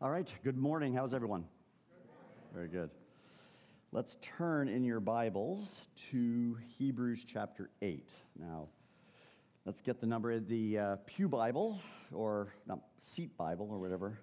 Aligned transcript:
All 0.00 0.12
right, 0.12 0.32
good 0.44 0.56
morning. 0.56 0.94
How's 0.94 1.12
everyone? 1.12 1.44
Very 2.54 2.68
good. 2.68 2.88
Let's 3.90 4.16
turn 4.22 4.68
in 4.68 4.84
your 4.84 5.00
Bibles 5.00 5.80
to 6.12 6.56
Hebrews 6.78 7.24
chapter 7.26 7.68
8. 7.82 8.08
Now, 8.38 8.68
let's 9.64 9.80
get 9.80 10.00
the 10.00 10.06
number 10.06 10.30
of 10.30 10.46
the 10.46 10.78
uh, 10.78 10.96
Pew 11.06 11.26
Bible, 11.28 11.80
or 12.12 12.54
not, 12.68 12.78
Seat 13.00 13.36
Bible, 13.36 13.66
or 13.72 13.80
whatever. 13.80 14.20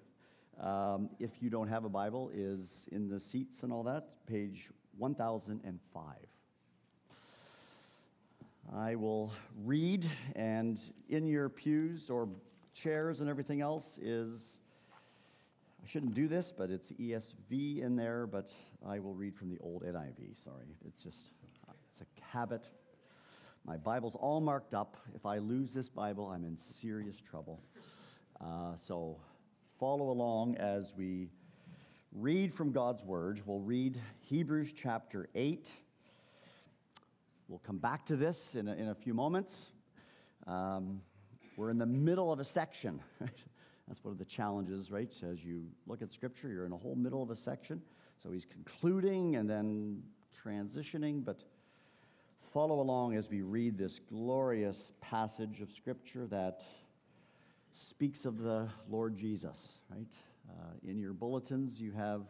Um, 0.61 1.09
if 1.19 1.31
you 1.41 1.49
don't 1.49 1.67
have 1.67 1.83
a 1.83 1.89
Bible, 1.89 2.31
is 2.33 2.87
in 2.94 3.10
the 3.10 3.19
seats 3.19 3.63
and 3.63 3.73
all 3.73 3.83
that, 3.83 4.26
page 4.28 4.69
1005. 4.97 6.05
I 8.73 8.96
will 8.96 9.33
read, 9.65 10.10
and 10.37 10.79
in 11.10 11.28
your 11.28 11.49
pews 11.49 12.10
or 12.10 12.29
chairs 12.73 13.19
and 13.19 13.29
everything 13.29 13.60
else 13.60 13.99
is 14.01 14.60
I 15.86 15.88
shouldn't 15.88 16.16
do 16.16 16.27
this, 16.27 16.52
but 16.52 16.72
it's 16.72 16.91
ESV 16.94 17.84
in 17.84 17.96
there, 17.96 18.26
but 18.26 18.52
I 18.84 18.98
will 18.98 19.14
read 19.14 19.36
from 19.36 19.50
the 19.50 19.59
old 19.59 19.84
NIV. 19.84 20.44
Sorry. 20.44 20.66
It's 20.84 21.04
just, 21.04 21.30
it's 21.92 22.02
a 22.02 22.23
habit. 22.26 22.64
My 23.68 23.78
Bible's 23.78 24.16
all 24.16 24.42
marked 24.42 24.73
up. 24.73 24.98
If 25.14 25.28
I 25.28 25.38
lose 25.38 25.73
this 25.73 25.88
Bible, 25.88 26.26
I'm 26.26 26.44
in 26.44 26.58
serious 26.58 27.18
trouble. 27.22 27.62
Uh, 28.42 28.76
so 28.88 29.20
follow 29.80 30.09
along 30.09 30.58
as 30.58 30.92
we 30.98 31.30
read 32.14 32.52
from 32.52 32.72
God's 32.72 33.04
Word. 33.04 33.44
We'll 33.45 33.59
read 33.59 34.02
Hebrews 34.22 34.73
chapter 34.76 35.30
8. 35.36 35.67
We'll 37.48 37.59
come 37.59 37.78
back 37.78 38.08
to 38.08 38.16
this 38.16 38.56
in 38.56 38.67
a, 38.67 38.73
in 38.73 38.88
a 38.88 38.95
few 38.95 39.14
moments. 39.14 39.72
Um, 40.48 41.02
we're 41.58 41.70
in 41.70 41.78
the 41.78 41.86
middle 41.86 42.34
of 42.34 42.40
a 42.40 42.45
section. 42.45 43.02
Right? 43.22 43.30
That's 43.88 44.03
one 44.03 44.12
of 44.12 44.17
the 44.17 44.25
challenges, 44.25 44.91
right? 44.91 45.13
As 45.30 45.44
you 45.44 45.66
look 45.85 46.02
at 46.02 46.12
Scripture, 46.12 46.49
you're 46.49 46.66
in 46.66 46.71
a 46.71 46.77
whole 46.77 46.95
middle 46.95 47.21
of 47.21 47.30
a 47.30 47.35
section. 47.35 47.81
So 48.21 48.31
he's 48.31 48.45
concluding 48.45 49.35
and 49.35 49.49
then 49.49 50.02
transitioning, 50.44 51.23
but 51.23 51.44
follow 52.53 52.80
along 52.80 53.16
as 53.16 53.30
we 53.30 53.42
read 53.42 53.77
this 53.77 54.00
glorious 54.09 54.94
passage 55.02 55.61
of 55.61 55.72
Scripture 55.72 56.25
that 56.27 56.64
speaks 57.73 58.25
of 58.25 58.39
the 58.39 58.67
Lord 58.89 59.16
Jesus, 59.16 59.58
right? 59.92 60.08
Uh, 60.49 60.89
in 60.89 60.97
your 60.97 61.14
bulletins, 61.14 61.80
you 61.80 61.92
have 61.92 62.22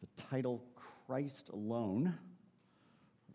the 0.00 0.22
title 0.22 0.62
Christ 1.06 1.48
Alone. 1.52 2.14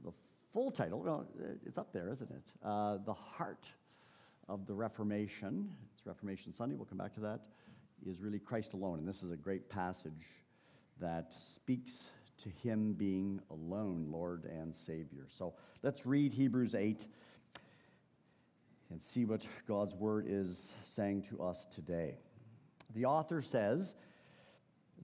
The 0.03 0.11
full 0.53 0.71
title, 0.71 1.01
well, 1.01 1.27
it's 1.65 1.77
up 1.77 1.91
there, 1.91 2.09
isn't 2.11 2.29
it? 2.29 2.51
Uh, 2.63 2.97
the 3.05 3.13
heart 3.13 3.65
of 4.47 4.67
the 4.67 4.73
Reformation, 4.73 5.69
Reformation 6.05 6.53
Sunday, 6.53 6.75
we'll 6.75 6.85
come 6.85 6.99
back 6.99 7.13
to 7.15 7.19
that, 7.21 7.41
is 8.05 8.21
really 8.21 8.39
Christ 8.39 8.73
alone. 8.73 8.99
And 8.99 9.07
this 9.07 9.23
is 9.23 9.31
a 9.31 9.37
great 9.37 9.69
passage 9.69 10.25
that 11.01 11.33
speaks 11.55 12.09
to 12.43 12.49
him 12.49 12.93
being 12.93 13.39
alone, 13.49 14.07
Lord 14.11 14.45
and 14.45 14.75
Savior. 14.75 15.25
So 15.27 15.55
let's 15.81 16.05
read 16.05 16.33
Hebrews 16.33 16.75
8 16.75 17.05
and 18.91 19.01
see 19.01 19.25
what 19.25 19.41
God's 19.67 19.95
word 19.95 20.25
is 20.27 20.73
saying 20.83 21.23
to 21.29 21.41
us 21.41 21.65
today. 21.73 22.17
The 22.93 23.05
author 23.05 23.41
says, 23.41 23.95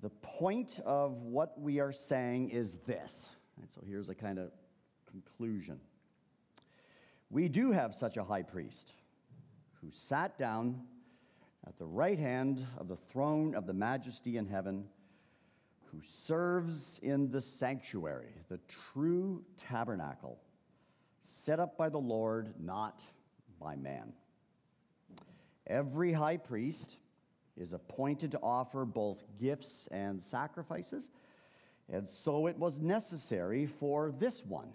the 0.02 0.10
point 0.10 0.80
of 0.86 1.24
what 1.24 1.60
we 1.60 1.80
are 1.80 1.92
saying 1.92 2.50
is 2.50 2.74
this. 2.86 3.26
And 3.60 3.68
so 3.74 3.82
here's 3.88 4.10
a 4.10 4.16
kind 4.16 4.38
of 4.38 4.52
conclusion. 5.10 5.80
We 7.32 7.48
do 7.48 7.72
have 7.72 7.96
such 7.96 8.18
a 8.18 8.24
high 8.24 8.44
priest 8.44 8.94
who 9.82 9.90
sat 9.92 10.38
down 10.38 10.80
at 11.68 11.78
the 11.78 11.86
right 11.86 12.20
hand 12.20 12.66
of 12.78 12.88
the 12.88 12.96
throne 12.96 13.56
of 13.56 13.66
the 13.66 13.74
majesty 13.74 14.38
in 14.38 14.48
heaven, 14.48 14.86
who 15.92 16.00
serves 16.02 17.00
in 17.04 17.30
the 17.32 17.42
sanctuary, 17.42 18.34
the 18.50 18.60
true 18.94 19.44
tabernacle, 19.70 20.40
set 21.24 21.60
up 21.60 21.78
by 21.78 21.90
the 21.90 21.98
Lord, 21.98 22.54
not 22.60 23.02
by 23.60 23.76
man. 23.76 24.14
Every 25.68 26.14
high 26.14 26.38
priest 26.38 26.98
is 27.58 27.74
appointed 27.74 28.32
to 28.32 28.40
offer 28.42 28.86
both 28.86 29.24
gifts 29.40 29.88
and 29.92 30.22
sacrifices, 30.22 31.12
and 31.92 32.10
so 32.10 32.48
it 32.48 32.58
was 32.58 32.80
necessary 32.80 33.66
for 33.66 34.12
this 34.18 34.46
one 34.46 34.74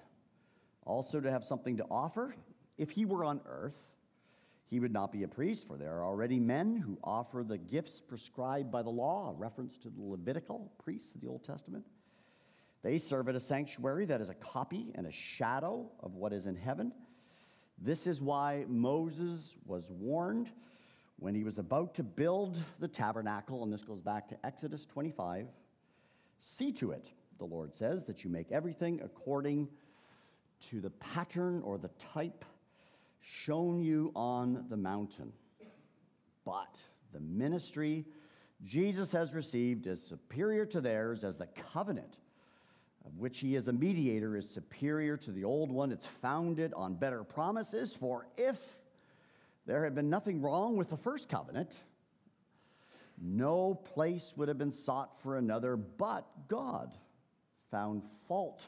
also 0.85 1.21
to 1.21 1.31
have 1.31 1.45
something 1.45 1.77
to 1.77 1.85
offer 1.91 2.35
if 2.79 2.91
he 2.91 3.05
were 3.05 3.25
on 3.25 3.41
earth 3.47 3.75
he 4.69 4.81
would 4.81 4.93
not 4.93 5.13
be 5.13 5.23
a 5.23 5.29
priest, 5.29 5.67
for 5.67 5.77
there 5.77 5.93
are 5.93 6.05
already 6.05 6.41
men 6.41 6.77
who 6.77 6.99
offer 7.05 7.45
the 7.45 7.59
gifts 7.59 8.01
prescribed 8.01 8.71
by 8.73 8.83
the 8.83 8.91
law, 8.91 9.31
a 9.31 9.33
reference 9.33 9.77
to 9.79 9.89
the 9.89 10.03
Levitical 10.03 10.73
priests 10.83 11.15
of 11.15 11.21
the 11.21 11.29
Old 11.29 11.45
Testament. 11.45 11.85
They 12.83 12.99
serve 12.99 13.29
at 13.29 13.37
a 13.37 13.41
sanctuary 13.41 14.07
that 14.07 14.21
is 14.21 14.29
a 14.29 14.35
copy 14.35 14.93
and 14.95 15.07
a 15.07 15.13
shadow 15.13 15.91
of 16.01 16.15
what 16.15 16.33
is 16.33 16.47
in 16.47 16.57
heaven. 16.57 16.93
This 17.79 18.07
is 18.07 18.21
why 18.21 18.65
Moses 18.69 19.57
was 19.67 19.91
warned 19.91 20.51
when 21.19 21.35
he 21.35 21.45
was 21.45 21.59
about 21.59 21.95
to 21.95 22.03
build 22.03 22.59
the 22.81 22.89
tabernacle, 22.89 23.63
and 23.63 23.73
this 23.73 23.85
goes 23.85 24.01
back 24.01 24.29
to 24.29 24.47
Exodus 24.47 24.85
25. 24.87 25.47
See 26.41 26.73
to 26.73 26.91
it, 26.91 27.11
the 27.39 27.45
Lord 27.45 27.75
says, 27.75 28.05
that 28.07 28.25
you 28.25 28.31
make 28.31 28.51
everything 28.51 29.01
according 29.05 29.69
to 30.71 30.81
the 30.81 30.91
pattern 30.91 31.63
or 31.63 31.79
the 31.79 31.91
type 32.13 32.45
shown 33.27 33.81
you 33.81 34.13
on 34.15 34.67
the 34.71 34.77
mountain. 34.77 35.33
But 36.45 36.77
the 37.13 37.21
ministry 37.21 38.05
Jesus 38.65 39.11
has 39.13 39.35
received 39.35 39.87
is 39.87 40.01
superior 40.01 40.65
to 40.67 40.81
theirs, 40.81 41.25
as 41.25 41.37
the 41.37 41.49
covenant 41.73 42.19
of 43.05 43.19
which 43.19 43.39
he 43.39 43.57
is 43.57 43.69
a 43.69 43.73
mediator 43.73 44.37
is 44.37 44.49
superior 44.49 45.17
to 45.17 45.33
the 45.33 45.45
old 45.45 45.71
one. 45.71 45.91
It's 45.93 46.07
founded 46.23 46.73
on 46.75 46.95
better 46.95 47.25
promises. 47.25 47.95
For 47.95 48.27
if 48.37 48.57
there 49.67 49.85
had 49.85 49.95
been 49.95 50.09
nothing 50.09 50.41
wrong 50.41 50.77
with 50.77 50.91
the 50.91 50.97
first 50.97 51.29
covenant, 51.29 51.73
no 53.21 53.75
place 53.75 54.35
would 54.37 54.49
have 54.49 54.59
been 54.59 54.73
sought 54.73 55.21
for 55.23 55.37
another, 55.37 55.77
but 55.77 56.27
God 56.49 56.97
found 57.71 58.03
fault 58.29 58.67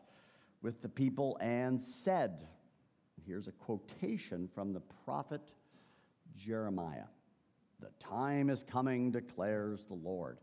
with 0.63 0.83
the 0.83 0.89
people 0.89 1.39
and 1.41 1.81
said, 1.81 2.47
Here's 3.29 3.47
a 3.47 3.53
quotation 3.53 4.49
from 4.55 4.73
the 4.73 4.81
prophet 5.05 5.43
Jeremiah 6.35 7.05
The 7.79 7.91
time 8.01 8.49
is 8.49 8.63
coming, 8.63 9.11
declares 9.11 9.85
the 9.87 9.95
Lord, 9.95 10.39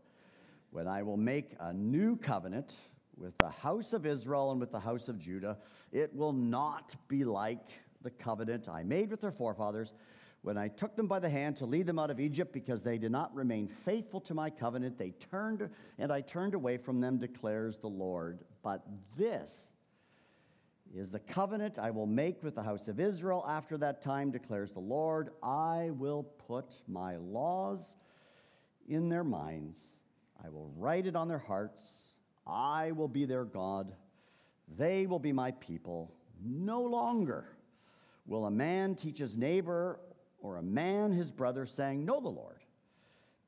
when 0.70 0.86
I 0.86 1.02
will 1.02 1.16
make 1.16 1.56
a 1.58 1.72
new 1.72 2.16
covenant 2.16 2.74
with 3.16 3.36
the 3.38 3.50
house 3.50 3.92
of 3.92 4.06
Israel 4.06 4.52
and 4.52 4.60
with 4.60 4.70
the 4.70 4.78
house 4.78 5.08
of 5.08 5.18
Judah. 5.18 5.58
It 5.90 6.14
will 6.14 6.32
not 6.32 6.94
be 7.08 7.24
like 7.24 7.70
the 8.02 8.10
covenant 8.10 8.68
I 8.68 8.84
made 8.84 9.10
with 9.10 9.20
their 9.20 9.32
forefathers 9.32 9.92
when 10.42 10.56
I 10.56 10.68
took 10.68 10.94
them 10.94 11.08
by 11.08 11.18
the 11.18 11.28
hand 11.28 11.56
to 11.56 11.66
lead 11.66 11.86
them 11.86 11.98
out 11.98 12.12
of 12.12 12.20
Egypt 12.20 12.52
because 12.52 12.82
they 12.82 12.98
did 12.98 13.10
not 13.10 13.34
remain 13.34 13.66
faithful 13.66 14.20
to 14.20 14.34
my 14.34 14.48
covenant. 14.48 14.96
They 14.96 15.10
turned, 15.10 15.68
and 15.98 16.12
I 16.12 16.20
turned 16.20 16.54
away 16.54 16.76
from 16.76 17.00
them, 17.00 17.18
declares 17.18 17.78
the 17.78 17.88
Lord. 17.88 18.44
But 18.62 18.86
this 19.16 19.66
is 20.96 21.10
the 21.10 21.18
covenant 21.18 21.78
I 21.78 21.90
will 21.90 22.06
make 22.06 22.42
with 22.42 22.54
the 22.54 22.62
house 22.62 22.88
of 22.88 22.98
Israel 22.98 23.44
after 23.46 23.76
that 23.78 24.02
time, 24.02 24.30
declares 24.30 24.72
the 24.72 24.80
Lord. 24.80 25.30
I 25.42 25.90
will 25.92 26.22
put 26.46 26.74
my 26.88 27.16
laws 27.16 27.80
in 28.88 29.08
their 29.08 29.24
minds, 29.24 29.78
I 30.44 30.48
will 30.48 30.72
write 30.76 31.06
it 31.06 31.16
on 31.16 31.28
their 31.28 31.38
hearts. 31.38 31.82
I 32.46 32.92
will 32.92 33.08
be 33.08 33.24
their 33.24 33.44
God. 33.44 33.92
They 34.78 35.06
will 35.06 35.18
be 35.18 35.32
my 35.32 35.50
people. 35.52 36.14
No 36.40 36.82
longer 36.82 37.46
will 38.26 38.46
a 38.46 38.50
man 38.50 38.94
teach 38.94 39.18
his 39.18 39.36
neighbor 39.36 39.98
or 40.38 40.56
a 40.56 40.62
man 40.62 41.12
his 41.12 41.30
brother, 41.30 41.66
saying, 41.66 42.04
Know 42.04 42.20
the 42.20 42.28
Lord, 42.28 42.62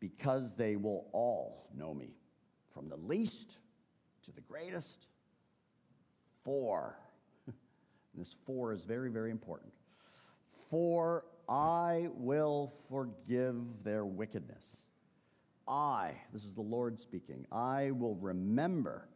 because 0.01 0.55
they 0.57 0.75
will 0.77 1.07
all 1.13 1.69
know 1.77 1.95
me, 1.95 2.17
from 2.73 2.89
the 2.89 2.97
least 2.97 3.59
to 4.25 4.33
the 4.33 4.41
greatest. 4.41 5.06
For 6.44 6.97
this 8.19 8.35
for 8.47 8.73
is 8.73 8.85
very, 8.85 9.11
very 9.11 9.31
important. 9.31 9.73
For 10.70 11.25
I 11.49 12.09
will 12.15 12.73
forgive 12.91 13.56
their 13.85 14.05
wickedness. 14.05 14.65
I, 15.67 16.12
this 16.32 16.44
is 16.44 16.53
the 16.55 16.62
Lord 16.62 16.99
speaking, 16.99 17.47
I 17.53 17.91
will 17.91 18.15
remember 18.17 19.09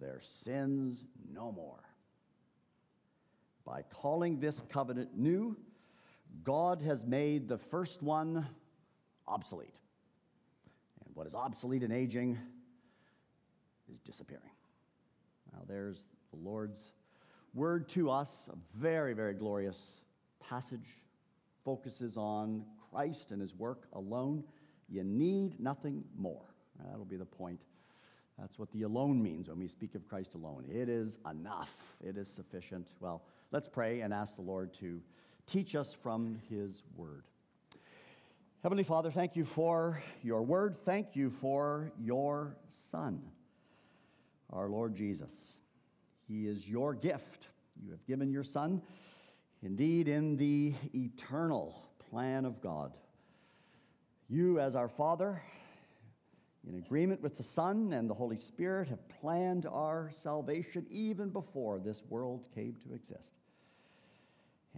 their 0.00 0.20
sins 0.20 1.04
no 1.32 1.52
more. 1.52 1.82
By 3.64 3.82
calling 3.82 4.38
this 4.38 4.62
covenant 4.68 5.16
new, 5.16 5.56
God 6.44 6.82
has 6.82 7.04
made 7.04 7.48
the 7.48 7.58
first 7.58 8.02
one 8.02 8.46
obsolete. 9.26 9.74
And 11.04 11.14
what 11.14 11.26
is 11.26 11.34
obsolete 11.34 11.82
and 11.82 11.92
aging 11.92 12.38
is 13.90 13.98
disappearing. 14.00 14.50
Now, 15.52 15.62
there's 15.66 16.04
the 16.30 16.36
Lord's 16.36 16.92
word 17.56 17.88
to 17.88 18.10
us, 18.10 18.50
a 18.52 18.78
very, 18.78 19.14
very 19.14 19.34
glorious 19.34 19.78
passage, 20.40 20.86
focuses 21.64 22.16
on 22.16 22.64
Christ 22.90 23.30
and 23.30 23.40
his 23.40 23.54
work 23.54 23.88
alone. 23.94 24.44
You 24.88 25.02
need 25.02 25.58
nothing 25.58 26.04
more. 26.16 26.44
That'll 26.84 27.06
be 27.06 27.16
the 27.16 27.24
point. 27.24 27.60
That's 28.38 28.58
what 28.58 28.70
the 28.72 28.82
alone 28.82 29.22
means 29.22 29.48
when 29.48 29.58
we 29.58 29.66
speak 29.66 29.94
of 29.94 30.06
Christ 30.06 30.34
alone. 30.34 30.64
It 30.70 30.90
is 30.90 31.16
enough, 31.28 31.74
it 32.04 32.18
is 32.18 32.28
sufficient. 32.28 32.86
Well, 33.00 33.22
let's 33.50 33.68
pray 33.68 34.02
and 34.02 34.12
ask 34.12 34.36
the 34.36 34.42
Lord 34.42 34.74
to 34.74 35.00
teach 35.46 35.74
us 35.74 35.96
from 36.02 36.38
his 36.50 36.82
word. 36.94 37.24
Heavenly 38.62 38.84
Father, 38.84 39.10
thank 39.10 39.34
you 39.34 39.46
for 39.46 40.02
your 40.22 40.42
word. 40.42 40.76
Thank 40.84 41.16
you 41.16 41.30
for 41.30 41.90
your 41.98 42.56
Son, 42.90 43.22
our 44.52 44.68
Lord 44.68 44.94
Jesus. 44.94 45.58
He 46.28 46.46
is 46.46 46.68
your 46.68 46.94
gift. 46.94 47.46
You 47.82 47.90
have 47.92 48.04
given 48.06 48.30
your 48.30 48.44
Son, 48.44 48.82
indeed, 49.62 50.08
in 50.08 50.36
the 50.36 50.74
eternal 50.94 51.82
plan 52.10 52.44
of 52.44 52.60
God. 52.60 52.92
You, 54.28 54.58
as 54.58 54.74
our 54.74 54.88
Father, 54.88 55.40
in 56.68 56.76
agreement 56.78 57.22
with 57.22 57.36
the 57.36 57.44
Son 57.44 57.92
and 57.92 58.10
the 58.10 58.14
Holy 58.14 58.36
Spirit, 58.36 58.88
have 58.88 59.08
planned 59.20 59.66
our 59.66 60.10
salvation 60.20 60.86
even 60.90 61.28
before 61.28 61.78
this 61.78 62.02
world 62.08 62.48
came 62.54 62.76
to 62.86 62.94
exist. 62.94 63.34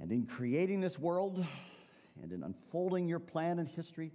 And 0.01 0.13
in 0.13 0.27
creating 0.27 0.81
this 0.81 0.99
world 0.99 1.45
and 2.23 2.33
in 2.33 2.43
unfolding 2.43 3.09
your 3.09 3.21
plan 3.21 3.59
in 3.59 3.67
history, 3.67 4.13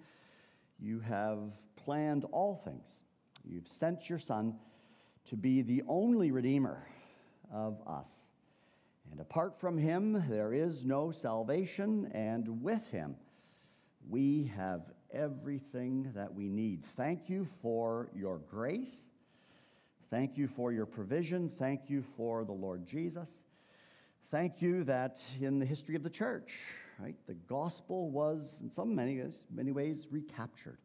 you 0.80 1.00
have 1.00 1.40
planned 1.76 2.26
all 2.32 2.62
things. 2.64 3.02
You've 3.44 3.68
sent 3.68 4.10
your 4.10 4.20
Son 4.20 4.56
to 5.30 5.36
be 5.36 5.62
the 5.62 5.82
only 5.88 6.32
Redeemer 6.32 6.86
of 7.54 7.78
us. 7.88 8.10
And 9.12 9.20
apart 9.22 9.60
from 9.60 9.78
him, 9.78 10.26
there 10.30 10.54
is 10.54 10.84
no 10.84 11.12
salvation, 11.12 12.12
and 12.14 12.64
with 12.64 12.86
him, 12.88 13.16
we 14.10 14.52
have 14.56 14.82
everything 15.14 16.12
that 16.16 16.34
we 16.34 16.50
need. 16.50 16.84
Thank 16.98 17.30
you 17.30 17.48
for 17.62 18.10
your 18.16 18.40
grace. 18.50 19.08
Thank 20.10 20.38
you 20.38 20.48
for 20.48 20.72
your 20.72 20.86
provision. 20.86 21.50
Thank 21.50 21.90
you 21.90 22.04
for 22.18 22.44
the 22.44 22.52
Lord 22.52 22.86
Jesus. 22.86 23.30
Thank 24.32 24.62
you 24.62 24.84
that 24.86 25.22
in 25.40 25.60
the 25.60 25.66
history 25.66 25.96
of 25.96 26.04
the 26.04 26.10
church, 26.10 26.54
right, 27.00 27.16
the 27.28 27.36
gospel 27.48 28.10
was 28.10 28.58
in 28.62 28.72
some 28.72 28.96
many 28.96 29.20
ways, 29.20 29.46
many 29.54 29.72
ways 29.72 30.08
recaptured 30.10 30.80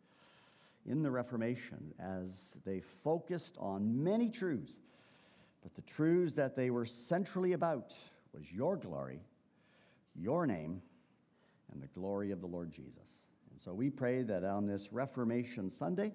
in 0.87 1.03
the 1.03 1.11
Reformation 1.11 1.95
as 1.99 2.53
they 2.67 2.83
focused 3.03 3.57
on 3.59 4.03
many 4.03 4.29
truths. 4.29 4.73
But 5.69 5.85
the 5.85 5.93
truths 5.93 6.35
that 6.35 6.57
they 6.57 6.71
were 6.71 6.87
centrally 6.87 7.53
about 7.53 7.93
was 8.33 8.51
your 8.51 8.77
glory, 8.77 9.21
your 10.15 10.47
name, 10.47 10.81
and 11.71 11.83
the 11.83 11.89
glory 11.89 12.31
of 12.31 12.41
the 12.41 12.47
Lord 12.47 12.71
Jesus. 12.71 13.05
And 13.51 13.61
so 13.61 13.75
we 13.75 13.91
pray 13.91 14.23
that 14.23 14.45
on 14.45 14.67
this 14.67 14.93
Reformation 14.93 15.71
Sunday, 15.71 16.13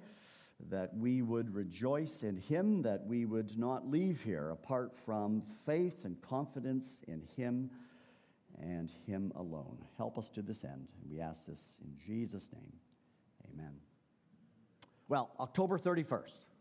that 0.69 0.95
we 0.97 1.21
would 1.21 1.53
rejoice 1.53 2.23
in 2.23 2.35
him, 2.35 2.81
that 2.81 3.05
we 3.05 3.25
would 3.25 3.55
not 3.55 3.87
leave 3.87 4.21
here 4.21 4.49
apart 4.49 4.91
from 5.05 5.43
faith 5.67 6.03
and 6.03 6.19
confidence 6.21 7.03
in 7.07 7.21
him 7.35 7.69
and 8.59 8.91
him 9.05 9.31
alone. 9.35 9.77
Help 9.97 10.17
us 10.17 10.29
to 10.29 10.41
this 10.41 10.63
end. 10.63 10.87
And 11.01 11.11
we 11.11 11.21
ask 11.21 11.45
this 11.45 11.59
in 11.83 11.95
Jesus' 12.03 12.49
name. 12.53 12.73
Amen. 13.53 13.73
Well, 15.09 15.29
October 15.39 15.77
31st, 15.77 16.09
right? 16.09 16.52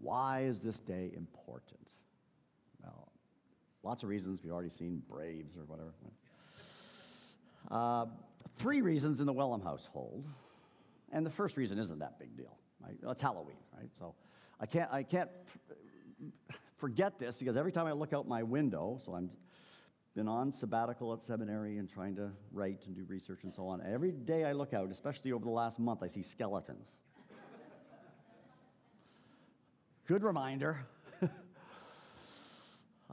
Why 0.00 0.42
is 0.42 0.60
this 0.60 0.78
day 0.80 1.12
important? 1.16 1.80
Well, 2.82 3.12
lots 3.82 4.02
of 4.02 4.08
reasons. 4.08 4.40
We've 4.42 4.52
already 4.52 4.70
seen 4.70 5.02
Braves 5.08 5.56
or 5.56 5.64
whatever. 5.64 5.92
Uh, 7.70 8.06
three 8.56 8.80
reasons 8.80 9.20
in 9.20 9.26
the 9.26 9.32
Wellum 9.32 9.62
household, 9.62 10.24
and 11.12 11.26
the 11.26 11.30
first 11.30 11.56
reason 11.56 11.78
isn't 11.78 11.98
that 11.98 12.18
big 12.18 12.36
deal. 12.36 12.56
Right? 12.80 12.96
It's 13.10 13.22
Halloween, 13.22 13.56
right? 13.76 13.90
So 13.98 14.14
I 14.60 14.66
can't, 14.66 14.90
I 14.92 15.02
can't 15.02 15.30
forget 16.76 17.18
this 17.18 17.36
because 17.36 17.56
every 17.56 17.72
time 17.72 17.86
I 17.86 17.92
look 17.92 18.12
out 18.12 18.26
my 18.26 18.42
window, 18.42 18.98
so 19.04 19.14
I'm 19.14 19.30
been 20.18 20.26
on 20.26 20.50
sabbatical 20.50 21.12
at 21.12 21.22
seminary 21.22 21.78
and 21.78 21.88
trying 21.88 22.16
to 22.16 22.28
write 22.50 22.82
and 22.86 22.96
do 22.96 23.04
research 23.06 23.44
and 23.44 23.54
so 23.54 23.68
on. 23.68 23.80
Every 23.86 24.10
day 24.10 24.44
I 24.44 24.50
look 24.50 24.74
out, 24.74 24.90
especially 24.90 25.30
over 25.30 25.44
the 25.44 25.50
last 25.52 25.78
month, 25.78 26.02
I 26.02 26.08
see 26.08 26.24
skeletons. 26.24 26.88
Good 30.08 30.22
reminder 30.22 30.86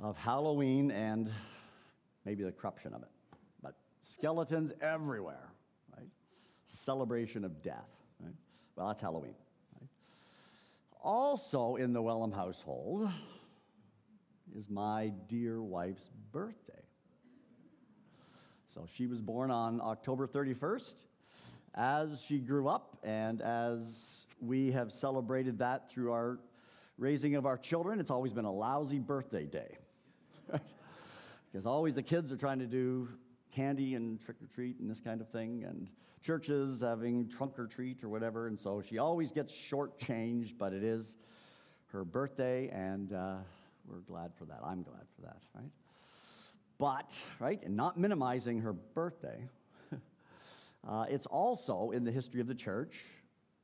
of 0.01 0.15
Halloween 0.15 0.91
and 0.91 1.29
maybe 2.23 2.45
the 2.45 2.53
corruption 2.53 2.93
of 2.93 3.01
it. 3.01 3.09
But 3.61 3.75
skeletons 4.01 4.71
everywhere, 4.79 5.51
right? 5.97 6.07
Celebration 6.63 7.43
of 7.43 7.61
death, 7.61 7.89
right? 8.23 8.33
Well, 8.77 8.87
that's 8.87 9.01
Halloween. 9.01 9.35
Right? 9.77 9.89
Also 11.01 11.75
in 11.75 11.91
the 11.91 12.01
Wellum 12.01 12.33
household 12.33 13.09
is 14.57 14.69
my 14.69 15.11
dear 15.27 15.61
wife's 15.61 16.09
birthday. 16.31 16.81
So 18.73 18.87
she 18.95 19.05
was 19.05 19.19
born 19.19 19.51
on 19.51 19.81
October 19.81 20.27
31st. 20.27 21.07
As 21.73 22.21
she 22.21 22.39
grew 22.39 22.69
up 22.69 22.97
and 23.03 23.41
as 23.41 24.27
we 24.39 24.71
have 24.71 24.93
celebrated 24.93 25.57
that 25.59 25.91
through 25.91 26.13
our 26.13 26.39
raising 26.97 27.35
of 27.35 27.45
our 27.45 27.57
children, 27.57 27.99
it's 27.99 28.11
always 28.11 28.33
been 28.33 28.45
a 28.45 28.51
lousy 28.51 28.99
birthday 28.99 29.45
day. 29.45 29.77
because 31.51 31.65
always 31.65 31.95
the 31.95 32.03
kids 32.03 32.31
are 32.31 32.37
trying 32.37 32.59
to 32.59 32.65
do 32.65 33.07
candy 33.53 33.95
and 33.95 34.19
trick 34.21 34.37
or 34.41 34.47
treat 34.47 34.79
and 34.79 34.89
this 34.89 34.99
kind 34.99 35.21
of 35.21 35.29
thing, 35.29 35.63
and 35.63 35.89
churches 36.21 36.81
having 36.81 37.29
trunk 37.29 37.57
or 37.57 37.67
treat 37.67 38.03
or 38.03 38.09
whatever. 38.09 38.47
And 38.47 38.59
so 38.59 38.81
she 38.81 38.97
always 38.97 39.31
gets 39.31 39.53
shortchanged, 39.53 40.57
but 40.57 40.73
it 40.73 40.83
is 40.83 41.17
her 41.87 42.03
birthday, 42.03 42.69
and 42.69 43.13
uh, 43.13 43.35
we're 43.87 43.99
glad 43.99 44.31
for 44.37 44.45
that. 44.45 44.59
I'm 44.63 44.83
glad 44.83 45.05
for 45.15 45.21
that, 45.21 45.37
right? 45.53 45.71
But, 46.77 47.11
right, 47.39 47.61
and 47.63 47.75
not 47.77 47.97
minimizing 47.97 48.59
her 48.59 48.73
birthday, 48.73 49.47
uh, 50.87 51.05
it's 51.09 51.25
also 51.25 51.91
in 51.91 52.03
the 52.03 52.11
history 52.11 52.41
of 52.41 52.47
the 52.47 52.55
church 52.55 52.97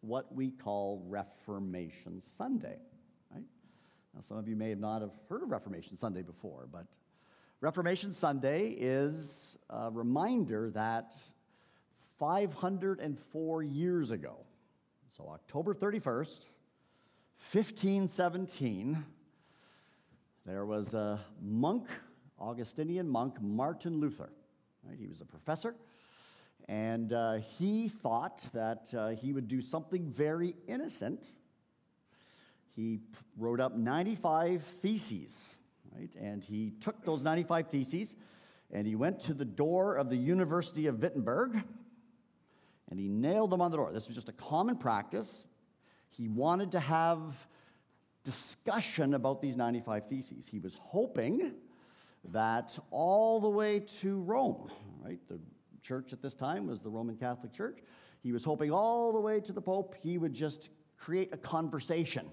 what 0.01 0.33
we 0.33 0.51
call 0.51 1.03
Reformation 1.07 2.21
Sunday? 2.21 2.77
Now, 4.13 4.21
some 4.21 4.37
of 4.37 4.47
you 4.47 4.55
may 4.55 4.75
not 4.75 5.01
have 5.01 5.11
heard 5.29 5.41
of 5.41 5.51
Reformation 5.51 5.95
Sunday 5.95 6.21
before, 6.21 6.67
but 6.71 6.85
Reformation 7.61 8.11
Sunday 8.11 8.69
is 8.69 9.57
a 9.69 9.89
reminder 9.89 10.69
that 10.71 11.13
504 12.19 13.63
years 13.63 14.11
ago, 14.11 14.35
so 15.15 15.29
October 15.29 15.73
31st, 15.73 16.45
1517, 17.51 19.03
there 20.45 20.65
was 20.65 20.93
a 20.93 21.19
monk 21.41 21.87
Augustinian 22.39 23.07
monk 23.07 23.41
Martin 23.41 23.99
Luther. 23.99 24.31
Right? 24.83 24.97
He 24.99 25.07
was 25.07 25.21
a 25.21 25.25
professor, 25.25 25.75
and 26.67 27.13
uh, 27.13 27.35
he 27.35 27.87
thought 27.87 28.41
that 28.53 28.87
uh, 28.93 29.09
he 29.09 29.33
would 29.33 29.47
do 29.47 29.61
something 29.61 30.05
very 30.09 30.55
innocent. 30.67 31.23
He 32.75 32.99
wrote 33.37 33.59
up 33.59 33.75
95 33.75 34.63
theses, 34.81 35.37
right? 35.95 36.09
And 36.19 36.43
he 36.43 36.71
took 36.79 37.03
those 37.03 37.21
95 37.21 37.67
theses 37.67 38.15
and 38.71 38.87
he 38.87 38.95
went 38.95 39.19
to 39.21 39.33
the 39.33 39.45
door 39.45 39.95
of 39.95 40.09
the 40.09 40.15
University 40.15 40.87
of 40.87 41.01
Wittenberg 41.01 41.61
and 42.89 42.99
he 42.99 43.07
nailed 43.07 43.49
them 43.49 43.61
on 43.61 43.71
the 43.71 43.77
door. 43.77 43.91
This 43.91 44.07
was 44.07 44.15
just 44.15 44.29
a 44.29 44.33
common 44.33 44.77
practice. 44.77 45.45
He 46.09 46.27
wanted 46.27 46.71
to 46.73 46.79
have 46.79 47.35
discussion 48.23 49.13
about 49.13 49.41
these 49.41 49.55
95 49.55 50.07
theses. 50.07 50.47
He 50.49 50.59
was 50.59 50.77
hoping 50.79 51.53
that 52.31 52.77
all 52.91 53.39
the 53.39 53.49
way 53.49 53.79
to 54.01 54.21
Rome, 54.21 54.69
right? 55.03 55.19
The 55.27 55.39
church 55.81 56.13
at 56.13 56.21
this 56.21 56.35
time 56.35 56.67
was 56.67 56.81
the 56.81 56.89
Roman 56.89 57.15
Catholic 57.15 57.51
Church. 57.51 57.79
He 58.21 58.31
was 58.31 58.43
hoping 58.43 58.71
all 58.71 59.11
the 59.11 59.19
way 59.19 59.39
to 59.39 59.51
the 59.51 59.61
Pope 59.61 59.95
he 60.01 60.17
would 60.17 60.33
just 60.33 60.69
create 60.97 61.29
a 61.33 61.37
conversation. 61.37 62.29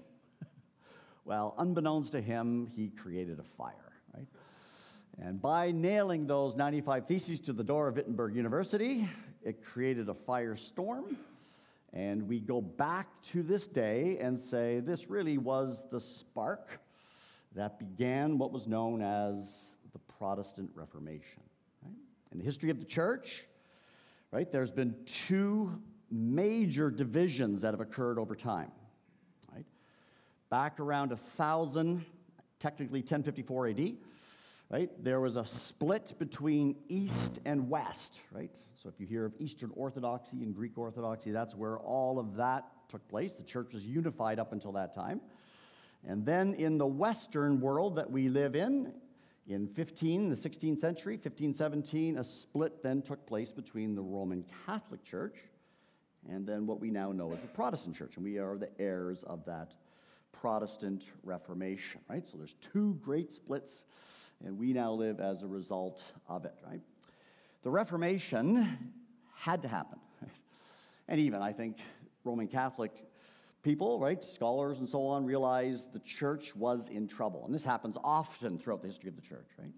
Well, 1.29 1.53
unbeknownst 1.59 2.13
to 2.13 2.21
him, 2.21 2.65
he 2.75 2.87
created 2.87 3.37
a 3.37 3.43
fire, 3.43 3.93
right? 4.15 4.25
And 5.21 5.39
by 5.39 5.69
nailing 5.69 6.25
those 6.25 6.55
95 6.55 7.05
theses 7.05 7.39
to 7.41 7.53
the 7.53 7.63
door 7.63 7.87
of 7.87 7.97
Wittenberg 7.97 8.35
University, 8.35 9.07
it 9.43 9.63
created 9.63 10.09
a 10.09 10.15
firestorm. 10.15 11.17
And 11.93 12.27
we 12.27 12.39
go 12.39 12.61
back 12.61 13.05
to 13.31 13.43
this 13.43 13.67
day 13.67 14.17
and 14.19 14.39
say 14.39 14.79
this 14.79 15.07
really 15.07 15.37
was 15.37 15.83
the 15.91 16.01
spark 16.01 16.79
that 17.55 17.77
began 17.77 18.39
what 18.39 18.51
was 18.51 18.65
known 18.65 19.03
as 19.03 19.67
the 19.93 19.99
Protestant 20.17 20.71
Reformation. 20.73 21.43
Right? 21.83 21.93
In 22.31 22.39
the 22.39 22.43
history 22.43 22.71
of 22.71 22.79
the 22.79 22.85
church, 22.85 23.45
right, 24.31 24.51
there's 24.51 24.71
been 24.71 24.95
two 25.27 25.79
major 26.09 26.89
divisions 26.89 27.61
that 27.61 27.75
have 27.75 27.81
occurred 27.81 28.17
over 28.17 28.35
time. 28.35 28.71
Back 30.49 30.79
around 30.79 31.09
1000, 31.09 32.03
technically 32.59 33.01
1054 33.01 33.67
AD, 33.67 33.93
right, 34.69 35.03
there 35.03 35.19
was 35.19 35.35
a 35.35 35.45
split 35.45 36.13
between 36.17 36.75
East 36.87 37.39
and 37.45 37.69
West, 37.69 38.19
right? 38.31 38.55
So 38.81 38.89
if 38.89 38.99
you 38.99 39.05
hear 39.05 39.25
of 39.25 39.33
Eastern 39.39 39.71
Orthodoxy 39.75 40.41
and 40.41 40.55
Greek 40.55 40.77
Orthodoxy, 40.77 41.31
that's 41.31 41.55
where 41.55 41.77
all 41.77 42.17
of 42.17 42.35
that 42.37 42.65
took 42.87 43.07
place. 43.07 43.33
The 43.33 43.43
church 43.43 43.73
was 43.73 43.85
unified 43.85 44.39
up 44.39 44.51
until 44.51 44.71
that 44.71 44.95
time. 44.95 45.21
And 46.07 46.25
then 46.25 46.53
in 46.55 46.77
the 46.77 46.87
Western 46.87 47.59
world 47.59 47.95
that 47.97 48.09
we 48.09 48.29
live 48.29 48.55
in, 48.55 48.93
in 49.47 49.67
15, 49.67 50.29
the 50.29 50.35
16th 50.35 50.79
century, 50.79 51.15
1517, 51.15 52.17
a 52.17 52.23
split 52.23 52.81
then 52.81 53.01
took 53.01 53.25
place 53.27 53.51
between 53.51 53.95
the 53.95 54.01
Roman 54.01 54.45
Catholic 54.65 55.03
Church 55.03 55.37
and 56.29 56.45
then 56.45 56.65
what 56.65 56.79
we 56.79 56.89
now 56.89 57.11
know 57.11 57.31
as 57.33 57.41
the 57.41 57.47
Protestant 57.47 57.95
Church. 57.95 58.15
And 58.15 58.25
we 58.25 58.37
are 58.37 58.57
the 58.57 58.69
heirs 58.79 59.23
of 59.23 59.45
that 59.45 59.73
Protestant 60.31 61.05
Reformation, 61.23 62.01
right? 62.09 62.27
So 62.27 62.37
there's 62.37 62.55
two 62.73 62.97
great 63.03 63.31
splits, 63.31 63.83
and 64.45 64.57
we 64.57 64.73
now 64.73 64.91
live 64.93 65.19
as 65.19 65.43
a 65.43 65.47
result 65.47 66.01
of 66.27 66.45
it, 66.45 66.55
right? 66.65 66.81
The 67.63 67.69
Reformation 67.69 68.93
had 69.35 69.61
to 69.63 69.67
happen. 69.67 69.99
And 71.07 71.19
even, 71.19 71.41
I 71.41 71.53
think, 71.53 71.77
Roman 72.23 72.47
Catholic 72.47 72.91
people, 73.63 73.99
right, 73.99 74.23
scholars 74.23 74.77
and 74.77 74.87
so 74.87 75.07
on, 75.07 75.25
realized 75.25 75.91
the 75.91 75.99
church 75.99 76.55
was 76.55 76.87
in 76.87 77.07
trouble. 77.07 77.43
And 77.45 77.53
this 77.53 77.63
happens 77.63 77.97
often 78.03 78.59
throughout 78.59 78.81
the 78.81 78.87
history 78.87 79.09
of 79.09 79.15
the 79.15 79.21
church, 79.23 79.47
right? 79.57 79.73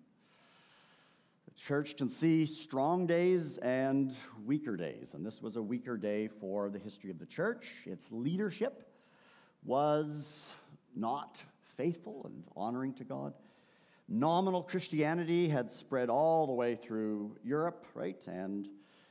The 1.45 1.53
church 1.59 1.97
can 1.97 2.09
see 2.09 2.45
strong 2.45 3.07
days 3.07 3.57
and 3.59 4.13
weaker 4.45 4.75
days. 4.75 5.13
And 5.13 5.25
this 5.25 5.41
was 5.41 5.55
a 5.55 5.61
weaker 5.61 5.97
day 5.97 6.27
for 6.27 6.69
the 6.69 6.79
history 6.79 7.11
of 7.11 7.19
the 7.19 7.25
church. 7.25 7.65
Its 7.85 8.11
leadership 8.11 8.90
was 9.63 10.53
not 10.95 11.37
faithful 11.77 12.21
and 12.25 12.43
honoring 12.55 12.93
to 12.95 13.03
God. 13.03 13.33
Nominal 14.07 14.63
Christianity 14.63 15.47
had 15.47 15.71
spread 15.71 16.09
all 16.09 16.45
the 16.45 16.53
way 16.53 16.75
through 16.75 17.37
Europe, 17.43 17.85
right? 17.93 18.19
And 18.27 18.67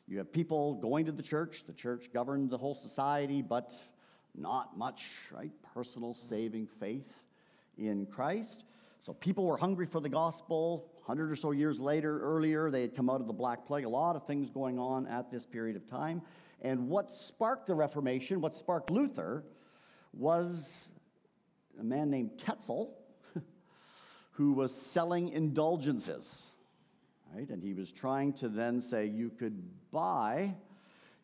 you 0.07 0.19
have 0.19 0.33
people 0.33 0.75
going 0.75 1.07
to 1.07 1.12
the 1.12 1.23
church. 1.23 1.64
The 1.66 1.73
church 1.73 2.11
governed 2.12 2.50
the 2.50 2.59
whole 2.59 2.75
society, 2.75 3.42
but 3.42 3.73
not 4.37 4.76
much, 4.76 5.07
right? 5.33 5.52
Personal 5.75 6.14
saving 6.14 6.69
faith 6.78 7.09
in 7.78 8.07
Christ. 8.07 8.64
So 9.00 9.14
people 9.14 9.47
were 9.47 9.57
hungry 9.57 9.87
for 9.87 10.00
the 10.00 10.09
gospel. 10.09 10.90
100 11.07 11.30
or 11.30 11.37
so 11.37 11.52
years 11.52 11.80
later, 11.80 12.21
earlier, 12.21 12.71
they 12.71 12.83
had 12.83 12.95
come 12.95 13.09
out 13.09 13.21
of 13.21 13.26
the 13.26 13.33
Black 13.33 13.66
Plague. 13.66 13.85
A 13.85 13.88
lot 13.88 14.16
of 14.16 14.26
things 14.26 14.50
going 14.50 14.78
on 14.78 15.07
at 15.07 15.30
this 15.30 15.47
period 15.47 15.76
of 15.76 15.88
time. 15.88 16.21
And 16.61 16.88
what 16.88 17.11
sparked 17.11 17.66
the 17.66 17.75
Reformation, 17.75 18.40
what 18.40 18.54
sparked 18.54 18.90
Luther, 18.90 19.45
was 20.12 20.88
a 21.79 21.85
man 21.85 22.11
named 22.11 22.38
Tetzel 22.38 22.97
who 24.33 24.52
was 24.52 24.75
selling 24.75 25.31
indulgences. 25.31 26.47
Right? 27.35 27.49
And 27.49 27.62
he 27.62 27.75
was 27.75 27.93
trying 27.93 28.33
to 28.35 28.49
then 28.49 28.81
say 28.81 29.07
you 29.07 29.31
could 29.31 29.62
buy 29.93 30.55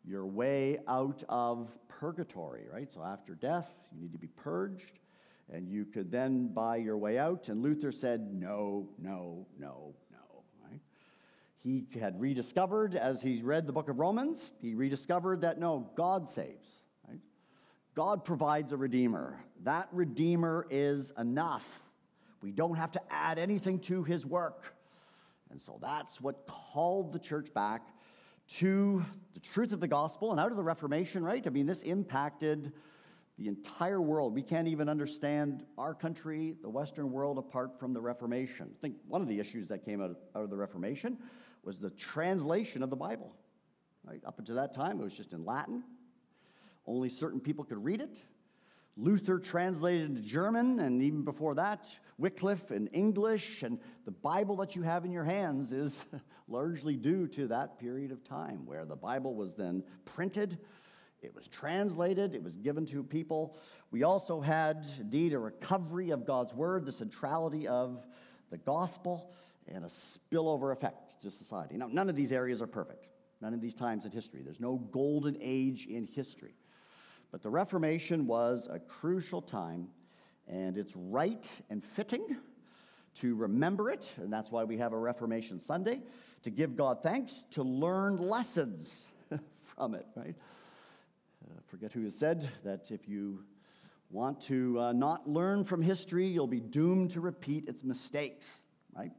your 0.04 0.24
way 0.24 0.78
out 0.86 1.22
of 1.28 1.76
purgatory, 1.88 2.64
right? 2.72 2.90
So 2.92 3.02
after 3.02 3.34
death, 3.34 3.68
you 3.92 4.00
need 4.00 4.12
to 4.12 4.18
be 4.18 4.28
purged, 4.28 5.00
and 5.52 5.68
you 5.68 5.84
could 5.84 6.10
then 6.10 6.48
buy 6.48 6.76
your 6.76 6.96
way 6.96 7.18
out. 7.18 7.48
And 7.48 7.60
Luther 7.60 7.90
said, 7.90 8.32
no, 8.32 8.88
no, 8.98 9.46
no, 9.58 9.94
no, 10.12 10.44
right? 10.62 10.80
He 11.58 11.86
had 11.98 12.20
rediscovered, 12.20 12.94
as 12.94 13.20
he's 13.20 13.42
read 13.42 13.66
the 13.66 13.72
book 13.72 13.88
of 13.88 13.98
Romans, 13.98 14.52
he 14.60 14.74
rediscovered 14.74 15.40
that 15.40 15.58
no, 15.58 15.90
God 15.96 16.28
saves. 16.28 16.68
God 17.96 18.26
provides 18.26 18.72
a 18.72 18.76
redeemer. 18.76 19.42
That 19.64 19.88
redeemer 19.90 20.66
is 20.70 21.12
enough. 21.18 21.82
We 22.42 22.52
don't 22.52 22.76
have 22.76 22.92
to 22.92 23.00
add 23.10 23.38
anything 23.38 23.80
to 23.80 24.04
his 24.04 24.26
work. 24.26 24.62
And 25.50 25.60
so 25.60 25.78
that's 25.80 26.20
what 26.20 26.46
called 26.46 27.14
the 27.14 27.18
church 27.18 27.52
back 27.54 27.88
to 28.58 29.02
the 29.32 29.40
truth 29.40 29.72
of 29.72 29.80
the 29.80 29.88
gospel 29.88 30.30
and 30.30 30.38
out 30.38 30.50
of 30.50 30.58
the 30.58 30.62
Reformation, 30.62 31.24
right? 31.24 31.42
I 31.46 31.50
mean, 31.50 31.64
this 31.64 31.82
impacted 31.82 32.72
the 33.38 33.48
entire 33.48 34.02
world. 34.02 34.34
We 34.34 34.42
can't 34.42 34.68
even 34.68 34.90
understand 34.90 35.64
our 35.78 35.94
country, 35.94 36.54
the 36.60 36.68
Western 36.68 37.10
world, 37.10 37.38
apart 37.38 37.80
from 37.80 37.94
the 37.94 38.00
Reformation. 38.00 38.70
I 38.70 38.80
think 38.80 38.96
one 39.08 39.22
of 39.22 39.28
the 39.28 39.40
issues 39.40 39.68
that 39.68 39.86
came 39.86 40.02
out, 40.02 40.10
out 40.34 40.42
of 40.42 40.50
the 40.50 40.56
Reformation 40.56 41.16
was 41.64 41.78
the 41.78 41.90
translation 41.90 42.82
of 42.82 42.90
the 42.90 42.96
Bible. 42.96 43.34
Right? 44.04 44.20
Up 44.26 44.38
until 44.38 44.56
that 44.56 44.74
time, 44.74 45.00
it 45.00 45.04
was 45.04 45.14
just 45.14 45.32
in 45.32 45.46
Latin. 45.46 45.82
Only 46.86 47.08
certain 47.08 47.40
people 47.40 47.64
could 47.64 47.82
read 47.82 48.00
it. 48.00 48.18
Luther 48.96 49.38
translated 49.38 50.08
into 50.08 50.22
German, 50.22 50.80
and 50.80 51.02
even 51.02 51.22
before 51.22 51.54
that, 51.56 51.86
Wycliffe 52.16 52.70
in 52.70 52.86
English, 52.88 53.62
and 53.62 53.78
the 54.06 54.10
Bible 54.10 54.56
that 54.56 54.74
you 54.74 54.82
have 54.82 55.04
in 55.04 55.12
your 55.12 55.24
hands 55.24 55.70
is 55.70 56.02
largely 56.48 56.96
due 56.96 57.26
to 57.28 57.46
that 57.48 57.78
period 57.78 58.10
of 58.10 58.24
time 58.24 58.64
where 58.64 58.86
the 58.86 58.96
Bible 58.96 59.34
was 59.34 59.54
then 59.54 59.82
printed, 60.06 60.58
it 61.20 61.34
was 61.34 61.46
translated, 61.48 62.34
it 62.34 62.42
was 62.42 62.56
given 62.56 62.86
to 62.86 63.02
people. 63.02 63.58
We 63.90 64.02
also 64.02 64.40
had, 64.40 64.86
indeed, 64.98 65.34
a 65.34 65.38
recovery 65.38 66.10
of 66.10 66.24
God's 66.24 66.54
Word, 66.54 66.86
the 66.86 66.92
centrality 66.92 67.68
of 67.68 68.06
the 68.50 68.58
gospel, 68.58 69.32
and 69.68 69.84
a 69.84 69.88
spillover 69.88 70.72
effect 70.72 71.20
to 71.22 71.30
society. 71.30 71.76
Now, 71.76 71.88
none 71.88 72.08
of 72.08 72.16
these 72.16 72.32
areas 72.32 72.62
are 72.62 72.66
perfect, 72.66 73.08
none 73.42 73.52
of 73.52 73.60
these 73.60 73.74
times 73.74 74.04
in 74.06 74.10
history. 74.10 74.40
There's 74.42 74.60
no 74.60 74.76
golden 74.76 75.36
age 75.40 75.86
in 75.86 76.06
history. 76.06 76.54
But 77.32 77.42
the 77.42 77.50
Reformation 77.50 78.26
was 78.26 78.68
a 78.70 78.78
crucial 78.78 79.42
time, 79.42 79.88
and 80.48 80.78
it's 80.78 80.94
right 80.94 81.50
and 81.70 81.84
fitting 81.84 82.36
to 83.16 83.34
remember 83.34 83.90
it, 83.90 84.10
and 84.18 84.32
that's 84.32 84.50
why 84.50 84.64
we 84.64 84.76
have 84.78 84.92
a 84.92 84.98
Reformation 84.98 85.58
Sunday, 85.58 86.00
to 86.42 86.50
give 86.50 86.76
God 86.76 87.02
thanks, 87.02 87.44
to 87.52 87.62
learn 87.62 88.16
lessons 88.16 89.06
from 89.76 89.94
it, 89.94 90.06
right? 90.14 90.34
Uh, 91.44 91.60
forget 91.66 91.92
who 91.92 92.04
has 92.04 92.14
said 92.14 92.48
that 92.64 92.90
if 92.90 93.08
you 93.08 93.40
want 94.10 94.40
to 94.42 94.78
uh, 94.78 94.92
not 94.92 95.28
learn 95.28 95.64
from 95.64 95.82
history, 95.82 96.26
you'll 96.26 96.46
be 96.46 96.60
doomed 96.60 97.10
to 97.10 97.20
repeat 97.20 97.68
its 97.68 97.82
mistakes, 97.82 98.46
right? 98.96 99.12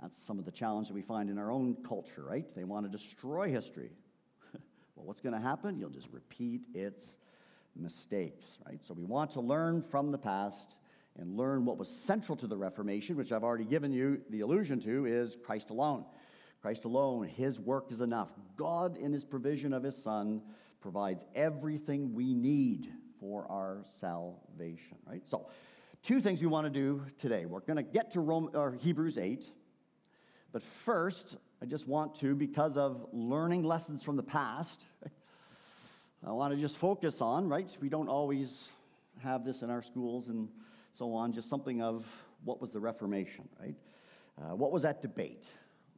That's 0.00 0.22
some 0.22 0.38
of 0.38 0.44
the 0.44 0.50
challenge 0.50 0.88
that 0.88 0.94
we 0.94 1.02
find 1.02 1.30
in 1.30 1.38
our 1.38 1.50
own 1.50 1.76
culture, 1.86 2.24
right? 2.26 2.50
They 2.54 2.64
want 2.64 2.90
to 2.90 2.90
destroy 2.90 3.50
history. 3.50 3.90
Well, 5.04 5.08
what's 5.08 5.20
going 5.20 5.34
to 5.34 5.40
happen? 5.40 5.78
You'll 5.78 5.90
just 5.90 6.08
repeat 6.12 6.62
its 6.72 7.18
mistakes, 7.76 8.56
right? 8.66 8.82
So 8.82 8.94
we 8.94 9.04
want 9.04 9.32
to 9.32 9.42
learn 9.42 9.82
from 9.82 10.10
the 10.10 10.16
past 10.16 10.76
and 11.18 11.36
learn 11.36 11.66
what 11.66 11.76
was 11.76 11.90
central 11.90 12.36
to 12.36 12.46
the 12.46 12.56
Reformation, 12.56 13.14
which 13.14 13.30
I've 13.30 13.44
already 13.44 13.66
given 13.66 13.92
you 13.92 14.22
the 14.30 14.40
allusion 14.40 14.80
to, 14.80 15.04
is 15.04 15.36
Christ 15.44 15.68
alone. 15.68 16.06
Christ 16.62 16.86
alone, 16.86 17.28
his 17.28 17.60
work 17.60 17.92
is 17.92 18.00
enough. 18.00 18.30
God, 18.56 18.96
in 18.96 19.12
his 19.12 19.24
provision 19.24 19.74
of 19.74 19.82
his 19.82 19.94
Son, 19.94 20.40
provides 20.80 21.26
everything 21.34 22.14
we 22.14 22.32
need 22.32 22.90
for 23.20 23.46
our 23.50 23.84
salvation, 24.00 24.96
right? 25.06 25.20
So, 25.26 25.50
two 26.02 26.22
things 26.22 26.40
we 26.40 26.46
want 26.46 26.64
to 26.64 26.70
do 26.70 27.04
today. 27.18 27.44
We're 27.44 27.60
going 27.60 27.76
to 27.76 27.82
get 27.82 28.12
to 28.12 28.20
Rome, 28.20 28.48
or 28.54 28.72
Hebrews 28.72 29.18
8, 29.18 29.44
but 30.50 30.62
first, 30.86 31.36
I 31.64 31.66
just 31.66 31.88
want 31.88 32.14
to, 32.16 32.34
because 32.34 32.76
of 32.76 33.06
learning 33.14 33.62
lessons 33.64 34.02
from 34.02 34.16
the 34.16 34.22
past, 34.22 34.82
I 36.26 36.30
want 36.30 36.52
to 36.52 36.60
just 36.60 36.76
focus 36.76 37.22
on, 37.22 37.48
right? 37.48 37.74
We 37.80 37.88
don't 37.88 38.10
always 38.10 38.68
have 39.22 39.46
this 39.46 39.62
in 39.62 39.70
our 39.70 39.80
schools 39.80 40.28
and 40.28 40.50
so 40.92 41.14
on, 41.14 41.32
just 41.32 41.48
something 41.48 41.80
of 41.80 42.04
what 42.44 42.60
was 42.60 42.70
the 42.70 42.80
Reformation, 42.80 43.48
right? 43.58 43.74
Uh, 44.38 44.54
what 44.54 44.72
was 44.72 44.82
that 44.82 45.00
debate? 45.00 45.46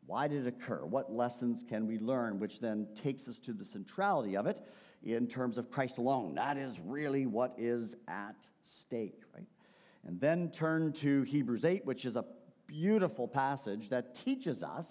Why 0.07 0.29
did 0.29 0.47
it 0.47 0.55
occur? 0.57 0.85
What 0.85 1.13
lessons 1.13 1.65
can 1.69 1.89
we 1.89 1.99
learn? 1.99 2.39
Which 2.39 2.61
then 2.61 2.87
takes 3.03 3.27
us 3.27 3.41
to 3.41 3.53
the 3.53 3.65
centrality 3.65 4.37
of 4.37 4.47
it 4.47 4.65
in 5.03 5.27
terms 5.27 5.59
of 5.59 5.73
Christ 5.73 5.99
alone. 5.99 6.37
That 6.37 6.57
is 6.57 6.79
really 6.79 7.27
what 7.27 7.57
is 7.59 7.97
at 8.07 8.37
stake, 8.63 9.21
right? 9.35 9.49
And 10.07 10.21
then 10.21 10.49
turn 10.53 10.93
to 10.93 11.23
Hebrews 11.23 11.65
8, 11.65 11.85
which 11.85 12.05
is 12.05 12.15
a 12.15 12.25
beautiful 12.69 13.27
passage 13.27 13.89
that 13.89 14.15
teaches 14.15 14.63
us 14.63 14.87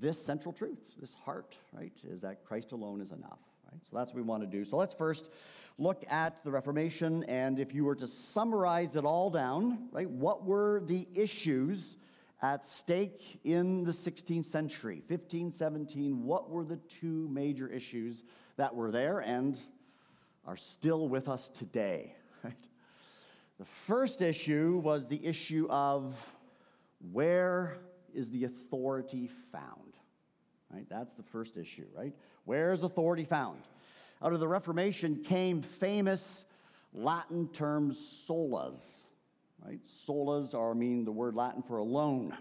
this 0.00 0.20
central 0.20 0.52
truth, 0.52 0.78
this 1.00 1.14
heart, 1.14 1.56
right, 1.72 1.92
is 2.08 2.20
that 2.20 2.44
Christ 2.44 2.72
alone 2.72 3.00
is 3.00 3.12
enough, 3.12 3.38
right? 3.70 3.80
So 3.88 3.96
that's 3.96 4.10
what 4.10 4.16
we 4.16 4.22
want 4.22 4.42
to 4.42 4.46
do. 4.46 4.64
So 4.64 4.76
let's 4.76 4.94
first 4.94 5.30
look 5.78 6.04
at 6.08 6.42
the 6.44 6.50
Reformation, 6.50 7.24
and 7.24 7.58
if 7.58 7.74
you 7.74 7.84
were 7.84 7.94
to 7.96 8.06
summarize 8.06 8.96
it 8.96 9.04
all 9.04 9.30
down, 9.30 9.88
right, 9.92 10.08
what 10.08 10.44
were 10.44 10.82
the 10.86 11.06
issues 11.14 11.96
at 12.42 12.64
stake 12.64 13.40
in 13.44 13.84
the 13.84 13.92
16th 13.92 14.46
century, 14.46 15.02
15, 15.08 15.50
17? 15.50 16.24
What 16.24 16.50
were 16.50 16.64
the 16.64 16.76
two 16.76 17.28
major 17.30 17.68
issues 17.68 18.22
that 18.56 18.74
were 18.74 18.90
there 18.90 19.20
and 19.20 19.58
are 20.46 20.56
still 20.56 21.08
with 21.08 21.28
us 21.28 21.50
today, 21.50 22.14
right? 22.44 22.54
The 23.58 23.66
first 23.86 24.22
issue 24.22 24.80
was 24.82 25.06
the 25.06 25.24
issue 25.24 25.66
of 25.68 26.14
where 27.12 27.78
is 28.14 28.30
the 28.30 28.44
authority 28.44 29.30
found? 29.52 29.89
Right? 30.72 30.86
That's 30.88 31.12
the 31.12 31.22
first 31.22 31.56
issue, 31.56 31.86
right? 31.96 32.14
Where 32.44 32.72
is 32.72 32.82
authority 32.82 33.24
found? 33.24 33.62
Out 34.22 34.32
of 34.32 34.40
the 34.40 34.48
Reformation 34.48 35.22
came 35.24 35.62
famous 35.62 36.44
Latin 36.92 37.48
terms 37.48 38.24
solas, 38.28 39.04
right? 39.64 39.80
Solas 40.06 40.54
are 40.54 40.74
mean 40.74 41.04
the 41.04 41.12
word 41.12 41.34
Latin 41.34 41.62
for 41.62 41.78
alone. 41.78 42.36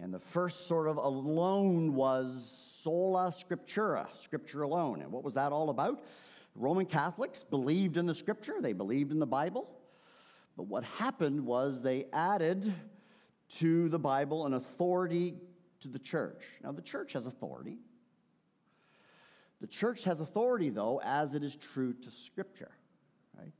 And 0.00 0.12
the 0.12 0.20
first 0.20 0.66
sort 0.66 0.88
of 0.88 0.96
alone 0.96 1.94
was 1.94 2.80
sola 2.82 3.32
scriptura, 3.32 4.06
scripture 4.22 4.62
alone. 4.62 5.00
And 5.02 5.12
what 5.12 5.22
was 5.22 5.34
that 5.34 5.52
all 5.52 5.70
about? 5.70 6.02
Roman 6.54 6.86
Catholics 6.86 7.44
believed 7.48 7.96
in 7.96 8.06
the 8.06 8.14
scripture, 8.14 8.56
they 8.60 8.72
believed 8.72 9.12
in 9.12 9.18
the 9.18 9.26
Bible. 9.26 9.68
But 10.56 10.64
what 10.64 10.84
happened 10.84 11.44
was 11.44 11.80
they 11.80 12.06
added 12.12 12.72
to 13.58 13.88
the 13.88 13.98
Bible 13.98 14.46
an 14.46 14.54
authority 14.54 15.34
to 15.82 15.88
the 15.88 15.98
church. 15.98 16.42
Now, 16.62 16.72
the 16.72 16.82
church 16.82 17.12
has 17.12 17.26
authority. 17.26 17.78
The 19.60 19.66
church 19.68 20.02
has 20.04 20.20
authority, 20.20 20.70
though, 20.70 21.00
as 21.04 21.34
it 21.34 21.44
is 21.44 21.56
true 21.56 21.92
to 21.92 22.10
Scripture. 22.10 22.72
Right? 23.38 23.52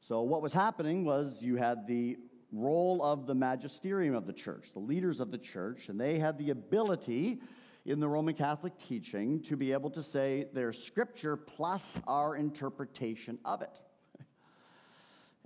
So, 0.00 0.22
what 0.22 0.42
was 0.42 0.52
happening 0.52 1.04
was 1.04 1.42
you 1.42 1.56
had 1.56 1.86
the 1.86 2.18
role 2.52 3.02
of 3.02 3.26
the 3.26 3.34
magisterium 3.34 4.14
of 4.14 4.26
the 4.26 4.32
church, 4.32 4.72
the 4.72 4.78
leaders 4.78 5.20
of 5.20 5.30
the 5.30 5.38
church, 5.38 5.88
and 5.88 6.00
they 6.00 6.18
had 6.18 6.38
the 6.38 6.50
ability 6.50 7.40
in 7.86 8.00
the 8.00 8.08
Roman 8.08 8.34
Catholic 8.34 8.72
teaching 8.78 9.40
to 9.42 9.56
be 9.56 9.72
able 9.72 9.90
to 9.90 10.02
say 10.02 10.46
there's 10.52 10.82
Scripture 10.82 11.36
plus 11.36 12.00
our 12.06 12.36
interpretation 12.36 13.38
of 13.44 13.62
it. 13.62 13.80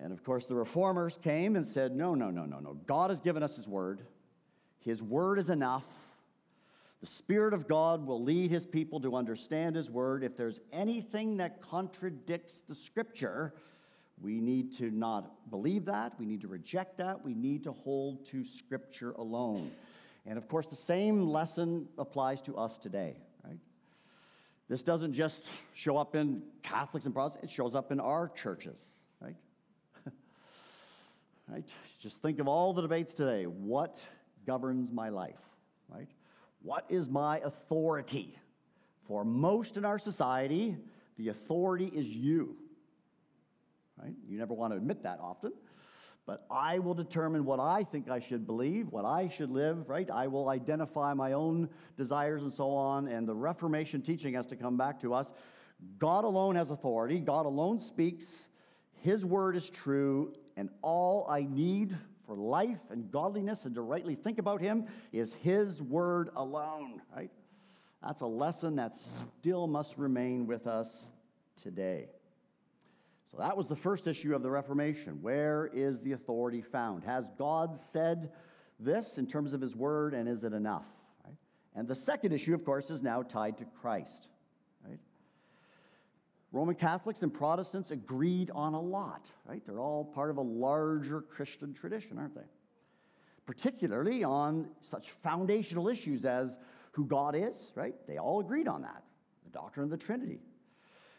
And 0.03 0.15
of 0.15 0.25
course, 0.25 0.47
the 0.47 0.55
reformers 0.55 1.19
came 1.23 1.57
and 1.57 1.67
said, 1.67 1.95
No, 1.95 2.15
no, 2.15 2.31
no, 2.31 2.47
no, 2.47 2.59
no. 2.59 2.73
God 2.87 3.11
has 3.11 3.21
given 3.21 3.43
us 3.43 3.57
His 3.57 3.69
Word. 3.69 4.01
His 4.79 5.03
Word 5.03 5.39
is 5.39 5.51
enough. 5.51 5.85
The 7.01 7.07
Spirit 7.07 7.55
of 7.55 7.67
God 7.67 8.07
will 8.07 8.23
lead 8.23 8.51
His 8.51 8.67
people 8.67 9.01
to 9.01 9.17
understand 9.17 9.77
His 9.77 9.91
Word. 9.91 10.23
If 10.23 10.37
there's 10.37 10.61
anything 10.73 11.39
that 11.39 11.63
contradicts 11.63 12.61
the 12.69 12.75
Scripture, 12.75 13.55
we 14.21 14.41
need 14.41 14.77
to 14.77 14.91
not 14.91 15.51
believe 15.51 15.87
that. 15.87 16.13
We 16.19 16.27
need 16.27 16.43
to 16.43 16.49
reject 16.49 16.99
that. 16.99 17.25
We 17.25 17.35
need 17.35 17.65
to 17.65 17.73
hold 17.73 18.27
to 18.27 18.45
Scripture 18.45 19.13
alone. 19.13 19.71
And 20.27 20.37
of 20.37 20.47
course, 20.47 20.67
the 20.67 20.77
same 20.77 21.27
lesson 21.27 21.89
applies 21.97 22.43
to 22.43 22.57
us 22.57 22.77
today, 22.77 23.17
right? 23.45 23.59
This 24.69 24.83
doesn't 24.83 25.15
just 25.15 25.47
show 25.75 25.97
up 25.97 26.15
in 26.15 26.43
Catholics 26.63 27.07
and 27.07 27.15
Protestants, 27.15 27.51
it 27.51 27.55
shows 27.55 27.75
up 27.75 27.91
in 27.91 27.99
our 27.99 28.29
churches, 28.29 28.79
right? 29.23 29.37
right? 31.49 31.65
Just 32.03 32.21
think 32.21 32.39
of 32.41 32.47
all 32.47 32.75
the 32.75 32.83
debates 32.83 33.15
today. 33.15 33.45
What 33.45 33.99
governs 34.47 34.93
my 34.93 35.09
life, 35.09 35.41
right? 35.89 36.09
What 36.63 36.85
is 36.89 37.09
my 37.09 37.39
authority? 37.39 38.37
For 39.07 39.25
most 39.25 39.77
in 39.77 39.85
our 39.85 39.99
society, 39.99 40.77
the 41.19 41.29
authority 41.29 41.87
is 41.87 42.07
you. 42.07 42.57
Right? 44.01 44.15
You 44.29 44.39
never 44.39 44.55
want 44.55 44.73
to 44.73 44.77
admit 44.77 45.03
that 45.03 45.19
often. 45.21 45.53
But 46.27 46.47
I 46.51 46.79
will 46.79 46.95
determine 46.95 47.45
what 47.45 47.59
I 47.59 47.83
think 47.83 48.09
I 48.09 48.21
should 48.21 48.47
believe, 48.47 48.89
what 48.91 49.05
I 49.05 49.29
should 49.29 49.51
live, 49.51 49.89
right? 49.89 50.09
I 50.09 50.29
will 50.29 50.49
identify 50.49 51.13
my 51.13 51.33
own 51.33 51.69
desires 51.97 52.43
and 52.43 52.53
so 52.53 52.71
on. 52.71 53.09
And 53.09 53.27
the 53.27 53.35
Reformation 53.35 54.01
teaching 54.03 54.35
has 54.35 54.47
to 54.47 54.57
come 54.57 54.77
back 54.77 55.01
to 55.01 55.13
us. 55.13 55.27
God 55.99 56.25
alone 56.25 56.57
has 56.57 56.71
authority, 56.71 57.19
God 57.19 57.47
alone 57.47 57.81
speaks, 57.81 58.25
His 59.01 59.25
word 59.25 59.57
is 59.57 59.69
true, 59.71 60.35
and 60.57 60.69
all 60.83 61.27
I 61.29 61.47
need 61.49 61.97
for 62.31 62.37
life 62.37 62.79
and 62.91 63.11
godliness 63.11 63.65
and 63.65 63.75
to 63.75 63.83
rightly 63.83 64.15
think 64.15 64.39
about 64.39 64.61
Him 64.61 64.85
is 65.13 65.35
His 65.43 65.83
word 65.83 66.31
alone, 66.37 67.03
right? 67.17 67.31
That's 68.05 68.21
a 68.21 68.27
lesson 68.27 68.77
that 68.77 68.95
still 69.41 69.67
must 69.67 69.99
remain 69.99 70.47
with 70.47 70.69
us 70.69 70.89
today. 71.61 72.07
So 73.29 73.39
that 73.39 73.57
was 73.57 73.67
the 73.67 73.75
first 73.75 74.07
issue 74.07 74.33
of 74.33 74.45
the 74.45 74.51
Reformation. 74.51 75.19
Where 75.21 75.71
is 75.75 75.99
the 76.03 76.13
authority 76.13 76.63
found? 76.63 77.03
Has 77.03 77.33
God 77.37 77.77
said 77.77 78.31
this 78.79 79.19
in 79.19 79.27
terms 79.27 79.53
of 79.53 79.61
his 79.61 79.75
word, 79.75 80.15
and 80.15 80.29
is 80.29 80.45
it 80.45 80.53
enough? 80.53 80.87
Right? 81.25 81.35
And 81.75 81.89
the 81.89 81.97
second 81.97 82.33
issue, 82.33 82.55
of 82.55 82.65
course, 82.65 82.91
is 82.91 83.03
now 83.03 83.23
tied 83.23 83.59
to 83.59 83.65
Christ. 83.81 84.29
Roman 86.53 86.75
Catholics 86.75 87.23
and 87.23 87.33
Protestants 87.33 87.91
agreed 87.93 88.51
on 88.53 88.75
a 88.75 88.81
lot, 88.81 89.27
right? 89.47 89.63
They're 89.65 89.81
all 89.81 90.05
part 90.05 90.31
of 90.31 90.37
a 90.37 90.43
larger 90.43 91.21
Christian 91.21 91.73
tradition, 91.73 92.19
aren't 92.19 92.35
they? 92.35 92.49
Particularly 93.47 94.25
on 94.25 94.69
such 94.83 95.11
foundational 95.23 95.89
issues 95.89 96.25
as 96.25 96.57
who 96.93 97.07
God 97.07 97.37
is, 97.37 97.57
right? 97.75 97.95
They 98.09 98.19
all 98.19 98.41
agreed 98.41 98.67
on 98.67 98.83
that. 98.83 99.05
The 99.45 99.51
doctrine 99.51 99.85
of 99.85 99.91
the 99.91 99.97
Trinity, 99.97 100.41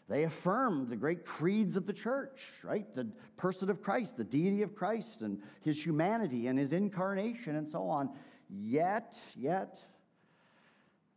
they 0.08 0.24
affirmed 0.24 0.88
the 0.88 0.96
great 0.96 1.24
creeds 1.24 1.76
of 1.76 1.86
the 1.86 1.92
church, 1.92 2.40
right? 2.62 2.86
The 2.94 3.08
person 3.38 3.70
of 3.70 3.82
Christ, 3.82 4.16
the 4.18 4.24
deity 4.24 4.62
of 4.62 4.74
Christ, 4.74 5.22
and 5.22 5.40
his 5.62 5.82
humanity 5.82 6.48
and 6.48 6.58
his 6.58 6.72
incarnation, 6.72 7.56
and 7.56 7.66
so 7.66 7.88
on. 7.88 8.10
Yet, 8.50 9.14
yet, 9.34 9.78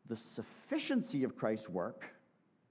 the 0.07 0.15
sufficiency 0.15 1.25
of 1.25 1.35
Christ's 1.35 1.67
work 1.67 2.05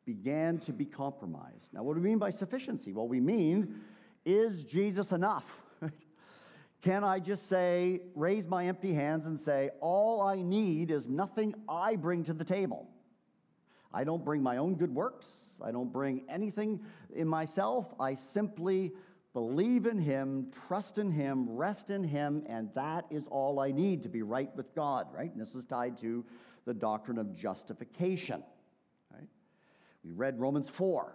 began 0.05 0.59
to 0.59 0.73
be 0.73 0.85
compromised. 0.85 1.69
Now, 1.73 1.83
what 1.83 1.95
do 1.95 2.01
we 2.01 2.09
mean 2.09 2.19
by 2.19 2.31
sufficiency? 2.31 2.93
Well, 2.93 3.09
we 3.09 3.21
mean, 3.21 3.81
is 4.25 4.65
Jesus 4.65 5.13
enough? 5.13 5.45
Can 6.83 7.05
I 7.05 7.19
just 7.19 7.49
say, 7.49 8.03
raise 8.15 8.47
my 8.47 8.67
empty 8.67 8.93
hands 8.93 9.27
and 9.27 9.39
say, 9.39 9.71
all 9.81 10.21
I 10.21 10.43
need 10.43 10.91
is 10.91 11.09
nothing 11.09 11.55
I 11.69 11.97
bring 11.97 12.25
to 12.25 12.33
the 12.33 12.45
table? 12.45 12.89
I 13.93 14.05
don't 14.05 14.25
bring 14.25 14.43
my 14.43 14.59
own 14.59 14.75
good 14.75 14.95
works. 14.95 15.27
I 15.63 15.71
don't 15.71 15.93
bring 15.93 16.25
anything 16.29 16.81
in 17.15 17.29
myself. 17.29 17.87
I 17.99 18.15
simply 18.15 18.93
believe 19.33 19.87
in 19.87 19.99
Him, 19.99 20.51
trust 20.69 20.99
in 20.99 21.11
Him, 21.11 21.49
rest 21.49 21.91
in 21.91 22.05
Him, 22.05 22.45
and 22.49 22.71
that 22.75 23.07
is 23.11 23.27
all 23.29 23.61
I 23.61 23.71
need 23.71 24.03
to 24.03 24.09
be 24.09 24.23
right 24.23 24.55
with 24.57 24.75
God, 24.75 25.07
right? 25.15 25.31
And 25.33 25.41
this 25.41 25.55
is 25.55 25.65
tied 25.65 25.97
to 25.99 26.25
the 26.65 26.75
doctrine 26.75 27.19
of 27.19 27.33
justification? 27.37 28.43
We 30.05 30.13
read 30.13 30.39
Romans 30.39 30.69
4. 30.69 31.13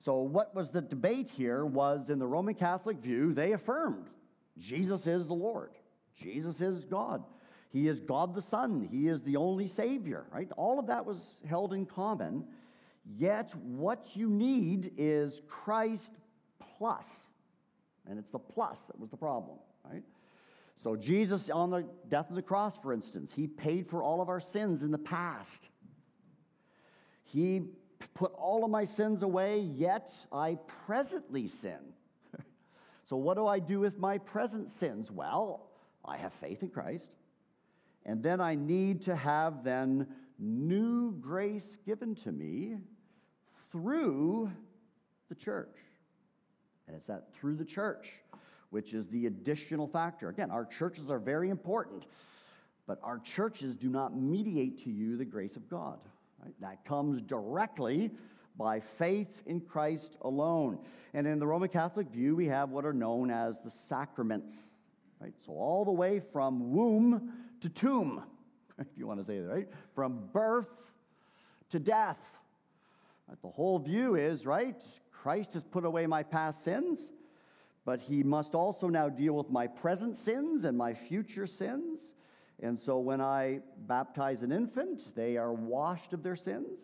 So, 0.00 0.18
what 0.18 0.54
was 0.54 0.70
the 0.70 0.80
debate 0.80 1.30
here 1.30 1.64
was 1.64 2.10
in 2.10 2.18
the 2.18 2.26
Roman 2.26 2.54
Catholic 2.54 2.98
view, 2.98 3.32
they 3.32 3.52
affirmed 3.52 4.08
Jesus 4.58 5.06
is 5.06 5.26
the 5.26 5.34
Lord, 5.34 5.70
Jesus 6.16 6.60
is 6.60 6.84
God. 6.84 7.22
He 7.70 7.88
is 7.88 8.00
God 8.00 8.34
the 8.34 8.42
Son. 8.42 8.86
He 8.90 9.08
is 9.08 9.22
the 9.22 9.36
only 9.36 9.66
Savior, 9.66 10.26
right? 10.30 10.50
All 10.58 10.78
of 10.78 10.86
that 10.88 11.06
was 11.06 11.40
held 11.48 11.72
in 11.72 11.86
common. 11.86 12.44
Yet, 13.16 13.54
what 13.56 14.08
you 14.12 14.28
need 14.28 14.92
is 14.98 15.40
Christ 15.48 16.12
plus. 16.76 17.08
And 18.06 18.18
it's 18.18 18.28
the 18.28 18.38
plus 18.38 18.82
that 18.82 18.98
was 18.98 19.08
the 19.08 19.16
problem, 19.16 19.56
right? 19.90 20.02
So, 20.82 20.96
Jesus 20.96 21.48
on 21.48 21.70
the 21.70 21.86
death 22.08 22.28
of 22.28 22.36
the 22.36 22.42
cross, 22.42 22.76
for 22.76 22.92
instance, 22.92 23.32
he 23.32 23.46
paid 23.46 23.88
for 23.88 24.02
all 24.02 24.20
of 24.20 24.28
our 24.28 24.40
sins 24.40 24.82
in 24.82 24.90
the 24.90 24.98
past. 24.98 25.68
He 27.22 27.62
put 28.14 28.32
all 28.34 28.64
of 28.64 28.70
my 28.70 28.84
sins 28.84 29.22
away, 29.22 29.60
yet 29.60 30.12
I 30.32 30.58
presently 30.86 31.48
sin. 31.48 31.78
so, 33.08 33.16
what 33.16 33.36
do 33.36 33.46
I 33.46 33.58
do 33.58 33.80
with 33.80 33.98
my 33.98 34.18
present 34.18 34.68
sins? 34.68 35.10
Well, 35.10 35.70
I 36.04 36.16
have 36.16 36.32
faith 36.34 36.62
in 36.62 36.70
Christ. 36.70 37.16
And 38.04 38.22
then 38.22 38.40
I 38.40 38.54
need 38.54 39.02
to 39.02 39.14
have 39.14 39.62
then 39.62 40.06
new 40.38 41.12
grace 41.20 41.78
given 41.86 42.14
to 42.16 42.32
me 42.32 42.76
through 43.70 44.50
the 45.28 45.34
church. 45.34 45.76
And 46.86 46.96
it's 46.96 47.06
that 47.06 47.32
through 47.34 47.56
the 47.56 47.64
church, 47.64 48.10
which 48.70 48.92
is 48.92 49.06
the 49.08 49.26
additional 49.26 49.86
factor. 49.86 50.28
Again, 50.28 50.50
our 50.50 50.64
churches 50.64 51.10
are 51.10 51.20
very 51.20 51.48
important, 51.48 52.04
but 52.86 52.98
our 53.02 53.20
churches 53.20 53.76
do 53.76 53.88
not 53.88 54.16
mediate 54.16 54.82
to 54.84 54.90
you 54.90 55.16
the 55.16 55.24
grace 55.24 55.56
of 55.56 55.68
God. 55.70 56.00
Right? 56.42 56.54
That 56.60 56.84
comes 56.84 57.22
directly 57.22 58.10
by 58.56 58.80
faith 58.80 59.42
in 59.46 59.60
Christ 59.60 60.16
alone. 60.22 60.78
And 61.14 61.26
in 61.26 61.38
the 61.38 61.46
Roman 61.46 61.68
Catholic 61.68 62.08
view, 62.08 62.36
we 62.36 62.46
have 62.46 62.70
what 62.70 62.84
are 62.84 62.92
known 62.92 63.30
as 63.30 63.56
the 63.64 63.70
sacraments. 63.70 64.54
Right? 65.20 65.34
So 65.44 65.52
all 65.52 65.84
the 65.84 65.92
way 65.92 66.20
from 66.32 66.72
womb 66.72 67.32
to 67.60 67.68
tomb, 67.68 68.24
if 68.78 68.86
you 68.96 69.06
want 69.06 69.20
to 69.20 69.26
say 69.26 69.38
that, 69.38 69.48
right? 69.48 69.68
From 69.94 70.28
birth 70.32 70.68
to 71.70 71.78
death. 71.78 72.18
The 73.40 73.48
whole 73.48 73.78
view 73.78 74.14
is, 74.14 74.44
right? 74.44 74.80
Christ 75.10 75.54
has 75.54 75.64
put 75.64 75.84
away 75.84 76.06
my 76.06 76.22
past 76.22 76.64
sins, 76.64 77.12
but 77.84 78.00
he 78.00 78.22
must 78.22 78.54
also 78.54 78.88
now 78.88 79.08
deal 79.08 79.34
with 79.34 79.48
my 79.50 79.66
present 79.66 80.16
sins 80.16 80.64
and 80.64 80.76
my 80.76 80.92
future 80.92 81.46
sins. 81.46 82.12
And 82.60 82.78
so 82.78 82.98
when 82.98 83.20
I 83.20 83.60
baptize 83.86 84.42
an 84.42 84.52
infant, 84.52 85.14
they 85.14 85.36
are 85.36 85.52
washed 85.52 86.12
of 86.12 86.22
their 86.22 86.36
sins. 86.36 86.80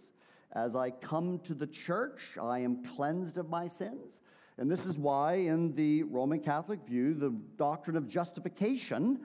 As 0.53 0.75
I 0.75 0.91
come 0.91 1.39
to 1.41 1.55
the 1.55 1.67
church, 1.67 2.21
I 2.41 2.61
am 2.61 2.85
cleansed 2.97 3.39
of 3.39 3.49
my 3.49 3.69
sins. 3.69 4.19
And 4.57 4.71
this 4.71 4.87
is 4.87 4.99
why, 4.99 5.35
in 5.35 5.75
the 5.75 6.03
Roman 6.05 6.41
Catholic 6.41 6.81
view, 6.87 7.15
the 7.15 7.31
doctrine 7.57 7.97
of 7.97 8.09
justification 8.09 9.21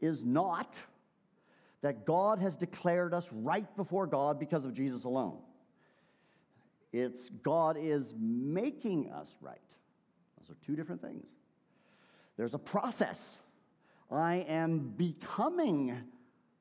is 0.00 0.24
not 0.24 0.74
that 1.82 2.06
God 2.06 2.38
has 2.38 2.56
declared 2.56 3.12
us 3.12 3.28
right 3.30 3.76
before 3.76 4.06
God 4.06 4.38
because 4.38 4.64
of 4.64 4.72
Jesus 4.72 5.04
alone. 5.04 5.38
It's 6.92 7.28
God 7.42 7.76
is 7.78 8.14
making 8.18 9.10
us 9.10 9.28
right. 9.40 9.58
Those 10.38 10.50
are 10.50 10.66
two 10.66 10.74
different 10.74 11.02
things. 11.02 11.28
There's 12.36 12.54
a 12.54 12.58
process. 12.58 13.38
I 14.10 14.46
am 14.48 14.94
becoming 14.96 15.96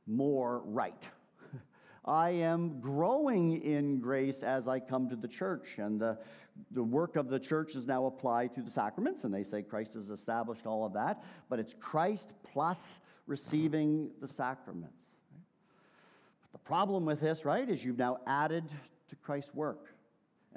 more 0.05 0.61
right. 0.65 1.07
I 2.05 2.29
am 2.29 2.79
growing 2.79 3.61
in 3.61 3.99
grace 3.99 4.43
as 4.43 4.67
I 4.67 4.79
come 4.79 5.09
to 5.09 5.15
the 5.15 5.27
church, 5.27 5.75
and 5.77 5.99
the 5.99 6.17
the 6.71 6.83
work 6.83 7.15
of 7.15 7.29
the 7.29 7.39
church 7.39 7.75
is 7.75 7.85
now 7.85 8.05
applied 8.05 8.53
to 8.55 8.61
the 8.61 8.71
sacraments, 8.71 9.23
and 9.23 9.33
they 9.33 9.43
say 9.43 9.61
Christ 9.61 9.93
has 9.93 10.09
established 10.09 10.65
all 10.65 10.85
of 10.85 10.93
that, 10.93 11.23
but 11.49 11.59
it's 11.59 11.75
Christ 11.79 12.31
plus 12.43 12.99
receiving 13.25 14.11
the 14.21 14.27
sacraments. 14.27 14.97
But 16.41 16.51
the 16.51 16.65
problem 16.65 17.05
with 17.05 17.19
this, 17.19 17.45
right, 17.45 17.67
is 17.67 17.83
you've 17.83 17.97
now 17.97 18.17
added 18.25 18.65
to 19.09 19.15
Christ's 19.17 19.53
work. 19.53 19.93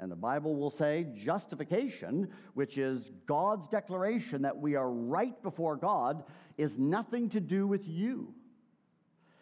And 0.01 0.11
the 0.11 0.15
Bible 0.15 0.55
will 0.55 0.71
say 0.71 1.05
justification, 1.15 2.27
which 2.55 2.79
is 2.79 3.11
God's 3.27 3.67
declaration 3.67 4.41
that 4.41 4.57
we 4.57 4.75
are 4.75 4.89
right 4.89 5.41
before 5.43 5.75
God, 5.75 6.23
is 6.57 6.75
nothing 6.79 7.29
to 7.29 7.39
do 7.39 7.67
with 7.67 7.87
you. 7.87 8.33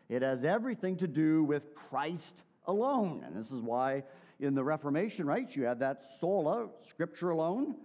It 0.10 0.22
has 0.22 0.44
everything 0.44 0.98
to 0.98 1.08
do 1.08 1.46
with 1.46 1.74
Christ 1.76 2.42
alone. 2.68 3.24
And 3.26 3.38
this 3.38 3.52
is 3.52 3.62
why 3.62 4.04
in 4.42 4.54
the 4.54 4.64
Reformation, 4.64 5.26
right, 5.26 5.50
you 5.56 5.64
have 5.64 5.80
that 5.80 6.04
sola, 6.20 6.68
scripture 6.90 7.30
alone, 7.30 7.76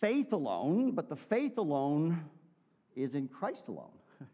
faith 0.00 0.32
alone, 0.32 0.90
but 0.90 1.08
the 1.08 1.16
faith 1.16 1.56
alone 1.56 2.24
is 2.96 3.14
in 3.14 3.28
Christ 3.28 3.68
alone. 3.68 3.90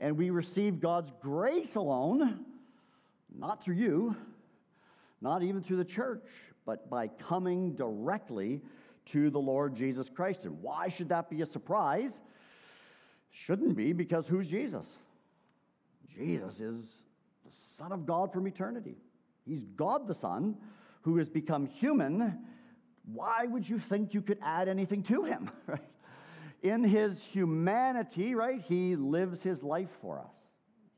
And 0.00 0.18
we 0.18 0.30
receive 0.30 0.80
God's 0.80 1.12
grace 1.22 1.76
alone, 1.76 2.44
not 3.32 3.62
through 3.62 3.76
you, 3.76 4.16
not 5.20 5.42
even 5.42 5.62
through 5.62 5.78
the 5.78 5.84
church, 5.84 6.22
but 6.66 6.88
by 6.90 7.08
coming 7.08 7.74
directly 7.74 8.60
to 9.06 9.30
the 9.30 9.38
Lord 9.38 9.74
Jesus 9.74 10.08
Christ. 10.08 10.44
And 10.44 10.60
why 10.62 10.88
should 10.88 11.08
that 11.10 11.30
be 11.30 11.42
a 11.42 11.46
surprise? 11.46 12.12
Shouldn't 13.30 13.76
be, 13.76 13.92
because 13.92 14.26
who's 14.26 14.48
Jesus? 14.48 14.86
Jesus 16.14 16.54
is 16.60 16.84
the 17.44 17.52
Son 17.76 17.92
of 17.92 18.06
God 18.06 18.32
from 18.32 18.46
eternity. 18.46 18.96
He's 19.44 19.64
God 19.64 20.06
the 20.06 20.14
Son 20.14 20.56
who 21.02 21.18
has 21.18 21.28
become 21.28 21.66
human. 21.66 22.38
Why 23.12 23.44
would 23.46 23.68
you 23.68 23.78
think 23.78 24.14
you 24.14 24.22
could 24.22 24.38
add 24.42 24.68
anything 24.68 25.02
to 25.04 25.24
him? 25.24 25.50
Right? 25.66 25.80
In 26.62 26.82
his 26.82 27.20
humanity, 27.20 28.34
right, 28.34 28.58
he 28.58 28.96
lives 28.96 29.42
his 29.42 29.62
life 29.62 29.90
for 30.00 30.18
us. 30.18 30.32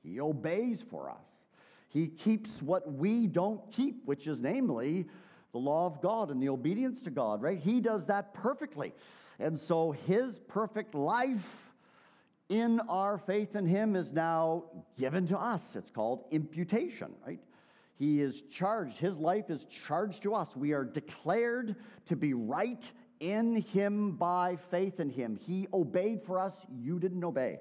He 0.04 0.20
obeys 0.20 0.84
for 0.88 1.10
us. 1.10 1.26
He 1.96 2.08
keeps 2.08 2.60
what 2.60 2.92
we 2.92 3.26
don't 3.26 3.72
keep, 3.72 4.04
which 4.04 4.26
is 4.26 4.38
namely 4.38 5.06
the 5.52 5.58
law 5.58 5.86
of 5.86 6.02
God 6.02 6.30
and 6.30 6.42
the 6.42 6.50
obedience 6.50 7.00
to 7.00 7.10
God, 7.10 7.40
right? 7.40 7.58
He 7.58 7.80
does 7.80 8.04
that 8.04 8.34
perfectly. 8.34 8.92
And 9.38 9.58
so 9.58 9.92
his 9.92 10.38
perfect 10.46 10.94
life 10.94 11.72
in 12.50 12.80
our 12.80 13.16
faith 13.16 13.56
in 13.56 13.64
him 13.64 13.96
is 13.96 14.12
now 14.12 14.64
given 14.98 15.26
to 15.28 15.38
us. 15.38 15.62
It's 15.74 15.90
called 15.90 16.24
imputation, 16.30 17.14
right? 17.26 17.40
He 17.98 18.20
is 18.20 18.42
charged, 18.50 18.98
his 18.98 19.16
life 19.16 19.48
is 19.48 19.64
charged 19.86 20.22
to 20.24 20.34
us. 20.34 20.54
We 20.54 20.72
are 20.72 20.84
declared 20.84 21.76
to 22.08 22.16
be 22.16 22.34
right 22.34 22.84
in 23.20 23.62
him 23.62 24.16
by 24.16 24.58
faith 24.70 25.00
in 25.00 25.08
him. 25.08 25.38
He 25.46 25.66
obeyed 25.72 26.22
for 26.26 26.38
us, 26.38 26.60
you 26.78 26.98
didn't 26.98 27.24
obey. 27.24 27.60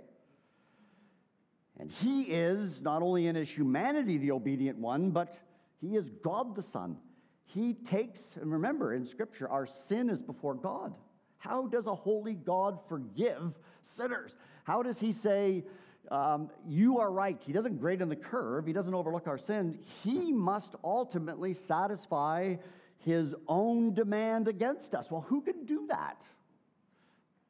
And 1.79 1.91
he 1.91 2.23
is 2.23 2.81
not 2.81 3.01
only 3.01 3.27
in 3.27 3.35
his 3.35 3.49
humanity 3.49 4.17
the 4.17 4.31
obedient 4.31 4.77
one, 4.77 5.11
but 5.11 5.37
he 5.81 5.95
is 5.95 6.09
God 6.23 6.55
the 6.55 6.61
Son. 6.61 6.97
He 7.45 7.73
takes, 7.73 8.19
and 8.39 8.51
remember 8.51 8.93
in 8.93 9.05
Scripture, 9.05 9.49
our 9.49 9.65
sin 9.65 10.09
is 10.09 10.21
before 10.21 10.55
God. 10.55 10.93
How 11.37 11.67
does 11.67 11.87
a 11.87 11.95
holy 11.95 12.33
God 12.33 12.79
forgive 12.87 13.53
sinners? 13.81 14.35
How 14.63 14.81
does 14.81 14.99
he 14.99 15.11
say, 15.11 15.63
um, 16.09 16.49
You 16.67 16.99
are 16.99 17.11
right? 17.11 17.39
He 17.45 17.53
doesn't 17.53 17.79
grade 17.79 18.01
on 18.01 18.09
the 18.09 18.15
curve, 18.15 18.65
he 18.65 18.73
doesn't 18.73 18.93
overlook 18.93 19.27
our 19.27 19.37
sin. 19.37 19.79
He 20.03 20.31
must 20.31 20.75
ultimately 20.83 21.53
satisfy 21.53 22.55
his 22.99 23.35
own 23.47 23.93
demand 23.93 24.47
against 24.47 24.95
us. 24.95 25.11
Well, 25.11 25.21
who 25.21 25.41
can 25.41 25.65
do 25.65 25.85
that? 25.89 26.19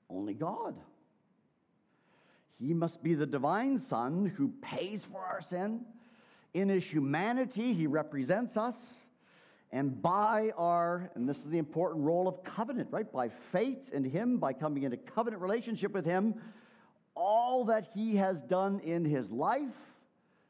Only 0.10 0.34
God. 0.34 0.76
He 2.60 2.74
must 2.74 3.04
be 3.04 3.15
the 3.15 3.26
divine 3.26 3.80
Son 3.80 4.32
who 4.38 4.54
pays 4.62 5.04
for 5.12 5.20
our 5.20 5.41
sin. 5.41 5.82
In 6.54 6.70
his 6.70 6.84
humanity, 6.84 7.74
he 7.74 7.88
represents 7.88 8.56
us. 8.56 8.76
And 9.72 10.02
by 10.02 10.52
our, 10.58 11.12
and 11.15 11.28
this 11.28 11.39
is 11.39 11.50
the 11.50 11.58
important 11.58 12.06
role 12.06 12.28
of 12.28 12.44
covenant, 12.44 12.89
right? 12.91 13.12
By 13.12 13.30
faith 13.52 13.89
in 13.91 14.06
him, 14.06 14.38
by 14.38 14.54
coming 14.54 14.84
into 14.84 14.96
covenant 14.96 15.41
relationship 15.41 15.91
with 15.91 16.06
him, 16.06 16.36
all 17.13 17.65
that 17.65 17.89
he 17.94 18.15
has 18.15 18.41
done 18.41 18.80
in 18.82 19.04
his 19.04 19.32
life, 19.32 19.76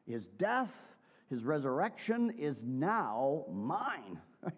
his 0.07 0.27
death, 0.37 0.71
his 1.29 1.43
resurrection 1.43 2.31
is 2.37 2.61
now 2.63 3.45
mine. 3.51 4.19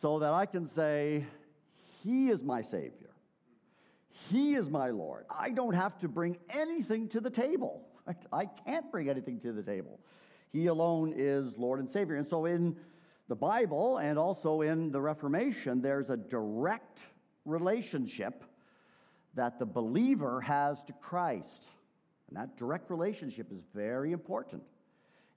So 0.00 0.18
that 0.18 0.32
I 0.32 0.44
can 0.44 0.68
say, 0.68 1.24
He 2.02 2.28
is 2.28 2.42
my 2.42 2.62
Savior. 2.62 3.03
He 4.30 4.54
is 4.54 4.68
my 4.68 4.90
Lord. 4.90 5.26
I 5.30 5.50
don't 5.50 5.74
have 5.74 5.98
to 6.00 6.08
bring 6.08 6.38
anything 6.50 7.08
to 7.10 7.20
the 7.20 7.30
table. 7.30 7.86
I 8.32 8.46
can't 8.46 8.90
bring 8.90 9.08
anything 9.08 9.40
to 9.40 9.52
the 9.52 9.62
table. 9.62 10.00
He 10.52 10.66
alone 10.66 11.12
is 11.16 11.56
Lord 11.56 11.80
and 11.80 11.90
Savior. 11.90 12.16
And 12.16 12.28
so 12.28 12.46
in 12.46 12.76
the 13.28 13.34
Bible 13.34 13.98
and 13.98 14.18
also 14.18 14.60
in 14.60 14.90
the 14.92 15.00
Reformation, 15.00 15.82
there's 15.82 16.10
a 16.10 16.16
direct 16.16 16.98
relationship 17.44 18.44
that 19.34 19.58
the 19.58 19.66
believer 19.66 20.40
has 20.40 20.82
to 20.86 20.92
Christ. 20.92 21.66
And 22.28 22.36
that 22.36 22.56
direct 22.56 22.90
relationship 22.90 23.52
is 23.52 23.62
very 23.74 24.12
important. 24.12 24.62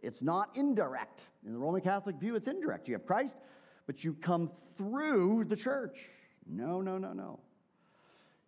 It's 0.02 0.22
not 0.22 0.50
indirect. 0.56 1.22
In 1.46 1.54
the 1.54 1.60
Roman 1.60 1.82
Catholic 1.82 2.18
view, 2.18 2.36
it's 2.36 2.48
indirect. 2.48 2.88
You 2.88 2.94
have 2.94 3.06
Christ, 3.06 3.34
but 3.88 4.04
you 4.04 4.14
come 4.22 4.52
through 4.78 5.46
the 5.46 5.56
church. 5.56 5.98
No, 6.46 6.82
no, 6.82 6.98
no, 6.98 7.14
no. 7.14 7.40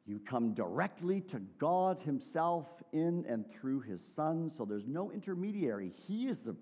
You 0.05 0.19
come 0.19 0.53
directly 0.53 1.21
to 1.21 1.39
God 1.59 1.99
Himself 2.01 2.67
in 2.91 3.25
and 3.27 3.45
through 3.51 3.81
His 3.81 4.01
Son, 4.15 4.51
so 4.57 4.65
there's 4.65 4.87
no 4.87 5.11
intermediary. 5.11 5.93
He 6.07 6.27
is 6.27 6.39
the 6.39 6.55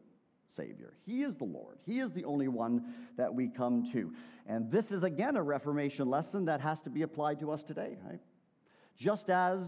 Savior. 0.56 0.94
He 1.06 1.24
is 1.24 1.36
the 1.36 1.46
Lord. 1.46 1.78
He 1.86 2.00
is 2.00 2.12
the 2.12 2.26
only 2.26 2.48
one 2.48 2.94
that 3.18 3.34
we 3.34 3.48
come 3.48 3.90
to. 3.92 4.12
And 4.48 4.72
this 4.72 4.92
is 4.92 5.04
again 5.04 5.36
a 5.36 5.44
Reformation 5.44 6.10
lesson 6.10 6.46
that 6.46 6.62
has 6.62 6.80
to 6.82 6.90
be 6.90 7.02
applied 7.04 7.40
to 7.40 7.52
us 7.52 7.64
today, 7.64 7.98
right? 8.06 8.20
Just 8.98 9.30
as 9.30 9.62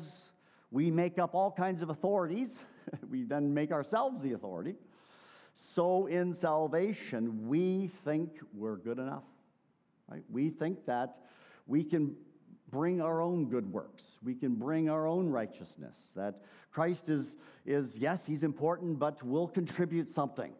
we 0.72 0.90
make 0.90 1.20
up 1.20 1.36
all 1.36 1.52
kinds 1.52 1.82
of 1.82 1.90
authorities, 1.90 2.60
we 3.10 3.24
then 3.24 3.54
make 3.54 3.72
ourselves 3.72 4.22
the 4.22 4.34
authority. 4.34 4.76
So 5.54 6.08
in 6.08 6.34
salvation, 6.34 7.48
we 7.48 7.92
think 8.06 8.32
we're 8.54 8.78
good 8.78 8.98
enough. 8.98 9.24
Right? 10.08 10.24
We 10.30 10.50
think 10.50 10.86
that 10.86 11.18
we 11.68 11.84
can 11.84 12.16
bring 12.72 13.02
our 13.02 13.22
own 13.22 13.46
good 13.46 13.72
works. 13.72 14.04
We 14.24 14.36
can 14.36 14.56
bring 14.56 14.90
our 14.90 15.08
own 15.08 15.30
righteousness. 15.30 15.96
That 16.16 16.42
Christ 16.72 17.10
is, 17.10 17.26
is 17.66 17.98
yes, 17.98 18.26
he's 18.26 18.44
important, 18.44 19.00
but 19.00 19.22
will 19.24 19.48
contribute 19.48 20.14
something. 20.14 20.52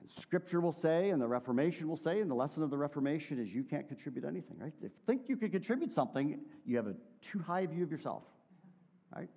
And 0.00 0.10
Scripture 0.20 0.60
will 0.60 0.72
say, 0.72 1.10
and 1.10 1.20
the 1.20 1.28
Reformation 1.28 1.88
will 1.88 1.96
say, 1.96 2.20
and 2.20 2.30
the 2.30 2.34
lesson 2.34 2.62
of 2.62 2.70
the 2.70 2.78
Reformation 2.78 3.38
is 3.38 3.54
you 3.54 3.64
can't 3.64 3.88
contribute 3.88 4.24
anything, 4.24 4.58
right? 4.58 4.72
If 4.78 4.82
you 4.82 4.90
think 5.06 5.28
you 5.28 5.36
can 5.36 5.50
contribute 5.50 5.94
something, 5.94 6.40
you 6.66 6.76
have 6.76 6.86
a 6.86 6.94
too 7.22 7.38
high 7.38 7.66
view 7.66 7.84
of 7.84 7.90
yourself, 7.90 8.22
right? 9.14 9.28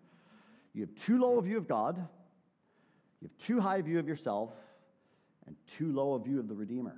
You 0.74 0.82
have 0.82 1.06
too 1.06 1.20
low 1.20 1.38
a 1.38 1.42
view 1.42 1.58
of 1.58 1.68
God, 1.68 1.98
you 3.22 3.30
have 3.30 3.48
too 3.48 3.60
high 3.60 3.78
a 3.78 3.84
view 3.84 4.00
of 4.00 4.08
yourself, 4.08 4.52
and 5.46 5.56
too 5.78 5.92
low 5.92 6.14
a 6.14 6.20
view 6.20 6.40
of 6.40 6.48
the 6.48 6.56
Redeemer. 6.56 6.96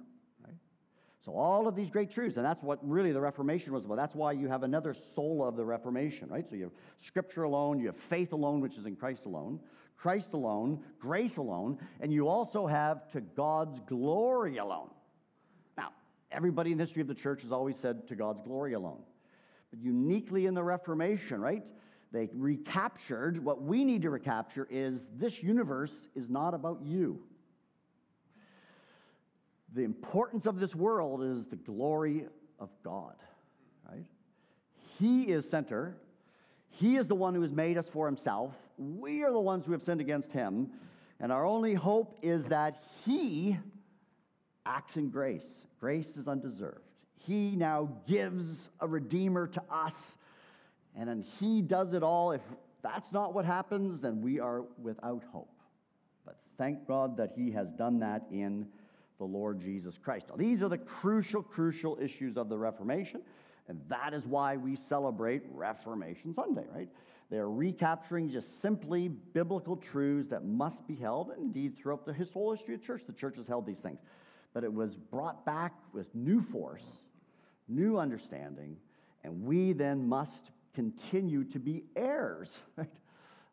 So 1.25 1.33
all 1.33 1.67
of 1.67 1.75
these 1.75 1.89
great 1.89 2.11
truths, 2.11 2.37
and 2.37 2.45
that's 2.45 2.63
what 2.63 2.79
really 2.81 3.11
the 3.11 3.19
Reformation 3.19 3.73
was 3.73 3.83
about. 3.83 3.97
That's 3.97 4.15
why 4.15 4.31
you 4.31 4.47
have 4.47 4.63
another 4.63 4.95
soul 5.15 5.45
of 5.45 5.57
the 5.57 5.65
Reformation, 5.65 6.29
right? 6.29 6.45
So 6.49 6.55
you 6.55 6.63
have 6.63 6.71
Scripture 6.99 7.43
alone, 7.43 7.79
you 7.79 7.87
have 7.87 7.97
faith 8.09 8.31
alone, 8.31 8.61
which 8.61 8.77
is 8.77 8.85
in 8.85 8.95
Christ 8.95 9.25
alone, 9.25 9.59
Christ 9.97 10.29
alone, 10.31 10.79
grace 10.97 11.35
alone, 11.35 11.77
and 11.99 12.13
you 12.13 12.29
also 12.29 12.65
have 12.67 13.09
to 13.11 13.19
God's 13.19 13.81
glory 13.81 14.57
alone. 14.57 14.89
Now, 15.77 15.89
everybody 16.31 16.71
in 16.71 16.77
the 16.77 16.85
history 16.85 17.01
of 17.01 17.09
the 17.09 17.15
church 17.15 17.41
has 17.41 17.51
always 17.51 17.75
said 17.81 18.07
to 18.07 18.15
God's 18.15 18.41
glory 18.41 18.73
alone. 18.73 19.03
But 19.71 19.81
uniquely 19.81 20.45
in 20.45 20.53
the 20.53 20.63
Reformation, 20.63 21.41
right? 21.41 21.63
They 22.13 22.29
recaptured 22.33 23.43
what 23.43 23.61
we 23.61 23.83
need 23.83 24.03
to 24.03 24.09
recapture 24.09 24.67
is 24.71 25.05
this 25.17 25.43
universe 25.43 25.91
is 26.15 26.29
not 26.29 26.53
about 26.53 26.81
you 26.81 27.21
the 29.73 29.83
importance 29.83 30.45
of 30.45 30.59
this 30.59 30.75
world 30.75 31.23
is 31.23 31.45
the 31.45 31.55
glory 31.55 32.25
of 32.59 32.69
God, 32.83 33.15
right? 33.89 34.05
He 34.97 35.23
is 35.23 35.49
center. 35.49 35.95
He 36.69 36.97
is 36.97 37.07
the 37.07 37.15
one 37.15 37.35
who 37.35 37.41
has 37.41 37.53
made 37.53 37.77
us 37.77 37.87
for 37.87 38.05
himself. 38.05 38.53
We 38.77 39.23
are 39.23 39.31
the 39.31 39.39
ones 39.39 39.65
who 39.65 39.71
have 39.73 39.83
sinned 39.83 40.01
against 40.01 40.31
him. 40.31 40.71
And 41.19 41.31
our 41.31 41.45
only 41.45 41.73
hope 41.73 42.17
is 42.21 42.45
that 42.45 42.81
he 43.05 43.57
acts 44.65 44.95
in 44.95 45.09
grace. 45.09 45.45
Grace 45.79 46.15
is 46.17 46.27
undeserved. 46.27 46.79
He 47.25 47.55
now 47.55 47.89
gives 48.07 48.69
a 48.79 48.87
redeemer 48.87 49.47
to 49.47 49.61
us. 49.69 50.15
And 50.95 51.09
then 51.09 51.25
he 51.39 51.61
does 51.61 51.93
it 51.93 52.03
all. 52.03 52.31
If 52.31 52.41
that's 52.81 53.11
not 53.11 53.33
what 53.33 53.45
happens, 53.45 53.99
then 53.99 54.21
we 54.21 54.39
are 54.39 54.63
without 54.81 55.23
hope. 55.31 55.53
But 56.25 56.37
thank 56.57 56.87
God 56.87 57.17
that 57.17 57.33
he 57.35 57.51
has 57.51 57.69
done 57.71 57.99
that 57.99 58.23
in 58.31 58.67
the 59.19 59.25
Lord 59.25 59.59
Jesus 59.59 59.97
Christ. 59.97 60.25
Now, 60.29 60.35
these 60.37 60.63
are 60.63 60.69
the 60.69 60.77
crucial, 60.77 61.43
crucial 61.43 61.97
issues 62.01 62.37
of 62.37 62.49
the 62.49 62.57
Reformation, 62.57 63.21
and 63.67 63.79
that 63.89 64.13
is 64.13 64.25
why 64.25 64.57
we 64.57 64.75
celebrate 64.75 65.43
Reformation 65.51 66.33
Sunday, 66.33 66.65
right? 66.73 66.89
They're 67.29 67.49
recapturing 67.49 68.31
just 68.31 68.61
simply 68.61 69.09
biblical 69.09 69.75
truths 69.75 70.29
that 70.31 70.45
must 70.45 70.87
be 70.87 70.95
held, 70.95 71.29
and 71.29 71.43
indeed, 71.43 71.77
throughout 71.77 72.05
the 72.05 72.15
whole 72.33 72.55
history 72.55 72.73
of 72.73 72.81
the 72.81 72.87
church, 72.87 73.03
the 73.05 73.13
church 73.13 73.35
has 73.35 73.45
held 73.45 73.67
these 73.67 73.77
things. 73.77 73.99
But 74.53 74.63
it 74.63 74.73
was 74.73 74.95
brought 74.95 75.45
back 75.45 75.73
with 75.93 76.07
new 76.15 76.41
force, 76.41 76.85
new 77.67 77.99
understanding, 77.99 78.77
and 79.23 79.43
we 79.43 79.73
then 79.73 80.07
must 80.07 80.49
continue 80.73 81.43
to 81.43 81.59
be 81.59 81.83
heirs 81.95 82.49
right, 82.77 82.87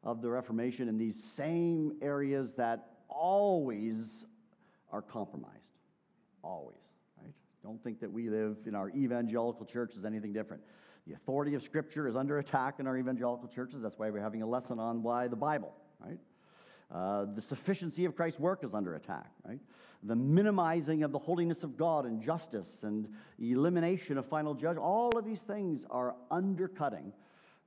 of 0.04 0.22
the 0.22 0.30
Reformation 0.30 0.88
in 0.88 0.96
these 0.96 1.16
same 1.36 1.96
areas 2.00 2.54
that 2.54 2.92
always 3.08 3.96
are 4.92 5.02
compromised. 5.02 5.52
Always, 6.42 6.76
right? 7.20 7.32
Don't 7.62 7.82
think 7.82 8.00
that 8.00 8.12
we 8.12 8.28
live 8.28 8.56
in 8.66 8.74
our 8.74 8.90
evangelical 8.90 9.66
church 9.66 9.92
as 9.98 10.04
anything 10.04 10.32
different. 10.32 10.62
The 11.06 11.14
authority 11.14 11.54
of 11.54 11.62
Scripture 11.62 12.08
is 12.08 12.16
under 12.16 12.38
attack 12.38 12.80
in 12.80 12.86
our 12.86 12.96
evangelical 12.96 13.48
churches. 13.48 13.82
That's 13.82 13.98
why 13.98 14.10
we're 14.10 14.22
having 14.22 14.42
a 14.42 14.46
lesson 14.46 14.78
on 14.78 15.02
why 15.02 15.28
the 15.28 15.36
Bible, 15.36 15.72
right? 16.00 16.18
Uh, 16.92 17.26
the 17.34 17.42
sufficiency 17.42 18.04
of 18.04 18.14
Christ's 18.14 18.40
work 18.40 18.62
is 18.64 18.74
under 18.74 18.94
attack, 18.94 19.30
right? 19.44 19.58
The 20.02 20.14
minimizing 20.14 21.02
of 21.02 21.10
the 21.10 21.18
holiness 21.18 21.64
of 21.64 21.76
God 21.76 22.06
and 22.06 22.20
justice 22.22 22.68
and 22.82 23.08
elimination 23.40 24.18
of 24.18 24.26
final 24.26 24.54
judgment, 24.54 24.78
all 24.78 25.16
of 25.16 25.24
these 25.24 25.40
things 25.40 25.84
are 25.90 26.14
undercutting 26.30 27.12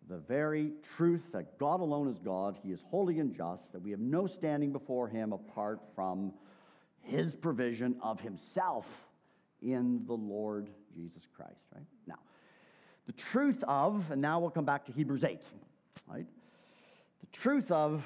the 0.10 0.18
very 0.18 0.72
truth 0.96 1.22
that 1.32 1.60
God 1.60 1.82
alone 1.82 2.08
is 2.10 2.18
God, 2.18 2.58
He 2.64 2.72
is 2.72 2.82
holy 2.90 3.20
and 3.20 3.34
just, 3.34 3.72
that 3.72 3.82
we 3.82 3.92
have 3.92 4.00
no 4.00 4.26
standing 4.26 4.72
before 4.72 5.08
Him 5.08 5.34
apart 5.34 5.82
from 5.96 6.34
His 7.10 7.36
provision 7.36 7.96
of 8.02 8.20
Himself 8.20 8.86
in 9.62 10.04
the 10.06 10.14
Lord 10.14 10.70
Jesus 10.94 11.24
Christ, 11.36 11.62
right? 11.74 11.86
Now, 12.08 12.20
the 13.08 13.14
truth 13.14 13.64
of, 13.68 14.04
and 14.12 14.22
now 14.22 14.40
we'll 14.40 14.52
come 14.52 14.66
back 14.66 14.86
to 14.86 14.92
Hebrews 14.92 15.24
8, 15.24 15.40
right? 16.08 16.28
The 17.22 17.38
truth 17.38 17.72
of 17.72 18.04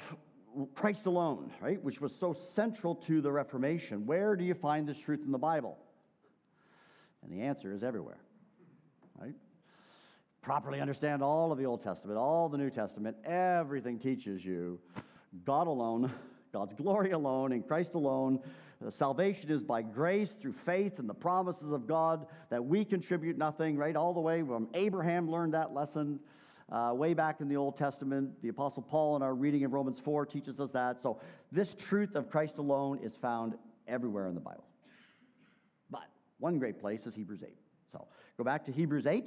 Christ 0.74 1.06
alone, 1.06 1.50
right, 1.60 1.82
which 1.82 2.00
was 2.00 2.14
so 2.14 2.36
central 2.54 2.94
to 3.06 3.20
the 3.20 3.30
Reformation. 3.30 4.06
Where 4.06 4.36
do 4.36 4.44
you 4.44 4.54
find 4.54 4.88
this 4.88 4.98
truth 4.98 5.20
in 5.24 5.32
the 5.32 5.38
Bible? 5.38 5.76
And 7.22 7.32
the 7.32 7.42
answer 7.42 7.72
is 7.72 7.82
everywhere, 7.82 8.18
right? 9.20 9.34
Properly 10.42 10.80
understand 10.80 11.22
all 11.22 11.52
of 11.52 11.58
the 11.58 11.64
Old 11.64 11.82
Testament, 11.82 12.18
all 12.18 12.48
the 12.48 12.58
New 12.58 12.70
Testament, 12.70 13.16
everything 13.24 13.98
teaches 13.98 14.44
you 14.44 14.78
God 15.44 15.66
alone, 15.66 16.12
God's 16.52 16.74
glory 16.74 17.10
alone, 17.10 17.52
in 17.52 17.62
Christ 17.62 17.94
alone. 17.94 18.40
Salvation 18.90 19.50
is 19.50 19.62
by 19.62 19.82
grace 19.82 20.32
through 20.40 20.54
faith 20.64 20.98
and 20.98 21.08
the 21.08 21.14
promises 21.14 21.72
of 21.72 21.86
God 21.86 22.26
that 22.50 22.64
we 22.64 22.84
contribute 22.84 23.38
nothing, 23.38 23.76
right? 23.76 23.96
All 23.96 24.12
the 24.12 24.20
way 24.20 24.42
from 24.42 24.68
Abraham 24.74 25.30
learned 25.30 25.54
that 25.54 25.72
lesson 25.72 26.20
uh, 26.70 26.92
way 26.94 27.14
back 27.14 27.40
in 27.40 27.48
the 27.48 27.56
Old 27.56 27.76
Testament. 27.76 28.30
The 28.42 28.48
Apostle 28.48 28.82
Paul, 28.82 29.16
in 29.16 29.22
our 29.22 29.34
reading 29.34 29.64
of 29.64 29.72
Romans 29.72 30.00
4, 30.04 30.26
teaches 30.26 30.60
us 30.60 30.72
that. 30.72 31.00
So, 31.02 31.20
this 31.52 31.74
truth 31.74 32.14
of 32.14 32.30
Christ 32.30 32.54
alone 32.58 33.00
is 33.02 33.12
found 33.20 33.54
everywhere 33.86 34.28
in 34.28 34.34
the 34.34 34.40
Bible. 34.40 34.64
But 35.90 36.08
one 36.38 36.58
great 36.58 36.80
place 36.80 37.06
is 37.06 37.14
Hebrews 37.14 37.42
8. 37.42 37.56
So, 37.92 38.06
go 38.36 38.44
back 38.44 38.64
to 38.66 38.72
Hebrews 38.72 39.06
8. 39.06 39.24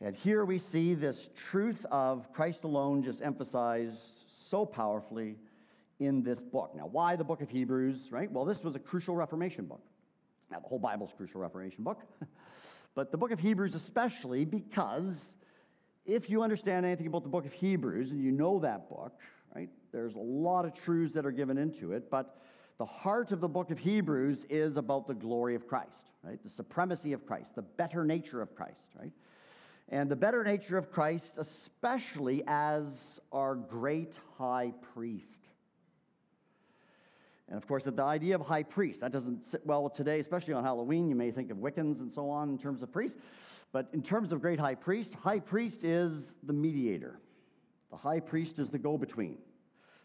And 0.00 0.16
here 0.16 0.44
we 0.44 0.58
see 0.58 0.94
this 0.94 1.28
truth 1.50 1.84
of 1.90 2.32
Christ 2.32 2.64
alone 2.64 3.02
just 3.02 3.22
emphasized 3.22 3.98
so 4.50 4.66
powerfully 4.66 5.36
in 6.06 6.22
this 6.22 6.40
book. 6.40 6.72
Now, 6.74 6.86
why 6.86 7.16
the 7.16 7.24
book 7.24 7.40
of 7.40 7.50
Hebrews, 7.50 8.10
right? 8.10 8.30
Well, 8.30 8.44
this 8.44 8.62
was 8.62 8.74
a 8.74 8.78
crucial 8.78 9.14
Reformation 9.14 9.66
book. 9.66 9.82
Now, 10.50 10.60
the 10.60 10.68
whole 10.68 10.78
Bible's 10.78 11.12
a 11.12 11.16
crucial 11.16 11.40
Reformation 11.40 11.82
book. 11.82 12.00
but 12.94 13.10
the 13.10 13.16
book 13.16 13.30
of 13.30 13.38
Hebrews, 13.38 13.74
especially 13.74 14.44
because 14.44 15.36
if 16.04 16.28
you 16.28 16.42
understand 16.42 16.84
anything 16.84 17.06
about 17.06 17.22
the 17.22 17.28
book 17.28 17.46
of 17.46 17.52
Hebrews 17.52 18.10
and 18.10 18.22
you 18.22 18.32
know 18.32 18.58
that 18.60 18.88
book, 18.88 19.12
right, 19.54 19.68
there's 19.92 20.14
a 20.14 20.20
lot 20.20 20.64
of 20.64 20.74
truths 20.74 21.14
that 21.14 21.24
are 21.24 21.30
given 21.30 21.58
into 21.58 21.92
it, 21.92 22.10
but 22.10 22.38
the 22.78 22.84
heart 22.84 23.30
of 23.30 23.40
the 23.40 23.48
book 23.48 23.70
of 23.70 23.78
Hebrews 23.78 24.44
is 24.50 24.76
about 24.76 25.06
the 25.06 25.14
glory 25.14 25.54
of 25.54 25.68
Christ, 25.68 26.10
right? 26.24 26.42
The 26.42 26.50
supremacy 26.50 27.12
of 27.12 27.26
Christ, 27.26 27.54
the 27.54 27.62
better 27.62 28.04
nature 28.04 28.42
of 28.42 28.54
Christ, 28.54 28.84
right? 28.98 29.12
And 29.88 30.10
the 30.10 30.16
better 30.16 30.42
nature 30.42 30.78
of 30.78 30.90
Christ, 30.90 31.30
especially 31.36 32.42
as 32.46 33.20
our 33.30 33.54
great 33.54 34.14
high 34.38 34.72
priest. 34.94 35.51
And 37.48 37.56
of 37.56 37.66
course, 37.66 37.84
the 37.84 38.02
idea 38.02 38.34
of 38.34 38.40
high 38.40 38.62
priest, 38.62 39.00
that 39.00 39.12
doesn't 39.12 39.50
sit 39.50 39.66
well 39.66 39.84
with 39.84 39.94
today, 39.94 40.20
especially 40.20 40.54
on 40.54 40.64
Halloween. 40.64 41.08
You 41.08 41.16
may 41.16 41.30
think 41.30 41.50
of 41.50 41.58
Wiccans 41.58 42.00
and 42.00 42.12
so 42.12 42.30
on 42.30 42.48
in 42.48 42.58
terms 42.58 42.82
of 42.82 42.92
priests. 42.92 43.18
But 43.72 43.88
in 43.92 44.02
terms 44.02 44.32
of 44.32 44.40
great 44.40 44.60
high 44.60 44.74
priest, 44.74 45.14
high 45.14 45.38
priest 45.38 45.82
is 45.82 46.12
the 46.42 46.52
mediator, 46.52 47.18
the 47.90 47.96
high 47.96 48.20
priest 48.20 48.58
is 48.58 48.68
the 48.68 48.78
go 48.78 48.98
between. 48.98 49.38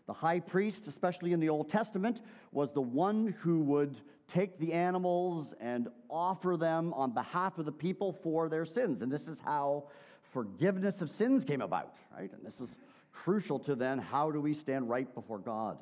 The 0.08 0.14
high 0.14 0.40
priest, 0.40 0.88
especially 0.88 1.34
in 1.34 1.42
the 1.42 1.50
Old 1.50 1.70
Testament, 1.70 2.22
was 2.54 2.72
the 2.72 2.82
one 2.82 3.36
who 3.40 3.60
would 3.64 3.98
take 4.34 4.58
the 4.58 4.72
animals 4.72 5.54
and 5.60 5.90
offer 6.10 6.56
them 6.58 6.94
on 6.94 7.14
behalf 7.14 7.58
of 7.58 7.66
the 7.66 7.72
people 7.74 8.14
for 8.24 8.48
their 8.48 8.66
sins. 8.66 9.02
And 9.02 9.12
this 9.12 9.28
is 9.28 9.40
how 9.42 9.90
forgiveness 10.32 11.02
of 11.02 11.10
sins 11.10 11.44
came 11.44 11.62
about, 11.62 11.94
right? 12.16 12.32
And 12.32 12.46
this 12.46 12.60
is 12.62 12.70
crucial 13.12 13.60
to 13.60 13.76
then 13.76 14.00
how 14.00 14.32
do 14.32 14.40
we 14.40 14.54
stand 14.54 14.90
right 14.90 15.14
before 15.14 15.40
God? 15.40 15.78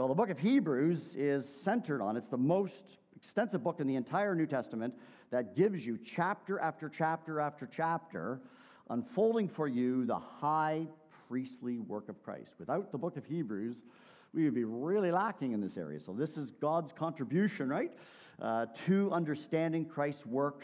Well, 0.00 0.08
the 0.08 0.14
book 0.14 0.30
of 0.30 0.38
Hebrews 0.38 1.14
is 1.14 1.46
centered 1.46 2.00
on, 2.00 2.16
it's 2.16 2.28
the 2.28 2.38
most 2.38 2.96
extensive 3.14 3.62
book 3.62 3.80
in 3.80 3.86
the 3.86 3.96
entire 3.96 4.34
New 4.34 4.46
Testament 4.46 4.94
that 5.30 5.54
gives 5.54 5.84
you 5.84 5.98
chapter 6.02 6.58
after 6.58 6.88
chapter 6.88 7.38
after 7.38 7.68
chapter, 7.70 8.40
unfolding 8.88 9.46
for 9.46 9.68
you 9.68 10.06
the 10.06 10.18
high 10.18 10.86
priestly 11.28 11.80
work 11.80 12.08
of 12.08 12.22
Christ. 12.24 12.52
Without 12.58 12.90
the 12.92 12.96
book 12.96 13.18
of 13.18 13.26
Hebrews, 13.26 13.82
we 14.32 14.44
would 14.44 14.54
be 14.54 14.64
really 14.64 15.10
lacking 15.10 15.52
in 15.52 15.60
this 15.60 15.76
area. 15.76 16.00
So, 16.00 16.14
this 16.14 16.38
is 16.38 16.50
God's 16.50 16.92
contribution, 16.92 17.68
right, 17.68 17.92
uh, 18.40 18.68
to 18.86 19.12
understanding 19.12 19.84
Christ's 19.84 20.24
work 20.24 20.62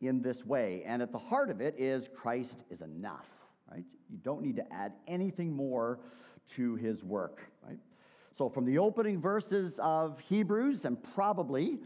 in 0.00 0.22
this 0.22 0.46
way. 0.46 0.84
And 0.86 1.02
at 1.02 1.10
the 1.10 1.18
heart 1.18 1.50
of 1.50 1.60
it 1.60 1.74
is 1.76 2.08
Christ 2.14 2.62
is 2.70 2.82
enough, 2.82 3.26
right? 3.68 3.84
You 4.08 4.18
don't 4.22 4.42
need 4.42 4.54
to 4.54 4.72
add 4.72 4.92
anything 5.08 5.52
more 5.52 5.98
to 6.54 6.76
his 6.76 7.02
work, 7.02 7.40
right? 7.66 7.80
So, 8.36 8.50
from 8.50 8.66
the 8.66 8.76
opening 8.76 9.18
verses 9.18 9.78
of 9.78 10.20
Hebrews, 10.20 10.84
and 10.84 11.02
probably 11.14 11.78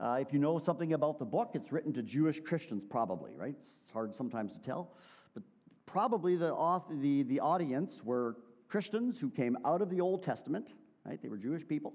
uh, 0.00 0.18
if 0.20 0.32
you 0.32 0.38
know 0.38 0.58
something 0.58 0.92
about 0.92 1.18
the 1.18 1.24
book, 1.24 1.52
it's 1.54 1.70
written 1.72 1.92
to 1.92 2.02
Jewish 2.02 2.40
Christians, 2.40 2.82
probably, 2.90 3.36
right? 3.36 3.54
It's 3.84 3.92
hard 3.92 4.14
sometimes 4.14 4.52
to 4.52 4.58
tell. 4.58 4.90
But 5.32 5.42
probably 5.86 6.36
the, 6.36 6.52
author, 6.52 6.94
the, 6.94 7.22
the 7.22 7.40
audience 7.40 8.02
were 8.04 8.36
Christians 8.68 9.18
who 9.18 9.30
came 9.30 9.56
out 9.64 9.80
of 9.80 9.88
the 9.88 10.00
Old 10.00 10.22
Testament, 10.22 10.72
right? 11.06 11.22
They 11.22 11.28
were 11.28 11.38
Jewish 11.38 11.66
people. 11.66 11.94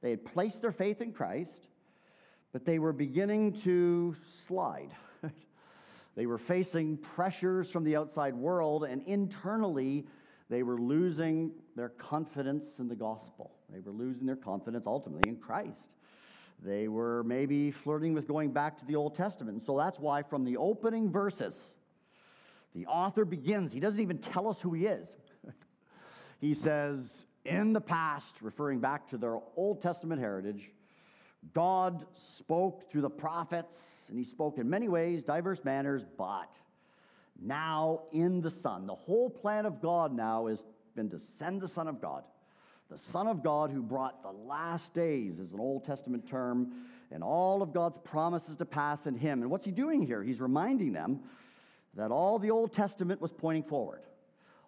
They 0.00 0.10
had 0.10 0.24
placed 0.24 0.60
their 0.60 0.72
faith 0.72 1.00
in 1.00 1.12
Christ, 1.12 1.68
but 2.52 2.64
they 2.64 2.78
were 2.78 2.92
beginning 2.92 3.52
to 3.64 4.16
slide. 4.48 4.90
they 6.16 6.26
were 6.26 6.38
facing 6.38 6.96
pressures 6.96 7.70
from 7.70 7.84
the 7.84 7.96
outside 7.96 8.34
world, 8.34 8.84
and 8.84 9.06
internally, 9.06 10.06
they 10.48 10.62
were 10.62 10.78
losing 10.78 11.52
their 11.74 11.88
confidence 11.88 12.78
in 12.78 12.88
the 12.88 12.94
gospel. 12.94 13.52
They 13.68 13.80
were 13.80 13.92
losing 13.92 14.26
their 14.26 14.36
confidence 14.36 14.84
ultimately 14.86 15.28
in 15.28 15.36
Christ. 15.36 15.80
They 16.64 16.88
were 16.88 17.22
maybe 17.24 17.70
flirting 17.70 18.14
with 18.14 18.28
going 18.28 18.52
back 18.52 18.78
to 18.78 18.86
the 18.86 18.96
Old 18.96 19.16
Testament. 19.16 19.64
So 19.66 19.76
that's 19.76 19.98
why, 19.98 20.22
from 20.22 20.44
the 20.44 20.56
opening 20.56 21.10
verses, 21.10 21.54
the 22.74 22.86
author 22.86 23.24
begins. 23.24 23.72
He 23.72 23.80
doesn't 23.80 24.00
even 24.00 24.18
tell 24.18 24.48
us 24.48 24.60
who 24.60 24.72
he 24.72 24.86
is. 24.86 25.08
he 26.40 26.54
says, 26.54 27.26
In 27.44 27.72
the 27.72 27.80
past, 27.80 28.36
referring 28.40 28.80
back 28.80 29.08
to 29.10 29.18
their 29.18 29.38
Old 29.56 29.82
Testament 29.82 30.20
heritage, 30.20 30.70
God 31.52 32.06
spoke 32.38 32.90
through 32.90 33.02
the 33.02 33.10
prophets, 33.10 33.78
and 34.08 34.16
he 34.18 34.24
spoke 34.24 34.58
in 34.58 34.68
many 34.68 34.88
ways, 34.88 35.22
diverse 35.22 35.62
manners, 35.64 36.04
but 36.16 36.50
now 37.40 38.02
in 38.12 38.40
the 38.40 38.50
Son. 38.50 38.86
The 38.86 38.94
whole 38.94 39.30
plan 39.30 39.66
of 39.66 39.80
God 39.80 40.14
now 40.14 40.46
has 40.46 40.58
been 40.94 41.10
to 41.10 41.20
send 41.38 41.60
the 41.60 41.68
Son 41.68 41.88
of 41.88 42.00
God 42.00 42.24
the 42.90 42.98
Son 42.98 43.26
of 43.26 43.42
God 43.42 43.70
who 43.70 43.82
brought 43.82 44.22
the 44.22 44.30
last 44.30 44.94
days, 44.94 45.38
is 45.38 45.52
an 45.52 45.60
Old 45.60 45.84
Testament 45.84 46.28
term, 46.28 46.72
and 47.10 47.22
all 47.22 47.62
of 47.62 47.72
God's 47.72 47.98
promises 48.04 48.56
to 48.56 48.64
pass 48.64 49.06
in 49.06 49.16
him. 49.16 49.42
And 49.42 49.50
what's 49.50 49.64
he 49.64 49.72
doing 49.72 50.02
here? 50.02 50.22
He's 50.22 50.40
reminding 50.40 50.92
them 50.92 51.20
that 51.94 52.10
all 52.10 52.38
the 52.38 52.50
Old 52.50 52.72
Testament 52.72 53.20
was 53.20 53.32
pointing 53.32 53.64
forward. 53.64 54.02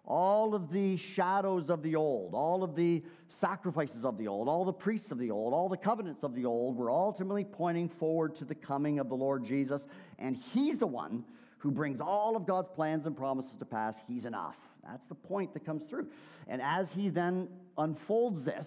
All 0.05 0.55
of 0.55 0.71
the 0.71 0.97
shadows 0.97 1.69
of 1.69 1.83
the 1.83 1.95
old, 1.95 2.33
all 2.33 2.63
of 2.63 2.75
the 2.75 3.03
sacrifices 3.27 4.03
of 4.03 4.17
the 4.17 4.27
old, 4.27 4.49
all 4.49 4.65
the 4.65 4.73
priests 4.73 5.11
of 5.11 5.19
the 5.19 5.29
old, 5.29 5.53
all 5.53 5.69
the 5.69 5.77
covenants 5.77 6.23
of 6.23 6.33
the 6.33 6.45
old 6.45 6.77
were 6.77 6.89
ultimately 6.89 7.43
pointing 7.43 7.87
forward 7.87 8.35
to 8.37 8.45
the 8.45 8.55
coming 8.55 8.97
of 8.99 9.07
the 9.07 9.15
Lord 9.15 9.45
Jesus. 9.45 9.85
And 10.17 10.35
he's 10.35 10.79
the 10.79 10.87
one 10.87 11.23
who 11.59 11.71
brings 11.71 12.01
all 12.01 12.35
of 12.35 12.45
God's 12.45 12.69
plans 12.69 13.05
and 13.05 13.15
promises 13.15 13.55
to 13.59 13.65
pass. 13.65 14.01
He's 14.07 14.25
enough. 14.25 14.57
That's 14.83 15.05
the 15.07 15.15
point 15.15 15.53
that 15.53 15.65
comes 15.65 15.83
through. 15.89 16.07
And 16.47 16.61
as 16.61 16.91
he 16.91 17.09
then 17.09 17.47
unfolds 17.77 18.43
this, 18.43 18.65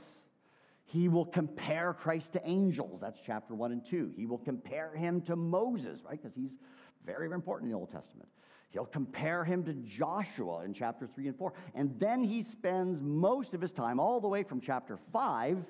He 0.93 1.09
will 1.09 1.25
compare 1.25 1.95
Christ 1.95 2.35
to 2.35 2.43
angels. 2.45 3.01
That's 3.01 3.19
chapter 3.25 3.55
1 3.55 3.73
and 3.73 3.85
2. 3.85 4.13
He 4.15 4.27
will 4.27 4.37
compare 4.37 4.95
him 4.95 5.23
to 5.23 5.37
Moses, 5.37 6.01
right? 6.05 6.21
Because 6.21 6.37
he's 6.37 6.59
very, 7.07 7.29
very 7.29 7.35
important 7.35 7.69
in 7.69 7.73
the 7.73 7.79
Old 7.79 7.91
Testament. 7.91 8.29
He'll 8.73 8.85
compare 8.85 9.43
him 9.43 9.65
to 9.65 9.73
Joshua 9.73 10.65
in 10.65 10.75
chapter 10.75 11.07
3 11.07 11.29
and 11.29 11.39
4. 11.39 11.55
And 11.75 11.99
then 11.99 12.23
he 12.23 12.43
spends 12.43 13.01
most 13.01 13.55
of 13.55 13.63
his 13.63 13.73
time, 13.73 13.99
all 14.01 14.21
the 14.21 14.29
way 14.29 14.43
from 14.43 14.61
chapter 14.61 14.99
5 15.15 15.65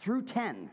through 0.00 0.22
10, 0.22 0.70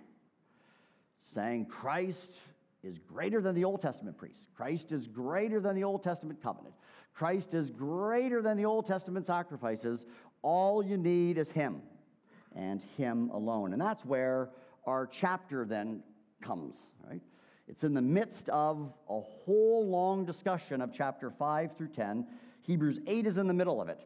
saying 1.33 1.65
Christ 1.65 2.37
is 2.83 2.97
greater 2.97 3.41
than 3.41 3.55
the 3.55 3.65
Old 3.65 3.81
Testament 3.81 4.17
priest. 4.17 4.47
Christ 4.55 4.91
is 4.91 5.07
greater 5.07 5.59
than 5.59 5.75
the 5.75 5.83
Old 5.83 6.03
Testament 6.03 6.41
covenant. 6.41 6.75
Christ 7.13 7.53
is 7.53 7.69
greater 7.69 8.41
than 8.41 8.57
the 8.57 8.65
Old 8.65 8.87
Testament 8.87 9.25
sacrifices. 9.25 10.05
All 10.41 10.83
you 10.83 10.97
need 10.97 11.37
is 11.37 11.49
Him 11.49 11.81
and 12.55 12.81
Him 12.97 13.29
alone. 13.31 13.73
And 13.73 13.81
that's 13.81 14.05
where 14.05 14.49
our 14.85 15.07
chapter 15.07 15.65
then 15.65 16.01
comes, 16.41 16.77
right? 17.07 17.21
It's 17.67 17.83
in 17.83 17.93
the 17.93 18.01
midst 18.01 18.49
of 18.49 18.91
a 19.09 19.19
whole 19.19 19.87
long 19.87 20.25
discussion 20.25 20.81
of 20.81 20.91
chapter 20.93 21.29
5 21.29 21.77
through 21.77 21.89
10. 21.89 22.25
Hebrews 22.61 22.99
8 23.05 23.27
is 23.27 23.37
in 23.37 23.47
the 23.47 23.53
middle 23.53 23.81
of 23.81 23.89
it. 23.89 23.99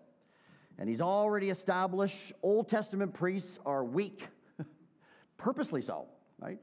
And 0.77 0.89
he's 0.89 1.01
already 1.01 1.49
established 1.49 2.33
Old 2.41 2.67
Testament 2.67 3.13
priests 3.13 3.59
are 3.65 3.83
weak, 3.83 4.27
purposely 5.37 5.81
so, 5.81 6.07
right? 6.39 6.57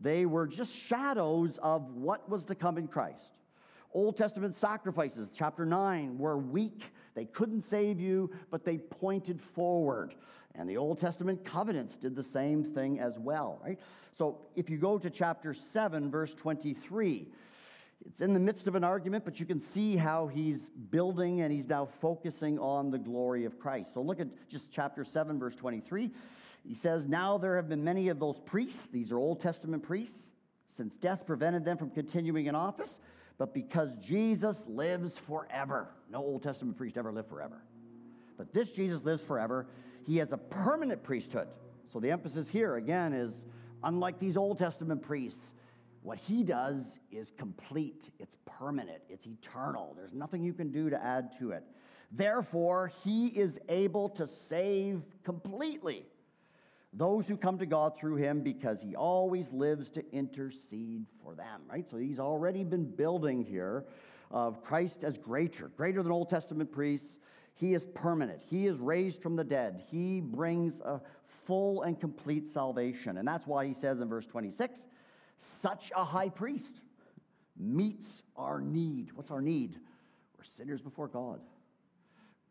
They 0.00 0.26
were 0.26 0.46
just 0.46 0.74
shadows 0.74 1.58
of 1.62 1.90
what 1.94 2.28
was 2.28 2.44
to 2.44 2.54
come 2.54 2.78
in 2.78 2.88
Christ. 2.88 3.30
Old 3.92 4.16
Testament 4.16 4.54
sacrifices, 4.54 5.30
chapter 5.34 5.64
9, 5.64 6.18
were 6.18 6.36
weak. 6.36 6.82
They 7.14 7.24
couldn't 7.24 7.62
save 7.62 7.98
you, 7.98 8.30
but 8.50 8.64
they 8.64 8.76
pointed 8.76 9.40
forward. 9.40 10.14
And 10.54 10.68
the 10.68 10.76
Old 10.76 11.00
Testament 11.00 11.44
covenants 11.44 11.96
did 11.96 12.14
the 12.14 12.22
same 12.22 12.62
thing 12.62 13.00
as 13.00 13.18
well, 13.18 13.58
right? 13.64 13.78
So 14.16 14.38
if 14.54 14.68
you 14.68 14.76
go 14.76 14.98
to 14.98 15.10
chapter 15.10 15.54
7, 15.54 16.10
verse 16.10 16.34
23, 16.34 17.28
it's 18.04 18.20
in 18.20 18.34
the 18.34 18.40
midst 18.40 18.66
of 18.66 18.74
an 18.74 18.84
argument, 18.84 19.24
but 19.24 19.40
you 19.40 19.46
can 19.46 19.58
see 19.58 19.96
how 19.96 20.26
he's 20.26 20.68
building 20.90 21.40
and 21.40 21.52
he's 21.52 21.68
now 21.68 21.88
focusing 22.00 22.58
on 22.58 22.90
the 22.90 22.98
glory 22.98 23.44
of 23.44 23.58
Christ. 23.58 23.94
So 23.94 24.02
look 24.02 24.20
at 24.20 24.28
just 24.48 24.70
chapter 24.70 25.04
7, 25.04 25.38
verse 25.38 25.54
23. 25.54 26.10
He 26.66 26.74
says, 26.74 27.06
Now 27.06 27.38
there 27.38 27.56
have 27.56 27.68
been 27.68 27.84
many 27.84 28.08
of 28.08 28.18
those 28.18 28.38
priests, 28.44 28.88
these 28.88 29.12
are 29.12 29.18
Old 29.18 29.40
Testament 29.40 29.82
priests, 29.82 30.32
since 30.76 30.96
death 30.96 31.24
prevented 31.26 31.64
them 31.64 31.78
from 31.78 31.90
continuing 31.90 32.46
in 32.46 32.54
office, 32.54 32.98
but 33.38 33.54
because 33.54 33.90
Jesus 34.00 34.62
lives 34.66 35.12
forever. 35.26 35.88
No 36.10 36.18
Old 36.18 36.42
Testament 36.42 36.76
priest 36.76 36.96
ever 36.96 37.12
lived 37.12 37.28
forever. 37.28 37.62
But 38.36 38.52
this 38.52 38.70
Jesus 38.70 39.04
lives 39.04 39.22
forever. 39.22 39.66
He 40.06 40.16
has 40.18 40.32
a 40.32 40.36
permanent 40.36 41.02
priesthood. 41.02 41.48
So 41.92 42.00
the 42.00 42.10
emphasis 42.10 42.48
here, 42.48 42.76
again, 42.76 43.12
is 43.12 43.32
unlike 43.84 44.18
these 44.18 44.36
Old 44.36 44.58
Testament 44.58 45.02
priests, 45.02 45.52
what 46.02 46.18
he 46.18 46.42
does 46.42 46.98
is 47.10 47.32
complete, 47.36 48.10
it's 48.18 48.36
permanent, 48.44 49.02
it's 49.08 49.26
eternal. 49.26 49.94
There's 49.96 50.12
nothing 50.12 50.42
you 50.42 50.52
can 50.52 50.70
do 50.70 50.90
to 50.90 51.02
add 51.02 51.36
to 51.38 51.50
it. 51.50 51.64
Therefore, 52.12 52.92
he 53.02 53.26
is 53.26 53.58
able 53.68 54.08
to 54.10 54.26
save 54.26 55.02
completely 55.24 56.04
those 56.96 57.26
who 57.26 57.36
come 57.36 57.58
to 57.58 57.66
God 57.66 57.98
through 57.98 58.16
him 58.16 58.40
because 58.40 58.80
he 58.80 58.96
always 58.96 59.52
lives 59.52 59.90
to 59.90 60.04
intercede 60.12 61.04
for 61.22 61.34
them, 61.34 61.62
right? 61.68 61.84
So 61.90 61.98
he's 61.98 62.18
already 62.18 62.64
been 62.64 62.84
building 62.84 63.44
here 63.44 63.84
uh, 64.32 64.46
of 64.46 64.64
Christ 64.64 64.98
as 65.02 65.18
greater, 65.18 65.68
greater 65.76 66.02
than 66.02 66.10
Old 66.10 66.30
Testament 66.30 66.72
priests. 66.72 67.16
He 67.54 67.74
is 67.74 67.84
permanent. 67.94 68.40
He 68.48 68.66
is 68.66 68.78
raised 68.78 69.22
from 69.22 69.36
the 69.36 69.44
dead. 69.44 69.84
He 69.90 70.20
brings 70.20 70.80
a 70.80 71.00
full 71.46 71.82
and 71.82 71.98
complete 72.00 72.48
salvation. 72.48 73.18
And 73.18 73.28
that's 73.28 73.46
why 73.46 73.66
he 73.66 73.74
says 73.74 74.00
in 74.00 74.08
verse 74.08 74.26
26 74.26 74.80
such 75.38 75.92
a 75.94 76.04
high 76.04 76.30
priest 76.30 76.80
meets 77.58 78.22
our 78.36 78.60
need. 78.60 79.10
What's 79.14 79.30
our 79.30 79.42
need? 79.42 79.78
We're 80.36 80.44
sinners 80.56 80.80
before 80.80 81.08
God. 81.08 81.40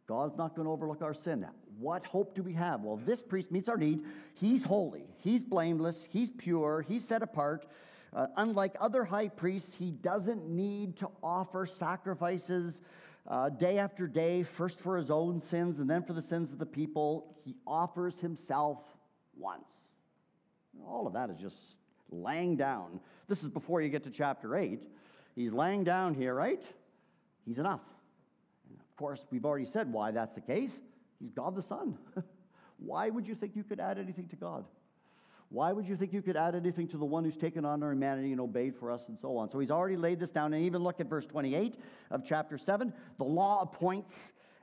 God's 0.08 0.38
not 0.38 0.55
going 0.55 0.65
to 0.67 0.71
overlook 0.71 1.01
our 1.01 1.13
sin. 1.15 1.45
What 1.79 2.05
hope 2.05 2.35
do 2.35 2.43
we 2.43 2.53
have? 2.53 2.81
Well, 2.81 2.97
this 3.05 3.21
priest 3.21 3.51
meets 3.51 3.67
our 3.67 3.77
need. 3.77 4.03
He's 4.35 4.63
holy, 4.63 5.03
he's 5.17 5.43
blameless, 5.43 6.05
he's 6.09 6.29
pure, 6.38 6.85
he's 6.88 7.05
set 7.07 7.21
apart. 7.21 7.65
Uh, 8.13 8.27
unlike 8.38 8.75
other 8.79 9.03
high 9.03 9.27
priests, 9.27 9.73
he 9.77 9.91
doesn't 9.91 10.47
need 10.47 10.95
to 10.97 11.09
offer 11.21 11.65
sacrifices 11.65 12.81
uh, 13.27 13.49
day 13.49 13.77
after 13.77 14.07
day, 14.07 14.43
first 14.43 14.79
for 14.79 14.95
his 14.97 15.11
own 15.11 15.41
sins 15.41 15.79
and 15.79 15.89
then 15.89 16.01
for 16.03 16.13
the 16.13 16.21
sins 16.21 16.51
of 16.51 16.59
the 16.59 16.65
people. 16.65 17.35
He 17.43 17.55
offers 17.67 18.19
himself 18.19 18.79
once. 19.38 19.67
All 20.88 21.07
of 21.07 21.13
that 21.13 21.29
is 21.29 21.38
just 21.38 21.57
laying 22.09 22.55
down. 22.55 22.99
This 23.27 23.43
is 23.43 23.49
before 23.49 23.81
you 23.81 23.89
get 23.89 24.03
to 24.03 24.11
chapter 24.11 24.55
8. 24.55 24.79
He's 25.35 25.51
laying 25.51 25.83
down 25.83 26.13
here, 26.13 26.33
right? 26.33 26.61
He's 27.45 27.57
enough. 27.57 27.81
And 28.69 28.79
of 28.79 28.95
course, 28.95 29.19
we've 29.31 29.45
already 29.45 29.65
said 29.65 29.91
why 29.91 30.11
that's 30.11 30.33
the 30.33 30.41
case. 30.41 30.71
He's 31.19 31.32
God 31.32 31.56
the 31.56 31.62
Son. 31.62 31.97
why 32.78 33.10
would 33.10 33.28
you 33.28 33.36
think 33.36 33.56
you 33.56 33.63
could 33.63 33.80
add 33.80 33.97
anything 33.97 34.28
to 34.30 34.36
God? 34.36 34.65
Why 35.49 35.71
would 35.71 35.88
you 35.88 35.95
think 35.95 36.12
you 36.12 36.21
could 36.21 36.36
add 36.36 36.56
anything 36.56 36.88
to 36.89 36.97
the 36.97 37.06
one 37.06 37.23
who's 37.23 37.38
taken 37.38 37.65
on 37.65 37.84
our 37.84 37.91
humanity 37.91 38.32
and 38.32 38.41
obeyed 38.41 38.75
for 38.75 38.91
us 38.91 39.01
and 39.08 39.17
so 39.19 39.38
on? 39.38 39.49
So 39.49 39.60
he's 39.60 39.71
already 39.71 39.95
laid 39.95 40.19
this 40.19 40.32
down. 40.32 40.54
And 40.54 40.63
even 40.65 40.84
look 40.84 40.99
at 40.99 41.08
verse 41.08 41.25
28 41.25 41.75
of 42.12 42.25
chapter 42.25 42.58
7. 42.58 42.91
The 43.17 43.23
law 43.23 43.62
appoints 43.62 44.13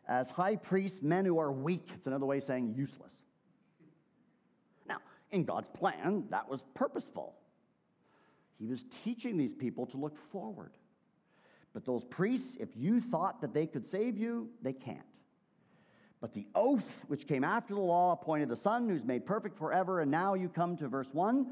as 0.08 0.30
high 0.30 0.56
priests 0.56 1.00
men 1.00 1.24
who 1.24 1.38
are 1.38 1.52
weak. 1.52 1.88
It's 1.94 2.06
another 2.06 2.26
way 2.26 2.38
of 2.38 2.44
saying 2.44 2.74
useless. 2.76 3.12
Now, 4.88 4.98
in 5.30 5.44
God's 5.44 5.68
plan, 5.72 6.24
that 6.30 6.48
was 6.48 6.60
purposeful. 6.74 7.36
He 8.58 8.66
was 8.66 8.84
teaching 9.04 9.36
these 9.36 9.52
people 9.52 9.86
to 9.86 9.96
look 9.96 10.16
forward. 10.30 10.72
But 11.72 11.86
those 11.86 12.04
priests, 12.04 12.56
if 12.60 12.68
you 12.76 13.00
thought 13.00 13.40
that 13.40 13.54
they 13.54 13.66
could 13.66 13.88
save 13.88 14.18
you, 14.18 14.48
they 14.62 14.72
can't. 14.72 14.98
But 16.22 16.32
the 16.32 16.46
oath 16.54 16.84
which 17.08 17.26
came 17.26 17.42
after 17.42 17.74
the 17.74 17.80
law 17.80 18.12
appointed 18.12 18.48
the 18.48 18.56
Son, 18.56 18.88
who's 18.88 19.02
made 19.02 19.26
perfect 19.26 19.58
forever. 19.58 20.00
And 20.00 20.10
now 20.10 20.34
you 20.34 20.48
come 20.48 20.76
to 20.76 20.86
verse 20.86 21.08
1. 21.12 21.46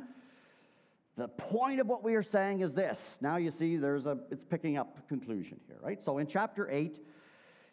The 1.17 1.27
point 1.27 1.81
of 1.81 1.89
what 1.89 2.05
we 2.05 2.15
are 2.15 2.23
saying 2.23 2.61
is 2.61 2.73
this. 2.73 3.17
Now 3.21 3.37
you 3.37 3.51
see 3.51 3.77
there's 3.77 4.07
a 4.07 4.17
it's 4.31 4.45
picking 4.45 4.79
up 4.79 5.09
conclusion 5.09 5.59
here, 5.67 5.77
right? 5.83 6.03
So 6.03 6.19
in 6.19 6.29
chapter 6.29 6.71
8, 6.71 6.99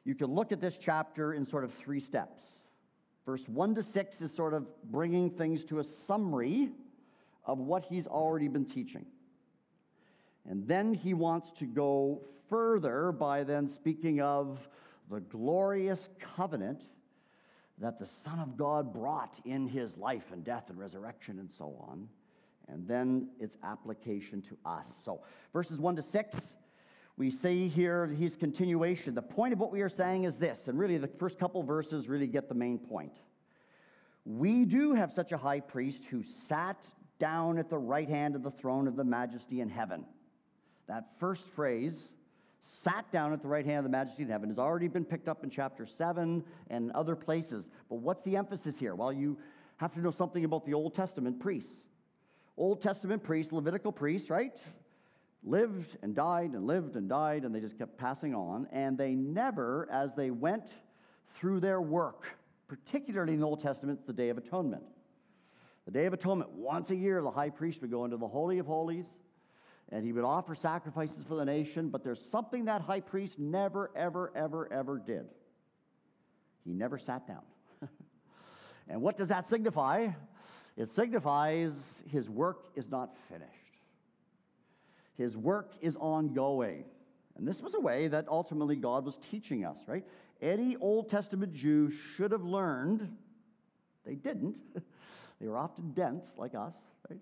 you 0.06 0.16
can 0.16 0.34
look 0.34 0.52
at 0.52 0.60
this 0.60 0.76
chapter 0.80 1.34
in 1.34 1.46
sort 1.46 1.64
of 1.64 1.72
three 1.76 2.00
steps. 2.00 2.42
Verse 3.28 3.48
1 3.48 3.76
to 3.76 3.84
6 3.84 4.22
is 4.22 4.34
sort 4.34 4.56
of 4.56 4.66
bringing 4.86 5.30
things 5.30 5.66
to 5.66 5.78
a 5.78 5.84
summary 5.84 6.72
of 7.46 7.60
what 7.60 7.86
he's 7.86 8.08
already 8.08 8.48
been 8.48 8.66
teaching. 8.66 9.06
And 10.50 10.68
then 10.68 10.96
he 10.96 11.14
wants 11.14 11.52
to 11.60 11.66
go 11.66 12.22
further 12.50 13.12
by 13.12 13.44
then 13.44 13.70
speaking 13.70 14.20
of 14.20 14.68
the 15.10 15.20
glorious 15.20 16.10
covenant 16.36 16.84
that 17.80 18.00
the 18.00 18.06
Son 18.06 18.40
of 18.40 18.58
God 18.58 18.94
brought 18.94 19.40
in 19.46 19.68
his 19.68 19.96
life 19.98 20.32
and 20.32 20.44
death 20.44 20.66
and 20.70 20.80
resurrection 20.80 21.40
and 21.40 21.50
so 21.58 21.76
on, 21.88 22.08
and 22.68 22.88
then 22.88 23.30
its 23.40 23.58
application 23.64 24.42
to 24.42 24.58
us. 24.66 24.88
So, 25.06 25.22
verses 25.54 25.80
1 25.80 25.96
to 25.98 26.02
6, 26.02 26.38
we 27.18 27.32
see 27.32 27.68
here 27.68 28.08
his 28.08 28.36
continuation. 28.36 29.16
The 29.16 29.22
point 29.22 29.54
of 29.54 29.60
what 29.60 29.72
we 29.72 29.82
are 29.82 29.90
saying 29.90 30.26
is 30.26 30.38
this, 30.38 30.68
and 30.68 30.78
really 30.78 30.98
the 30.98 31.08
first 31.08 31.40
couple 31.40 31.64
verses 31.64 32.10
really 32.10 32.28
get 32.28 32.50
the 32.50 32.56
main 32.56 32.78
point. 32.78 33.14
We 34.26 34.66
do 34.66 34.94
have 34.94 35.14
such 35.14 35.32
a 35.32 35.38
high 35.38 35.62
priest 35.62 36.04
who 36.06 36.24
sat 36.48 36.78
down 37.20 37.58
at 37.58 37.70
the 37.70 37.78
right 37.78 38.10
hand 38.10 38.36
of 38.36 38.44
the 38.44 38.52
throne 38.52 38.88
of 38.88 38.96
the 38.96 39.04
majesty 39.04 39.62
in 39.62 39.70
heaven. 39.70 40.06
That 40.88 41.08
first 41.20 41.48
phrase, 41.56 41.96
sat 42.84 43.10
down 43.12 43.34
at 43.34 43.42
the 43.42 43.48
right 43.48 43.66
hand 43.66 43.80
of 43.80 43.84
the 43.84 43.90
majesty 43.90 44.24
in 44.24 44.30
heaven 44.30 44.50
has 44.50 44.60
already 44.60 44.88
been 44.88 45.06
picked 45.06 45.28
up 45.28 45.44
in 45.44 45.50
chapter 45.50 45.86
7 45.86 46.44
and 46.70 46.92
other 46.92 47.16
places. 47.16 47.68
But 47.90 47.98
what's 47.98 48.24
the 48.24 48.36
emphasis 48.38 48.78
here? 48.78 48.96
Well, 48.96 49.12
you 49.12 49.38
have 49.78 49.94
to 49.94 50.00
know 50.00 50.12
something 50.12 50.46
about 50.46 50.66
the 50.66 50.74
Old 50.74 50.96
Testament 50.96 51.40
priests. 51.40 51.84
Old 52.58 52.82
Testament 52.82 53.24
priests, 53.24 53.52
Levitical 53.52 53.92
priests, 53.92 54.30
right? 54.30 54.56
Lived 55.44 55.98
and 56.02 56.16
died 56.16 56.52
and 56.52 56.66
lived 56.66 56.96
and 56.96 57.08
died, 57.08 57.44
and 57.44 57.54
they 57.54 57.60
just 57.60 57.78
kept 57.78 57.98
passing 57.98 58.34
on. 58.34 58.68
And 58.72 58.98
they 58.98 59.12
never, 59.12 59.88
as 59.92 60.12
they 60.16 60.32
went 60.32 60.64
through 61.36 61.60
their 61.60 61.82
work, 61.82 62.26
particularly 62.68 63.34
in 63.34 63.40
the 63.40 63.46
Old 63.46 63.62
Testament, 63.62 64.06
the 64.08 64.14
Day 64.14 64.30
of 64.30 64.38
Atonement. 64.38 64.84
The 65.86 65.92
Day 65.92 66.06
of 66.06 66.14
Atonement, 66.14 66.50
once 66.52 66.90
a 66.90 66.96
year, 66.96 67.22
the 67.22 67.32
high 67.32 67.50
priest 67.50 67.82
would 67.82 67.92
go 67.92 68.06
into 68.06 68.18
the 68.18 68.28
Holy 68.28 68.58
of 68.60 68.66
Holies 68.66 69.06
and 69.92 70.04
he 70.04 70.12
would 70.12 70.24
offer 70.24 70.56
sacrifices 70.56 71.24
for 71.28 71.36
the 71.36 71.46
nation, 71.46 71.90
but 71.90 72.04
there's 72.04 72.22
something 72.32 72.66
that 72.66 72.82
high 72.82 73.00
priest 73.00 73.40
never, 73.40 73.92
ever, 73.96 74.32
ever, 74.36 74.72
ever 74.72 75.00
did. 75.00 75.26
He 76.66 76.74
never 76.74 76.98
sat 76.98 77.28
down. 77.28 77.44
and 78.90 79.02
what 79.02 79.18
does 79.18 79.30
that 79.30 79.50
signify? 79.50 80.08
It 80.76 80.90
signifies 80.90 81.72
his 82.10 82.30
work 82.30 82.68
is 82.76 82.90
not 82.90 83.16
finished. 83.30 83.52
His 85.18 85.36
work 85.38 85.72
is 85.82 85.96
ongoing. 85.96 86.84
And 87.38 87.48
this 87.48 87.62
was 87.62 87.74
a 87.74 87.80
way 87.80 88.08
that 88.10 88.28
ultimately 88.28 88.76
God 88.76 89.06
was 89.06 89.18
teaching 89.32 89.66
us, 89.66 89.78
right? 89.88 90.04
Any 90.42 90.76
Old 90.76 91.10
Testament 91.10 91.54
Jew 91.54 91.90
should 91.90 92.32
have 92.32 92.44
learned, 92.44 93.16
they 94.06 94.16
didn't, 94.16 94.58
They 95.40 95.48
were 95.48 95.58
often 95.58 95.92
dense, 95.92 96.26
like 96.38 96.56
us, 96.56 96.74
right? 97.10 97.20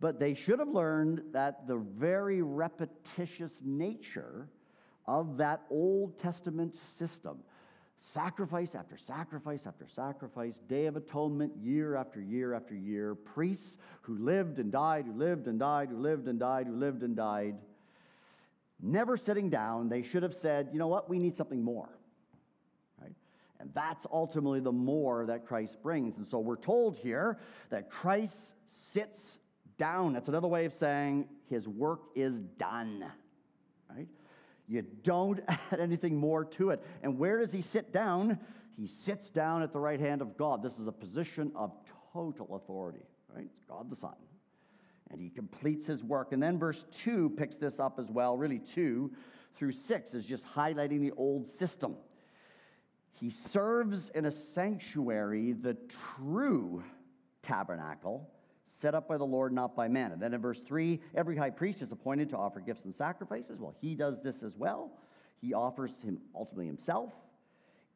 But 0.00 0.20
they 0.20 0.34
should 0.34 0.58
have 0.58 0.68
learned 0.68 1.22
that 1.32 1.66
the 1.66 1.76
very 1.76 2.42
repetitious 2.42 3.52
nature 3.64 4.48
of 5.06 5.38
that 5.38 5.62
Old 5.70 6.18
Testament 6.20 6.74
system 6.98 7.38
sacrifice 8.12 8.74
after 8.74 8.96
sacrifice 8.96 9.66
after 9.66 9.86
sacrifice, 9.94 10.54
Day 10.68 10.86
of 10.86 10.96
Atonement, 10.96 11.52
year 11.62 11.96
after 11.96 12.20
year 12.20 12.54
after 12.54 12.74
year, 12.74 13.14
priests 13.14 13.76
who 14.02 14.18
lived 14.18 14.58
and 14.58 14.70
died, 14.70 15.06
who 15.06 15.12
lived 15.12 15.46
and 15.46 15.58
died, 15.58 15.88
who 15.88 15.96
lived 15.98 16.28
and 16.28 16.38
died, 16.38 16.66
who 16.66 16.76
lived 16.76 17.02
and 17.02 17.16
died, 17.16 17.56
never 18.82 19.16
sitting 19.16 19.50
down. 19.50 19.88
They 19.88 20.02
should 20.02 20.22
have 20.22 20.34
said, 20.34 20.68
you 20.72 20.78
know 20.78 20.88
what, 20.88 21.08
we 21.08 21.18
need 21.18 21.36
something 21.36 21.62
more. 21.62 21.88
Right? 23.00 23.14
And 23.60 23.70
that's 23.74 24.06
ultimately 24.12 24.60
the 24.60 24.72
more 24.72 25.26
that 25.26 25.46
Christ 25.46 25.76
brings. 25.82 26.16
And 26.18 26.26
so 26.28 26.38
we're 26.38 26.56
told 26.56 26.96
here 26.96 27.38
that 27.70 27.90
Christ 27.90 28.36
sits 28.92 29.18
down. 29.78 30.12
That's 30.12 30.28
another 30.28 30.48
way 30.48 30.64
of 30.64 30.74
saying 30.74 31.28
his 31.48 31.68
work 31.68 32.00
is 32.14 32.38
done. 32.58 33.04
Right? 33.88 34.08
You 34.68 34.82
don't 34.82 35.40
add 35.48 35.80
anything 35.80 36.16
more 36.16 36.44
to 36.44 36.70
it. 36.70 36.82
And 37.02 37.18
where 37.18 37.38
does 37.38 37.52
he 37.52 37.62
sit 37.62 37.92
down? 37.92 38.38
He 38.76 38.88
sits 39.04 39.30
down 39.30 39.62
at 39.62 39.72
the 39.72 39.80
right 39.80 40.00
hand 40.00 40.20
of 40.20 40.36
God. 40.36 40.62
This 40.62 40.74
is 40.74 40.86
a 40.86 40.92
position 40.92 41.52
of 41.54 41.72
total 42.12 42.56
authority, 42.56 43.04
right? 43.34 43.46
It's 43.46 43.62
God 43.68 43.90
the 43.90 43.96
Son. 43.96 44.14
And 45.10 45.20
he 45.20 45.30
completes 45.30 45.86
his 45.86 46.02
work. 46.02 46.32
And 46.32 46.42
then 46.42 46.58
verse 46.58 46.84
2 47.04 47.34
picks 47.36 47.56
this 47.56 47.78
up 47.78 47.98
as 47.98 48.10
well. 48.10 48.36
Really, 48.36 48.60
2 48.74 49.10
through 49.56 49.72
6 49.72 50.14
is 50.14 50.26
just 50.26 50.44
highlighting 50.44 51.00
the 51.00 51.12
old 51.16 51.50
system. 51.58 51.94
He 53.12 53.30
serves 53.30 54.10
in 54.14 54.26
a 54.26 54.30
sanctuary, 54.30 55.52
the 55.52 55.76
true 56.16 56.82
tabernacle 57.42 58.28
set 58.80 58.94
up 58.94 59.08
by 59.08 59.16
the 59.16 59.24
Lord, 59.24 59.52
not 59.52 59.74
by 59.74 59.88
man. 59.88 60.12
And 60.12 60.20
then 60.20 60.34
in 60.34 60.40
verse 60.40 60.60
3, 60.66 61.00
every 61.14 61.36
high 61.36 61.50
priest 61.50 61.82
is 61.82 61.92
appointed 61.92 62.30
to 62.30 62.36
offer 62.36 62.60
gifts 62.60 62.84
and 62.84 62.94
sacrifices. 62.94 63.58
Well, 63.58 63.74
he 63.80 63.94
does 63.94 64.22
this 64.22 64.42
as 64.42 64.54
well. 64.56 64.90
He 65.40 65.54
offers 65.54 65.90
him 66.02 66.18
ultimately 66.34 66.66
himself. 66.66 67.12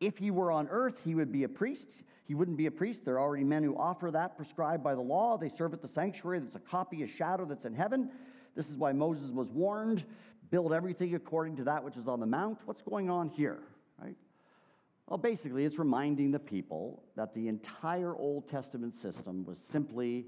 If 0.00 0.16
he 0.16 0.30
were 0.30 0.50
on 0.50 0.68
earth, 0.70 0.94
he 1.04 1.14
would 1.14 1.30
be 1.30 1.44
a 1.44 1.48
priest. 1.48 1.88
He 2.26 2.34
wouldn't 2.34 2.56
be 2.56 2.66
a 2.66 2.70
priest. 2.70 3.00
There 3.04 3.14
are 3.14 3.20
already 3.20 3.44
men 3.44 3.62
who 3.62 3.76
offer 3.76 4.10
that 4.10 4.36
prescribed 4.36 4.82
by 4.82 4.94
the 4.94 5.00
law. 5.00 5.36
They 5.36 5.50
serve 5.50 5.74
at 5.74 5.82
the 5.82 5.88
sanctuary 5.88 6.38
that's 6.38 6.54
a 6.54 6.60
copy, 6.60 7.02
a 7.02 7.08
shadow 7.08 7.44
that's 7.44 7.64
in 7.64 7.74
heaven. 7.74 8.10
This 8.56 8.68
is 8.68 8.76
why 8.76 8.92
Moses 8.92 9.30
was 9.30 9.48
warned 9.50 10.04
build 10.50 10.72
everything 10.72 11.14
according 11.14 11.56
to 11.56 11.64
that 11.64 11.82
which 11.82 11.96
is 11.96 12.08
on 12.08 12.20
the 12.20 12.26
mount. 12.26 12.58
What's 12.64 12.82
going 12.82 13.08
on 13.08 13.28
here, 13.28 13.58
right? 14.02 14.16
Well, 15.06 15.18
basically, 15.18 15.64
it's 15.64 15.78
reminding 15.78 16.30
the 16.30 16.38
people 16.38 17.02
that 17.16 17.34
the 17.34 17.48
entire 17.48 18.14
Old 18.14 18.48
Testament 18.48 19.00
system 19.00 19.44
was 19.44 19.58
simply 19.70 20.26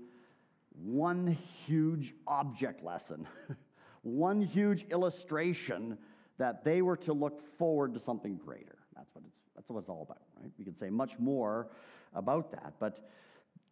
one 0.75 1.37
huge 1.66 2.14
object 2.27 2.83
lesson, 2.83 3.27
one 4.03 4.41
huge 4.41 4.87
illustration 4.91 5.99
that 6.39 6.64
they 6.64 6.83
were 6.83 6.97
to 6.97 7.12
look 7.12 7.41
forward 7.59 7.95
to 7.95 8.01
something 8.01 8.37
greater. 8.37 8.79
That's 8.97 9.14
what 9.14 9.25
it's, 9.27 9.41
that's 9.55 9.68
what 9.68 9.79
it's 9.81 9.89
all 9.89 10.03
about, 10.03 10.23
right? 10.41 10.51
We 10.59 10.64
can 10.64 10.77
say 10.77 10.91
much 10.91 11.18
more 11.18 11.68
about 12.14 12.51
that. 12.53 12.75
But 12.81 12.99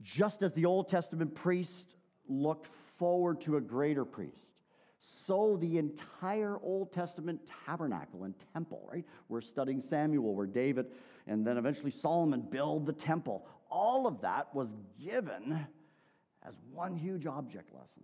just 0.02 0.42
as 0.42 0.52
the 0.54 0.64
Old 0.64 0.88
Testament 0.88 1.34
priest 1.34 1.94
looked 2.28 2.68
forward 2.98 3.40
to 3.42 3.56
a 3.56 3.60
greater 3.60 4.04
priest, 4.04 4.46
so 5.26 5.56
the 5.60 5.78
entire 5.78 6.58
Old 6.62 6.92
Testament 6.92 7.40
tabernacle 7.64 8.24
and 8.24 8.34
temple, 8.52 8.88
right? 8.92 9.04
We're 9.28 9.40
studying 9.40 9.80
Samuel, 9.80 10.34
where 10.34 10.46
David 10.46 10.86
and 11.26 11.46
then 11.46 11.56
eventually 11.56 11.90
Solomon 11.90 12.40
build 12.40 12.86
the 12.86 12.92
temple. 12.92 13.46
All 13.70 14.06
of 14.06 14.20
that 14.22 14.52
was 14.54 14.68
given 15.02 15.66
as 16.46 16.54
one 16.72 16.96
huge 16.96 17.26
object 17.26 17.72
lesson. 17.72 18.02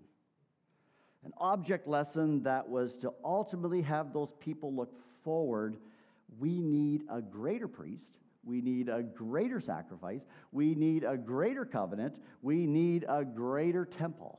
An 1.24 1.32
object 1.38 1.88
lesson 1.88 2.42
that 2.44 2.68
was 2.68 2.96
to 2.98 3.12
ultimately 3.24 3.82
have 3.82 4.12
those 4.12 4.32
people 4.38 4.72
look 4.72 4.92
forward. 5.24 5.76
We 6.38 6.60
need 6.60 7.02
a 7.10 7.20
greater 7.20 7.66
priest. 7.66 8.06
We 8.44 8.60
need 8.60 8.88
a 8.88 9.02
greater 9.02 9.60
sacrifice. 9.60 10.20
We 10.52 10.74
need 10.76 11.02
a 11.02 11.16
greater 11.16 11.64
covenant. 11.64 12.14
We 12.42 12.66
need 12.66 13.04
a 13.08 13.24
greater 13.24 13.84
temple, 13.84 14.38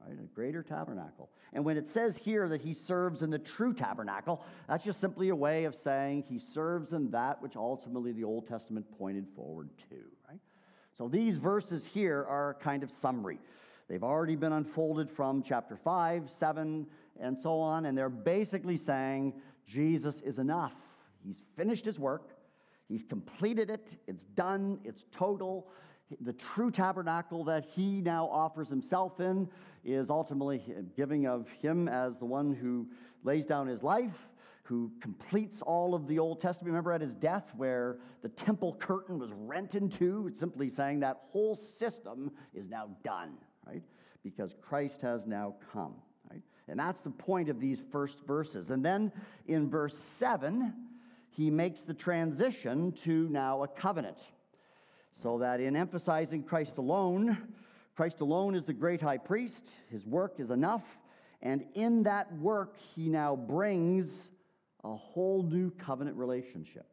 right? 0.00 0.18
A 0.18 0.34
greater 0.34 0.62
tabernacle. 0.62 1.28
And 1.52 1.62
when 1.62 1.76
it 1.76 1.86
says 1.86 2.16
here 2.16 2.48
that 2.48 2.62
he 2.62 2.72
serves 2.72 3.20
in 3.20 3.28
the 3.28 3.38
true 3.38 3.74
tabernacle, 3.74 4.42
that's 4.66 4.82
just 4.82 5.00
simply 5.00 5.28
a 5.28 5.36
way 5.36 5.64
of 5.64 5.74
saying 5.74 6.24
he 6.26 6.38
serves 6.38 6.92
in 6.92 7.10
that 7.10 7.42
which 7.42 7.54
ultimately 7.54 8.12
the 8.12 8.24
Old 8.24 8.48
Testament 8.48 8.86
pointed 8.96 9.26
forward 9.36 9.68
to, 9.90 9.96
right? 10.28 10.40
So 10.96 11.08
these 11.08 11.38
verses 11.38 11.84
here 11.86 12.24
are 12.28 12.56
kind 12.62 12.84
of 12.84 12.90
summary. 13.02 13.38
They've 13.88 14.04
already 14.04 14.36
been 14.36 14.52
unfolded 14.52 15.10
from 15.10 15.42
chapter 15.42 15.76
5, 15.76 16.30
7, 16.38 16.86
and 17.20 17.38
so 17.42 17.58
on, 17.60 17.86
and 17.86 17.98
they're 17.98 18.08
basically 18.08 18.76
saying 18.76 19.34
Jesus 19.66 20.20
is 20.20 20.38
enough. 20.38 20.74
He's 21.24 21.42
finished 21.56 21.84
his 21.84 21.98
work, 21.98 22.30
he's 22.88 23.02
completed 23.02 23.70
it, 23.70 23.88
it's 24.06 24.24
done, 24.36 24.78
it's 24.84 25.04
total. 25.10 25.68
The 26.20 26.32
true 26.32 26.70
tabernacle 26.70 27.44
that 27.44 27.64
he 27.74 28.00
now 28.00 28.26
offers 28.26 28.68
himself 28.68 29.18
in 29.20 29.48
is 29.84 30.10
ultimately 30.10 30.62
giving 30.96 31.26
of 31.26 31.48
him 31.60 31.88
as 31.88 32.16
the 32.18 32.26
one 32.26 32.54
who 32.54 32.86
lays 33.24 33.46
down 33.46 33.66
his 33.66 33.82
life 33.82 34.12
who 34.64 34.90
completes 35.00 35.60
all 35.60 35.94
of 35.94 36.08
the 36.08 36.18
Old 36.18 36.40
Testament. 36.40 36.68
Remember 36.68 36.92
at 36.92 37.02
his 37.02 37.14
death, 37.14 37.44
where 37.56 37.98
the 38.22 38.30
temple 38.30 38.74
curtain 38.80 39.18
was 39.18 39.30
rent 39.32 39.74
in 39.74 39.90
two, 39.90 40.32
simply 40.38 40.70
saying 40.70 41.00
that 41.00 41.20
whole 41.30 41.54
system 41.78 42.30
is 42.54 42.66
now 42.68 42.88
done, 43.04 43.34
right? 43.66 43.82
Because 44.22 44.54
Christ 44.62 45.02
has 45.02 45.26
now 45.26 45.54
come, 45.70 45.94
right? 46.30 46.40
And 46.66 46.80
that's 46.80 47.02
the 47.02 47.10
point 47.10 47.50
of 47.50 47.60
these 47.60 47.82
first 47.92 48.16
verses. 48.26 48.70
And 48.70 48.82
then 48.82 49.12
in 49.46 49.68
verse 49.68 50.02
7, 50.18 50.72
he 51.28 51.50
makes 51.50 51.82
the 51.82 51.94
transition 51.94 52.92
to 53.04 53.28
now 53.28 53.64
a 53.64 53.68
covenant. 53.68 54.18
So 55.22 55.38
that 55.38 55.60
in 55.60 55.76
emphasizing 55.76 56.42
Christ 56.42 56.78
alone, 56.78 57.36
Christ 57.96 58.20
alone 58.20 58.54
is 58.54 58.64
the 58.64 58.72
great 58.72 59.02
high 59.02 59.18
priest, 59.18 59.62
his 59.90 60.06
work 60.06 60.36
is 60.38 60.50
enough. 60.50 60.82
And 61.42 61.66
in 61.74 62.04
that 62.04 62.32
work, 62.38 62.76
he 62.94 63.10
now 63.10 63.36
brings 63.36 64.08
a 64.84 64.94
whole 64.94 65.42
new 65.42 65.70
covenant 65.70 66.16
relationship. 66.16 66.86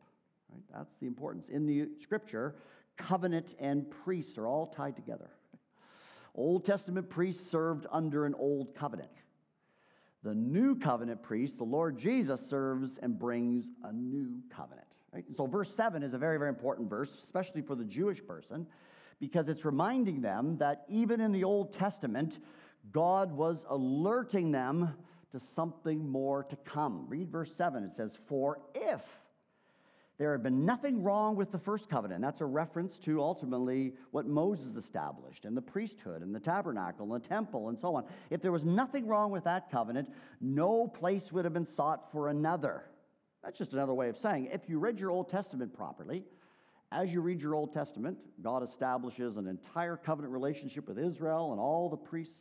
Right? 0.52 0.64
That's 0.74 0.96
the 1.00 1.08
importance. 1.08 1.48
In 1.50 1.66
the 1.66 1.90
scripture, 2.02 2.56
covenant 2.98 3.56
and 3.60 3.86
priests 4.04 4.38
are 4.38 4.48
all 4.48 4.68
tied 4.68 4.96
together. 4.96 5.30
Old 6.34 6.66
Testament 6.66 7.10
priests 7.10 7.44
served 7.52 7.86
under 7.92 8.26
an 8.26 8.34
old 8.36 8.74
covenant. 8.76 9.12
The 10.24 10.34
new 10.34 10.76
covenant 10.76 11.24
priest, 11.24 11.58
the 11.58 11.64
Lord 11.64 11.98
Jesus, 11.98 12.40
serves 12.50 12.98
and 13.02 13.20
brings 13.20 13.66
a 13.84 13.92
new 13.92 14.40
covenant. 14.56 14.88
Right? 15.14 15.26
So, 15.36 15.46
verse 15.46 15.70
7 15.76 16.04
is 16.04 16.14
a 16.14 16.18
very, 16.18 16.38
very 16.38 16.50
important 16.50 16.90
verse, 16.90 17.10
especially 17.26 17.62
for 17.62 17.76
the 17.76 17.84
Jewish 17.84 18.26
person, 18.26 18.66
because 19.20 19.50
it's 19.50 19.66
reminding 19.66 20.22
them 20.22 20.58
that 20.60 20.86
even 20.88 21.20
in 21.20 21.32
the 21.32 21.44
Old 21.44 21.74
Testament, 21.74 22.38
God 22.92 23.32
was 23.32 23.58
alerting 23.70 24.52
them 24.52 24.94
to 25.32 25.40
something 25.56 26.10
more 26.10 26.44
to 26.46 26.56
come. 26.58 27.06
Read 27.08 27.32
verse 27.32 27.52
7. 27.56 27.84
It 27.84 27.96
says, 27.96 28.12
For 28.28 28.60
if 28.74 29.02
there 30.18 30.34
had 30.34 30.44
been 30.44 30.66
nothing 30.66 31.02
wrong 31.02 31.36
with 31.36 31.52
the 31.52 31.58
first 31.58 31.90
covenant, 31.90 32.22
that's 32.22 32.42
a 32.42 32.46
reference 32.46 32.98
to 33.00 33.22
ultimately 33.22 33.94
what 34.12 34.28
Moses 34.28 34.76
established 34.76 35.46
and 35.46 35.58
the 35.58 35.62
priesthood 35.62 36.22
and 36.22 36.36
the 36.36 36.40
tabernacle 36.40 37.12
and 37.12 37.24
the 37.24 37.28
temple 37.28 37.70
and 37.70 37.80
so 37.80 37.96
on. 37.96 38.06
If 38.30 38.42
there 38.42 38.52
was 38.52 38.64
nothing 38.64 39.08
wrong 39.08 39.32
with 39.32 39.46
that 39.46 39.72
covenant, 39.72 40.10
no 40.40 40.88
place 40.88 41.32
would 41.32 41.46
have 41.46 41.54
been 41.54 41.68
sought 41.76 42.12
for 42.12 42.30
another. 42.30 42.84
That's 43.44 43.58
just 43.58 43.74
another 43.74 43.94
way 43.94 44.10
of 44.10 44.18
saying 44.18 44.50
if 44.54 44.62
you 44.68 44.78
read 44.78 45.00
your 45.00 45.10
Old 45.10 45.30
Testament 45.30 45.76
properly, 45.76 46.24
as 46.92 47.12
you 47.12 47.22
read 47.22 47.42
your 47.42 47.56
Old 47.56 47.74
Testament, 47.74 48.18
God 48.44 48.68
establishes 48.68 49.38
an 49.38 49.48
entire 49.48 49.96
covenant 49.98 50.34
relationship 50.34 50.88
with 50.88 51.00
Israel 51.00 51.52
and 51.52 51.60
all 51.60 51.90
the 51.90 51.98
priests 51.98 52.38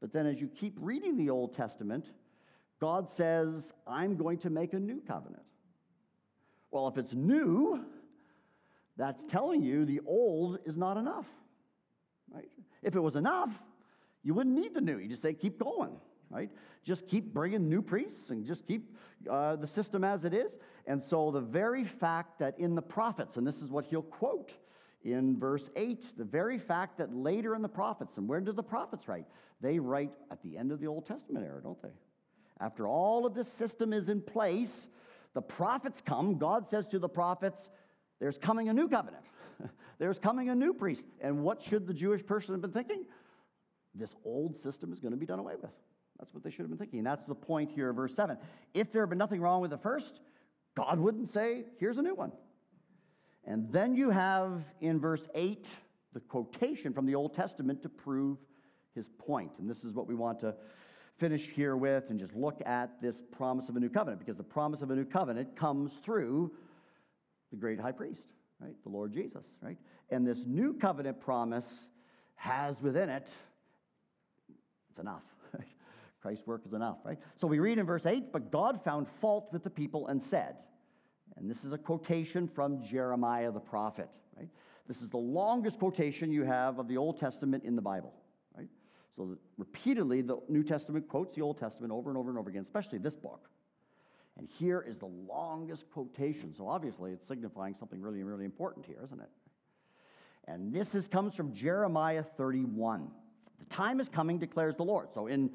but 0.00 0.12
then 0.12 0.26
as 0.26 0.40
you 0.40 0.48
keep 0.48 0.76
reading 0.80 1.16
the 1.16 1.30
Old 1.30 1.56
Testament, 1.56 2.06
God 2.80 3.10
says, 3.16 3.72
I'm 3.86 4.16
going 4.16 4.38
to 4.38 4.50
make 4.50 4.72
a 4.72 4.78
new 4.78 5.00
covenant. 5.06 5.42
Well, 6.70 6.88
if 6.88 6.96
it's 6.96 7.12
new, 7.12 7.84
that's 8.96 9.22
telling 9.30 9.62
you 9.62 9.84
the 9.84 10.00
old 10.06 10.58
is 10.66 10.76
not 10.76 10.96
enough. 10.96 11.26
Right? 12.32 12.48
If 12.82 12.94
it 12.94 13.00
was 13.00 13.16
enough, 13.16 13.50
you 14.22 14.34
wouldn't 14.34 14.54
need 14.54 14.74
the 14.74 14.80
new. 14.80 14.98
You 14.98 15.08
just 15.08 15.22
say, 15.22 15.32
keep 15.32 15.58
going, 15.58 15.96
right? 16.30 16.50
Just 16.84 17.08
keep 17.08 17.32
bringing 17.32 17.68
new 17.68 17.80
priests 17.80 18.30
and 18.30 18.44
just 18.46 18.66
keep 18.66 18.94
uh, 19.28 19.56
the 19.56 19.66
system 19.66 20.04
as 20.04 20.24
it 20.24 20.34
is. 20.34 20.52
And 20.86 21.02
so 21.02 21.30
the 21.30 21.40
very 21.40 21.84
fact 21.84 22.38
that 22.38 22.58
in 22.58 22.74
the 22.74 22.82
prophets, 22.82 23.36
and 23.36 23.46
this 23.46 23.60
is 23.60 23.70
what 23.70 23.86
he'll 23.86 24.02
quote 24.02 24.52
in 25.12 25.38
verse 25.38 25.68
8, 25.76 26.16
the 26.16 26.24
very 26.24 26.58
fact 26.58 26.98
that 26.98 27.14
later 27.14 27.54
in 27.54 27.62
the 27.62 27.68
prophets, 27.68 28.16
and 28.16 28.28
where 28.28 28.40
do 28.40 28.52
the 28.52 28.62
prophets 28.62 29.08
write? 29.08 29.26
They 29.60 29.78
write 29.78 30.12
at 30.30 30.42
the 30.42 30.56
end 30.56 30.72
of 30.72 30.80
the 30.80 30.86
Old 30.86 31.06
Testament 31.06 31.44
era, 31.44 31.60
don't 31.62 31.80
they? 31.82 31.92
After 32.60 32.86
all 32.86 33.26
of 33.26 33.34
this 33.34 33.50
system 33.52 33.92
is 33.92 34.08
in 34.08 34.20
place, 34.20 34.88
the 35.34 35.42
prophets 35.42 36.02
come. 36.04 36.38
God 36.38 36.68
says 36.68 36.86
to 36.88 36.98
the 36.98 37.08
prophets, 37.08 37.70
There's 38.20 38.38
coming 38.38 38.68
a 38.68 38.72
new 38.72 38.88
covenant. 38.88 39.24
There's 39.98 40.18
coming 40.18 40.48
a 40.48 40.54
new 40.54 40.72
priest. 40.72 41.02
And 41.20 41.42
what 41.42 41.62
should 41.62 41.86
the 41.86 41.94
Jewish 41.94 42.24
person 42.24 42.54
have 42.54 42.62
been 42.62 42.72
thinking? 42.72 43.04
This 43.94 44.14
old 44.24 44.60
system 44.62 44.92
is 44.92 45.00
going 45.00 45.12
to 45.12 45.18
be 45.18 45.26
done 45.26 45.38
away 45.38 45.54
with. 45.60 45.70
That's 46.18 46.34
what 46.34 46.42
they 46.42 46.50
should 46.50 46.60
have 46.60 46.70
been 46.70 46.78
thinking. 46.78 47.04
That's 47.04 47.24
the 47.24 47.34
point 47.34 47.70
here, 47.70 47.92
verse 47.92 48.14
7. 48.14 48.36
If 48.74 48.92
there 48.92 49.02
had 49.02 49.10
been 49.10 49.18
nothing 49.18 49.40
wrong 49.40 49.60
with 49.60 49.70
the 49.70 49.78
first, 49.78 50.20
God 50.76 50.98
wouldn't 50.98 51.32
say, 51.32 51.64
here's 51.78 51.98
a 51.98 52.02
new 52.02 52.14
one. 52.14 52.32
And 53.48 53.72
then 53.72 53.94
you 53.94 54.10
have 54.10 54.62
in 54.82 55.00
verse 55.00 55.26
8 55.34 55.66
the 56.12 56.20
quotation 56.20 56.92
from 56.92 57.06
the 57.06 57.14
Old 57.14 57.34
Testament 57.34 57.82
to 57.82 57.88
prove 57.88 58.36
his 58.94 59.06
point. 59.18 59.50
And 59.58 59.68
this 59.68 59.84
is 59.84 59.94
what 59.94 60.06
we 60.06 60.14
want 60.14 60.38
to 60.40 60.54
finish 61.18 61.48
here 61.54 61.74
with 61.74 62.04
and 62.10 62.20
just 62.20 62.34
look 62.34 62.60
at 62.66 63.00
this 63.00 63.16
promise 63.32 63.70
of 63.70 63.76
a 63.76 63.80
new 63.80 63.88
covenant 63.88 64.20
because 64.20 64.36
the 64.36 64.42
promise 64.42 64.82
of 64.82 64.90
a 64.90 64.94
new 64.94 65.04
covenant 65.06 65.56
comes 65.56 65.92
through 66.04 66.52
the 67.50 67.56
great 67.56 67.80
high 67.80 67.90
priest, 67.90 68.20
right? 68.60 68.74
The 68.84 68.90
Lord 68.90 69.14
Jesus, 69.14 69.44
right? 69.62 69.78
And 70.10 70.26
this 70.26 70.38
new 70.46 70.74
covenant 70.74 71.18
promise 71.18 71.66
has 72.34 72.76
within 72.82 73.08
it, 73.08 73.26
it's 74.90 75.00
enough. 75.00 75.22
Christ's 76.20 76.46
work 76.46 76.60
is 76.66 76.74
enough, 76.74 76.98
right? 77.02 77.18
So 77.40 77.46
we 77.46 77.60
read 77.60 77.78
in 77.78 77.86
verse 77.86 78.04
8, 78.04 78.30
but 78.30 78.52
God 78.52 78.80
found 78.84 79.06
fault 79.22 79.48
with 79.52 79.64
the 79.64 79.70
people 79.70 80.08
and 80.08 80.22
said, 80.22 80.56
and 81.38 81.50
this 81.50 81.64
is 81.64 81.72
a 81.72 81.78
quotation 81.78 82.48
from 82.48 82.82
Jeremiah 82.82 83.52
the 83.52 83.60
prophet, 83.60 84.08
right? 84.36 84.48
This 84.86 85.02
is 85.02 85.08
the 85.08 85.18
longest 85.18 85.78
quotation 85.78 86.32
you 86.32 86.44
have 86.44 86.78
of 86.78 86.88
the 86.88 86.96
Old 86.96 87.20
Testament 87.20 87.64
in 87.64 87.76
the 87.76 87.82
Bible, 87.82 88.12
right? 88.56 88.68
So 89.16 89.36
repeatedly, 89.56 90.22
the 90.22 90.38
New 90.48 90.64
Testament 90.64 91.08
quotes 91.08 91.36
the 91.36 91.42
Old 91.42 91.58
Testament 91.58 91.92
over 91.92 92.10
and 92.10 92.18
over 92.18 92.30
and 92.30 92.38
over 92.38 92.50
again, 92.50 92.62
especially 92.62 92.98
this 92.98 93.14
book. 93.14 93.48
And 94.38 94.48
here 94.58 94.84
is 94.88 94.98
the 94.98 95.06
longest 95.06 95.84
quotation. 95.92 96.54
So 96.56 96.68
obviously, 96.68 97.12
it's 97.12 97.26
signifying 97.26 97.74
something 97.74 98.00
really, 98.00 98.22
really 98.22 98.44
important 98.44 98.86
here, 98.86 99.00
isn't 99.04 99.20
it? 99.20 99.30
And 100.46 100.72
this 100.72 100.94
is, 100.94 101.08
comes 101.08 101.34
from 101.34 101.52
Jeremiah 101.52 102.24
31. 102.36 103.08
The 103.58 103.64
time 103.66 104.00
is 104.00 104.08
coming, 104.08 104.38
declares 104.38 104.76
the 104.76 104.84
Lord. 104.84 105.08
So 105.12 105.26
in 105.26 105.50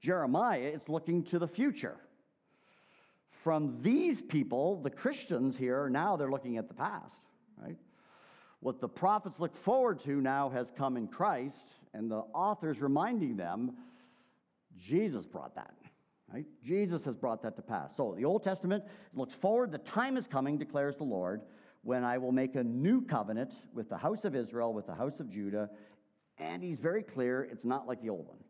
Jeremiah, 0.00 0.72
it's 0.74 0.88
looking 0.88 1.22
to 1.24 1.38
the 1.38 1.48
future. 1.48 1.96
From 3.46 3.78
these 3.80 4.20
people, 4.22 4.80
the 4.82 4.90
Christians 4.90 5.56
here, 5.56 5.88
now 5.88 6.16
they're 6.16 6.32
looking 6.32 6.56
at 6.56 6.66
the 6.66 6.74
past, 6.74 7.14
right? 7.62 7.76
What 8.58 8.80
the 8.80 8.88
prophets 8.88 9.38
look 9.38 9.56
forward 9.62 10.02
to 10.02 10.20
now 10.20 10.50
has 10.50 10.72
come 10.76 10.96
in 10.96 11.06
Christ, 11.06 11.54
and 11.94 12.10
the 12.10 12.24
author's 12.34 12.80
reminding 12.80 13.36
them 13.36 13.76
Jesus 14.76 15.26
brought 15.26 15.54
that. 15.54 15.76
Right? 16.28 16.44
Jesus 16.64 17.04
has 17.04 17.14
brought 17.14 17.40
that 17.44 17.54
to 17.54 17.62
pass. 17.62 17.90
So 17.96 18.16
the 18.18 18.24
Old 18.24 18.42
Testament 18.42 18.82
looks 19.14 19.34
forward. 19.34 19.70
The 19.70 19.78
time 19.78 20.16
is 20.16 20.26
coming, 20.26 20.58
declares 20.58 20.96
the 20.96 21.04
Lord, 21.04 21.42
when 21.82 22.02
I 22.02 22.18
will 22.18 22.32
make 22.32 22.56
a 22.56 22.64
new 22.64 23.00
covenant 23.00 23.52
with 23.72 23.88
the 23.88 23.96
house 23.96 24.24
of 24.24 24.34
Israel, 24.34 24.74
with 24.74 24.88
the 24.88 24.94
house 24.96 25.20
of 25.20 25.30
Judah. 25.30 25.70
And 26.38 26.64
he's 26.64 26.80
very 26.80 27.04
clear 27.04 27.44
it's 27.44 27.64
not 27.64 27.86
like 27.86 28.02
the 28.02 28.10
old 28.10 28.26
one. 28.26 28.42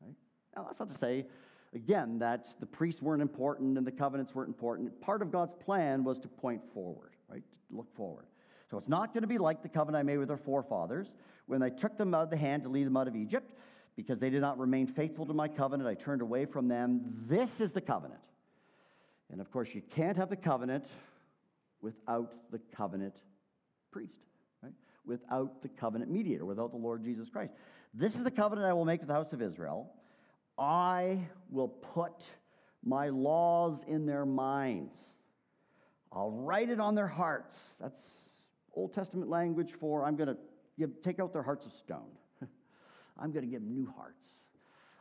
Right? 0.00 0.14
Now, 0.54 0.62
that's 0.62 0.78
not 0.78 0.90
to 0.90 0.98
say, 0.98 1.26
again, 1.74 2.18
that 2.18 2.48
the 2.60 2.66
priests 2.66 3.02
weren't 3.02 3.22
important 3.22 3.76
and 3.78 3.86
the 3.86 3.92
covenants 3.92 4.34
weren't 4.34 4.48
important. 4.48 5.00
Part 5.00 5.22
of 5.22 5.30
God's 5.30 5.54
plan 5.64 6.04
was 6.04 6.18
to 6.20 6.28
point 6.28 6.62
forward, 6.72 7.12
right? 7.28 7.42
To 7.70 7.76
look 7.76 7.94
forward. 7.96 8.26
So 8.70 8.78
it's 8.78 8.88
not 8.88 9.14
going 9.14 9.22
to 9.22 9.28
be 9.28 9.38
like 9.38 9.62
the 9.62 9.68
covenant 9.68 10.00
I 10.00 10.02
made 10.02 10.18
with 10.18 10.28
their 10.28 10.36
forefathers 10.36 11.08
when 11.46 11.62
I 11.62 11.70
took 11.70 11.96
them 11.96 12.14
out 12.14 12.24
of 12.24 12.30
the 12.30 12.36
hand 12.36 12.64
to 12.64 12.68
lead 12.68 12.86
them 12.86 12.96
out 12.96 13.08
of 13.08 13.16
Egypt 13.16 13.52
because 13.96 14.18
they 14.18 14.30
did 14.30 14.40
not 14.40 14.58
remain 14.58 14.86
faithful 14.86 15.26
to 15.26 15.34
my 15.34 15.48
covenant. 15.48 15.88
I 15.88 15.94
turned 15.94 16.22
away 16.22 16.44
from 16.44 16.68
them. 16.68 17.24
This 17.26 17.60
is 17.60 17.72
the 17.72 17.80
covenant. 17.80 18.20
And 19.30 19.40
of 19.40 19.50
course, 19.50 19.68
you 19.74 19.82
can't 19.94 20.16
have 20.16 20.30
the 20.30 20.36
covenant 20.36 20.84
without 21.80 22.34
the 22.50 22.60
covenant 22.76 23.14
priest, 23.90 24.12
right? 24.62 24.72
Without 25.06 25.62
the 25.62 25.68
covenant 25.68 26.10
mediator, 26.10 26.44
without 26.44 26.70
the 26.70 26.78
Lord 26.78 27.02
Jesus 27.02 27.28
Christ. 27.28 27.52
This 27.94 28.14
is 28.14 28.22
the 28.22 28.30
covenant 28.30 28.66
I 28.66 28.72
will 28.72 28.84
make 28.84 29.00
with 29.00 29.08
the 29.08 29.14
house 29.14 29.32
of 29.32 29.42
Israel. 29.42 29.90
I 30.58 31.18
will 31.50 31.68
put 31.68 32.14
my 32.84 33.08
laws 33.08 33.84
in 33.86 34.06
their 34.06 34.26
minds. 34.26 34.94
I'll 36.12 36.30
write 36.30 36.70
it 36.70 36.80
on 36.80 36.94
their 36.94 37.06
hearts. 37.06 37.54
That's 37.80 38.00
Old 38.74 38.94
Testament 38.94 39.28
language 39.28 39.72
for 39.78 40.04
I'm 40.04 40.16
going 40.16 40.34
to 40.34 40.88
take 41.02 41.20
out 41.20 41.32
their 41.32 41.42
hearts 41.42 41.66
of 41.66 41.72
stone. 41.72 42.10
I'm 43.18 43.32
going 43.32 43.44
to 43.44 43.50
give 43.50 43.62
them 43.62 43.74
new 43.74 43.92
hearts. 43.96 44.14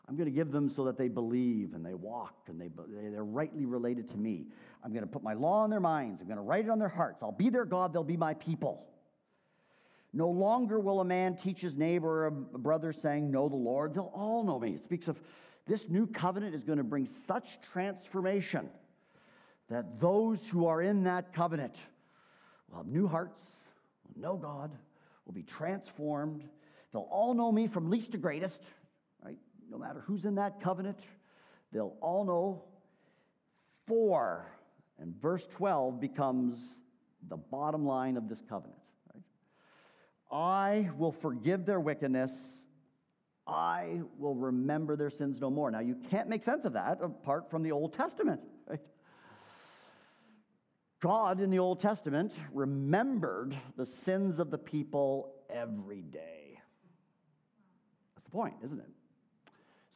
I'm 0.07 0.15
going 0.15 0.29
to 0.29 0.35
give 0.35 0.51
them 0.51 0.69
so 0.69 0.85
that 0.85 0.97
they 0.97 1.09
believe 1.09 1.73
and 1.73 1.85
they 1.85 1.93
walk 1.93 2.35
and 2.47 2.59
they, 2.59 2.69
they're 3.11 3.25
rightly 3.25 3.65
related 3.65 4.07
to 4.09 4.17
me. 4.17 4.47
I'm 4.83 4.93
going 4.93 5.03
to 5.03 5.09
put 5.09 5.21
my 5.21 5.33
law 5.33 5.65
in 5.65 5.69
their 5.69 5.81
minds. 5.81 6.21
I'm 6.21 6.27
going 6.27 6.37
to 6.37 6.43
write 6.43 6.65
it 6.65 6.69
on 6.69 6.79
their 6.79 6.87
hearts. 6.87 7.21
I'll 7.21 7.31
be 7.31 7.49
their 7.49 7.65
God. 7.65 7.91
They'll 7.91 8.03
be 8.03 8.15
my 8.15 8.33
people. 8.35 8.85
No 10.13 10.29
longer 10.29 10.79
will 10.79 11.01
a 11.01 11.05
man 11.05 11.35
teach 11.35 11.59
his 11.59 11.75
neighbor 11.75 12.23
or 12.23 12.27
a 12.27 12.31
brother 12.31 12.93
saying, 12.93 13.29
Know 13.29 13.49
the 13.49 13.57
Lord. 13.57 13.93
They'll 13.93 14.11
all 14.15 14.43
know 14.45 14.59
me. 14.59 14.71
It 14.71 14.83
speaks 14.83 15.09
of 15.09 15.19
this 15.67 15.81
new 15.89 16.07
covenant 16.07 16.55
is 16.55 16.63
going 16.63 16.77
to 16.77 16.83
bring 16.83 17.07
such 17.27 17.45
transformation 17.73 18.69
that 19.69 19.99
those 19.99 20.39
who 20.51 20.67
are 20.67 20.81
in 20.81 21.03
that 21.03 21.33
covenant 21.33 21.75
will 22.69 22.77
have 22.77 22.87
new 22.87 23.07
hearts, 23.07 23.39
will 24.03 24.21
know 24.21 24.37
God, 24.37 24.71
will 25.25 25.33
be 25.33 25.43
transformed, 25.43 26.43
They'll 26.91 27.07
all 27.11 27.33
know 27.33 27.51
me 27.51 27.67
from 27.67 27.89
least 27.89 28.13
to 28.13 28.17
greatest, 28.17 28.59
right? 29.23 29.37
No 29.69 29.77
matter 29.77 30.03
who's 30.05 30.25
in 30.25 30.35
that 30.35 30.61
covenant, 30.61 30.97
they'll 31.71 31.95
all 32.01 32.25
know. 32.25 32.63
For, 33.87 34.45
and 34.99 35.15
verse 35.21 35.47
12 35.55 36.01
becomes 36.01 36.57
the 37.29 37.37
bottom 37.37 37.85
line 37.85 38.17
of 38.17 38.27
this 38.27 38.39
covenant. 38.49 38.79
Right? 39.13 39.23
I 40.31 40.89
will 40.97 41.13
forgive 41.13 41.65
their 41.65 41.79
wickedness. 41.79 42.31
I 43.47 44.01
will 44.17 44.35
remember 44.35 44.95
their 44.95 45.09
sins 45.09 45.39
no 45.39 45.49
more. 45.49 45.71
Now, 45.71 45.79
you 45.79 45.95
can't 46.09 46.27
make 46.27 46.43
sense 46.43 46.65
of 46.65 46.73
that 46.73 46.99
apart 47.01 47.49
from 47.49 47.63
the 47.63 47.71
Old 47.71 47.93
Testament. 47.93 48.41
Right? 48.67 48.81
God 50.99 51.39
in 51.39 51.49
the 51.49 51.59
Old 51.59 51.79
Testament 51.79 52.33
remembered 52.51 53.57
the 53.77 53.85
sins 53.85 54.39
of 54.39 54.51
the 54.51 54.57
people 54.57 55.33
every 55.49 56.01
day 56.01 56.59
That's 58.15 58.25
the 58.25 58.31
point, 58.31 58.55
isn't 58.65 58.79
it? 58.79 58.89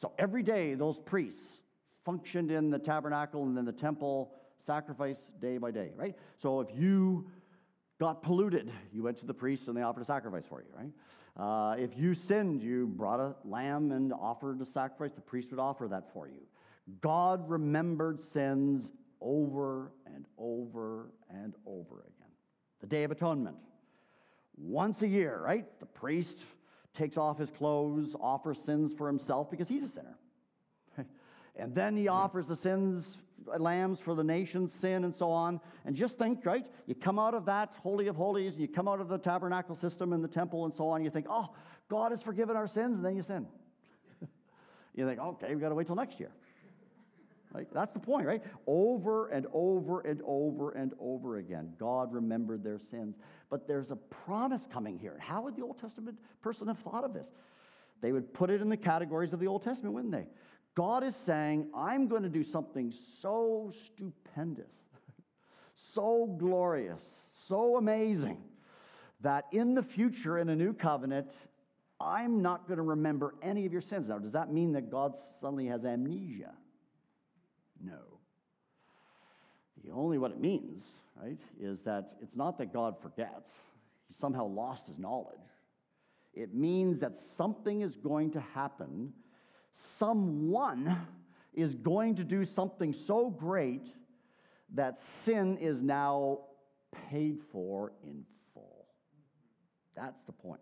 So 0.00 0.12
every 0.18 0.42
day, 0.42 0.74
those 0.74 0.98
priests 0.98 1.60
functioned 2.04 2.50
in 2.50 2.70
the 2.70 2.78
tabernacle 2.78 3.44
and 3.44 3.56
then 3.56 3.64
the 3.64 3.72
temple, 3.72 4.32
sacrifice 4.66 5.18
day 5.40 5.58
by 5.58 5.70
day, 5.70 5.92
right? 5.96 6.16
So 6.40 6.60
if 6.60 6.68
you 6.74 7.28
got 8.00 8.22
polluted, 8.22 8.70
you 8.92 9.02
went 9.02 9.18
to 9.18 9.26
the 9.26 9.34
priest 9.34 9.68
and 9.68 9.76
they 9.76 9.82
offered 9.82 10.02
a 10.02 10.06
sacrifice 10.06 10.44
for 10.48 10.60
you, 10.60 10.68
right? 10.76 10.90
Uh, 11.36 11.74
if 11.78 11.96
you 11.96 12.14
sinned, 12.14 12.62
you 12.62 12.86
brought 12.86 13.20
a 13.20 13.34
lamb 13.44 13.90
and 13.92 14.12
offered 14.12 14.60
a 14.60 14.66
sacrifice. 14.66 15.14
The 15.14 15.22
priest 15.22 15.50
would 15.50 15.60
offer 15.60 15.88
that 15.88 16.12
for 16.12 16.26
you. 16.26 16.42
God 17.00 17.48
remembered 17.48 18.20
sins 18.20 18.90
over 19.20 19.92
and 20.06 20.26
over 20.36 21.10
and 21.30 21.54
over 21.66 22.00
again. 22.00 22.30
The 22.80 22.86
Day 22.86 23.04
of 23.04 23.10
Atonement. 23.10 23.56
Once 24.56 25.00
a 25.02 25.08
year, 25.08 25.40
right? 25.42 25.64
The 25.80 25.86
priest 25.86 26.38
takes 26.94 27.16
off 27.16 27.38
his 27.38 27.50
clothes, 27.50 28.14
offers 28.20 28.58
sins 28.58 28.92
for 28.92 29.06
himself 29.06 29.50
because 29.50 29.68
he's 29.68 29.82
a 29.84 29.88
sinner. 29.88 30.18
and 31.56 31.74
then 31.74 31.96
he 31.96 32.08
offers 32.08 32.46
the 32.46 32.56
sins, 32.56 33.16
Uh, 33.52 33.58
lambs 33.58 33.98
for 34.00 34.14
the 34.14 34.24
nation's 34.24 34.72
sin 34.72 35.04
and 35.04 35.14
so 35.14 35.30
on. 35.30 35.60
And 35.84 35.96
just 35.96 36.18
think, 36.18 36.44
right? 36.44 36.64
You 36.86 36.94
come 36.94 37.18
out 37.18 37.34
of 37.34 37.44
that 37.46 37.72
Holy 37.82 38.08
of 38.08 38.16
Holies, 38.16 38.52
and 38.52 38.62
you 38.62 38.68
come 38.68 38.88
out 38.88 39.00
of 39.00 39.08
the 39.08 39.18
tabernacle 39.18 39.76
system 39.76 40.12
and 40.12 40.22
the 40.22 40.28
temple 40.28 40.64
and 40.64 40.74
so 40.74 40.88
on, 40.88 41.04
you 41.04 41.10
think, 41.10 41.26
oh, 41.28 41.50
God 41.88 42.12
has 42.12 42.22
forgiven 42.22 42.56
our 42.56 42.68
sins, 42.68 42.96
and 42.96 43.04
then 43.04 43.16
you 43.16 43.22
sin. 43.22 43.46
you 44.94 45.06
think, 45.06 45.20
okay, 45.20 45.54
we 45.54 45.60
got 45.60 45.70
to 45.70 45.74
wait 45.74 45.86
till 45.86 45.96
next 45.96 46.20
year. 46.20 46.30
Right? 47.52 47.66
That's 47.74 47.92
the 47.92 47.98
point, 47.98 48.26
right? 48.26 48.42
Over 48.66 49.28
and 49.28 49.46
over 49.52 50.00
and 50.00 50.22
over 50.24 50.70
and 50.70 50.92
over 50.98 51.36
again, 51.36 51.74
God 51.78 52.10
remembered 52.12 52.64
their 52.64 52.78
sins. 52.78 53.16
But 53.50 53.68
there's 53.68 53.90
a 53.90 53.96
promise 53.96 54.66
coming 54.72 54.98
here. 54.98 55.18
How 55.18 55.42
would 55.42 55.56
the 55.56 55.62
Old 55.62 55.78
Testament 55.78 56.16
person 56.40 56.68
have 56.68 56.78
thought 56.78 57.04
of 57.04 57.12
this? 57.12 57.26
They 58.00 58.12
would 58.12 58.32
put 58.32 58.48
it 58.48 58.62
in 58.62 58.70
the 58.70 58.76
categories 58.76 59.34
of 59.34 59.40
the 59.40 59.46
Old 59.46 59.62
Testament, 59.62 59.94
wouldn't 59.94 60.12
they? 60.12 60.26
God 60.74 61.04
is 61.04 61.14
saying, 61.26 61.68
I'm 61.76 62.08
going 62.08 62.22
to 62.22 62.28
do 62.28 62.44
something 62.44 62.94
so 63.20 63.72
stupendous, 63.86 64.72
so 65.94 66.34
glorious, 66.38 67.02
so 67.48 67.76
amazing, 67.76 68.38
that 69.20 69.44
in 69.52 69.74
the 69.74 69.82
future, 69.82 70.38
in 70.38 70.48
a 70.48 70.56
new 70.56 70.72
covenant, 70.72 71.28
I'm 72.00 72.42
not 72.42 72.66
going 72.66 72.78
to 72.78 72.82
remember 72.82 73.34
any 73.42 73.66
of 73.66 73.72
your 73.72 73.82
sins. 73.82 74.08
Now, 74.08 74.18
does 74.18 74.32
that 74.32 74.52
mean 74.52 74.72
that 74.72 74.90
God 74.90 75.14
suddenly 75.40 75.66
has 75.66 75.84
amnesia? 75.84 76.52
No. 77.82 78.00
The 79.84 79.92
only 79.92 80.18
what 80.18 80.30
it 80.30 80.40
means, 80.40 80.84
right, 81.22 81.40
is 81.60 81.80
that 81.84 82.12
it's 82.22 82.36
not 82.36 82.58
that 82.58 82.72
God 82.72 82.94
forgets, 83.02 83.50
he 84.08 84.14
somehow 84.18 84.46
lost 84.46 84.86
his 84.86 84.98
knowledge. 84.98 85.38
It 86.34 86.54
means 86.54 87.00
that 87.00 87.12
something 87.36 87.82
is 87.82 87.94
going 87.96 88.30
to 88.32 88.40
happen. 88.40 89.12
Someone 89.98 91.06
is 91.54 91.74
going 91.74 92.16
to 92.16 92.24
do 92.24 92.44
something 92.44 92.92
so 92.92 93.30
great 93.30 93.86
that 94.74 95.00
sin 95.24 95.58
is 95.58 95.82
now 95.82 96.40
paid 97.10 97.38
for 97.50 97.92
in 98.02 98.24
full. 98.54 98.86
That's 99.94 100.20
the 100.26 100.32
point. 100.32 100.60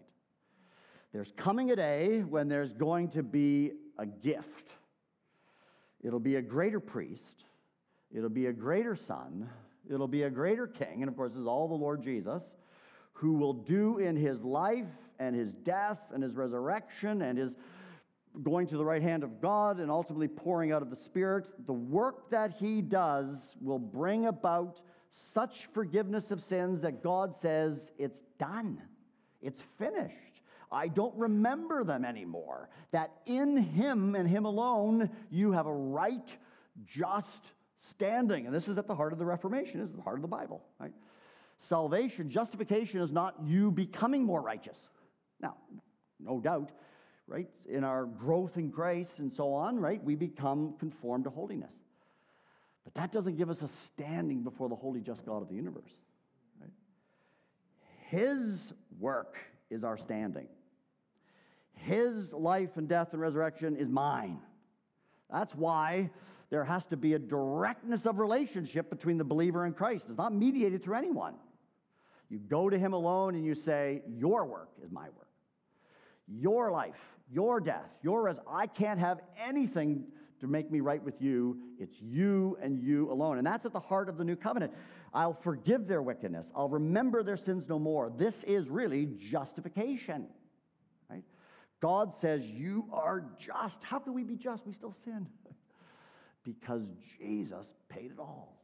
There's 1.13 1.33
coming 1.37 1.71
a 1.71 1.77
day 1.77 2.21
when 2.21 2.49
there's 2.49 2.73
going 2.73 3.11
to 3.11 3.23
be 3.23 3.73
a 3.99 4.07
gift. 4.07 4.71
It'll 6.03 6.21
be 6.21 6.37
a 6.37 6.43
greater 6.43 6.81
priest, 6.81 7.45
it'll 8.11 8.31
be 8.31 8.47
a 8.47 8.53
greater 8.53 8.97
son, 8.97 9.51
it'll 9.93 10.09
be 10.09 10.23
a 10.23 10.31
greater 10.31 10.67
king, 10.67 11.03
and 11.03 11.09
of 11.09 11.17
course, 11.17 11.33
this 11.33 11.41
is 11.41 11.47
all 11.47 11.69
the 11.69 11.75
Lord 11.75 12.03
Jesus, 12.03 12.43
who 13.13 13.35
will 13.35 13.53
do 13.53 13.99
in 13.99 14.17
his 14.17 14.41
life 14.43 14.87
and 15.19 15.37
his 15.37 15.53
death 15.53 15.99
and 16.15 16.23
his 16.23 16.35
resurrection 16.35 17.23
and 17.23 17.37
his 17.37 17.55
going 18.43 18.67
to 18.69 18.77
the 18.77 18.85
right 18.85 19.03
hand 19.03 19.25
of 19.25 19.41
God 19.41 19.81
and 19.81 19.91
ultimately 19.91 20.29
pouring 20.29 20.73
out 20.73 20.83
of 20.83 20.91
the 20.91 20.97
Spirit, 20.97 21.47
the 21.67 21.73
work 21.73 22.31
that 22.31 22.53
he 22.59 22.81
does 22.81 23.37
will 23.61 23.79
bring 23.79 24.27
about 24.27 24.81
such 25.35 25.69
forgiveness 25.75 26.31
of 26.31 26.43
sins 26.45 26.83
that 26.83 27.03
God 27.03 27.35
says, 27.41 27.79
It's 27.99 28.21
done, 28.39 28.81
it's 29.41 29.61
finished. 29.79 30.15
I 30.73 30.87
don't 30.87 31.17
remember 31.17 31.83
them 31.83 32.05
anymore. 32.05 32.69
That 32.93 33.11
in 33.27 33.57
him 33.57 34.15
and 34.15 34.29
him 34.29 34.45
alone, 34.45 35.11
you 35.29 35.51
have 35.53 35.67
a 35.67 35.73
right, 35.73 36.29
just 36.87 37.27
standing. 37.91 38.47
And 38.47 38.55
this 38.55 38.69
is 38.69 38.79
at 38.79 38.87
the 38.87 38.95
heart 38.95 39.13
of 39.13 39.19
the 39.19 39.25
Reformation, 39.25 39.81
this 39.81 39.91
is 39.91 39.97
the 39.97 40.03
heart 40.03 40.19
of 40.19 40.23
the 40.23 40.29
Bible, 40.29 40.63
right? 40.79 40.93
Salvation, 41.69 42.31
justification 42.31 43.01
is 43.01 43.11
not 43.11 43.35
you 43.45 43.71
becoming 43.71 44.25
more 44.25 44.41
righteous. 44.41 44.77
Now, 45.41 45.57
no 46.19 46.41
doubt, 46.41 46.71
right? 47.31 47.49
In 47.69 47.85
our 47.85 48.07
growth 48.07 48.57
in 48.57 48.71
grace 48.71 49.11
and 49.19 49.33
so 49.33 49.55
on, 49.55 49.79
right? 49.79 50.03
We 50.03 50.17
become 50.17 50.75
conformed 50.81 51.25
to 51.25 51.31
holiness. 51.31 51.71
But 52.85 52.95
that 52.95 53.13
doesn't 53.13 53.37
give 53.37 53.49
us 53.51 53.63
a 53.63 53.69
standing 53.87 54.43
before 54.43 54.69
the 54.69 54.75
holy, 54.75 55.01
just 55.01 55.25
God 55.25 55.41
of 55.41 55.49
the 55.49 55.55
universe. 55.55 55.93
Right? 56.61 56.73
His 58.09 58.73
work 58.99 59.37
is 59.71 59.85
our 59.85 59.97
standing. 59.97 60.49
His 61.75 62.33
life 62.33 62.77
and 62.77 62.89
death 62.89 63.09
and 63.13 63.21
resurrection 63.21 63.77
is 63.77 63.89
mine. 63.89 64.41
That's 65.31 65.55
why 65.55 66.11
there 66.51 66.65
has 66.65 66.85
to 66.87 66.97
be 66.97 67.15
a 67.15 67.19
directness 67.19 68.07
of 68.07 68.19
relationship 68.19 68.91
between 68.91 69.19
the 69.19 69.25
believer 69.25 69.65
and 69.65 69.77
Christ. 69.77 70.07
It's 70.09 70.19
not 70.19 70.35
mediated 70.35 70.83
through 70.83 70.97
anyone. 70.97 71.35
You 72.29 72.39
go 72.39 72.69
to 72.69 72.77
Him 72.79 72.93
alone 72.93 73.37
and 73.37 73.45
you 73.45 73.55
say, 73.55 74.03
Your 74.09 74.45
work 74.45 74.71
is 74.85 74.91
my 74.91 75.05
work. 75.05 75.29
Your 76.27 76.71
life, 76.71 77.01
your 77.33 77.61
death, 77.61 77.89
your 78.03 78.25
res- 78.25 78.41
I 78.49 78.67
can't 78.67 78.99
have 78.99 79.21
anything 79.39 80.05
to 80.41 80.47
make 80.47 80.71
me 80.71 80.81
right 80.81 81.03
with 81.03 81.21
you. 81.21 81.59
It's 81.79 81.97
you 82.01 82.59
and 82.63 82.83
you 82.83 83.11
alone. 83.13 83.39
And 83.39 83.47
that's 83.47 83.67
at 83.67 83.73
the 83.73 83.81
heart 83.81 84.09
of 84.09 84.17
the 84.17 84.25
new 84.25 84.37
covenant. 84.37 84.73
I'll 85.13 85.39
forgive 85.43 85.87
their 85.87 86.03
wickedness. 86.03 86.47
I'll 86.55 86.69
remember 86.69 87.23
their 87.23 87.37
sins 87.37 87.65
no 87.69 87.79
more. 87.79 88.13
This 88.17 88.43
is 88.45 88.69
really 88.69 89.07
justification. 89.31 90.27
Right? 91.09 91.25
God 91.81 92.13
says, 92.21 92.43
You 92.45 92.87
are 92.93 93.25
just. 93.39 93.77
How 93.83 93.99
can 93.99 94.15
we 94.15 94.25
be 94.25 94.37
just? 94.37 94.67
We 94.67 94.73
still 94.73 94.95
sin. 95.05 95.27
because 96.45 96.83
Jesus 97.19 97.67
paid 97.89 98.13
it 98.13 98.19
all. 98.19 98.57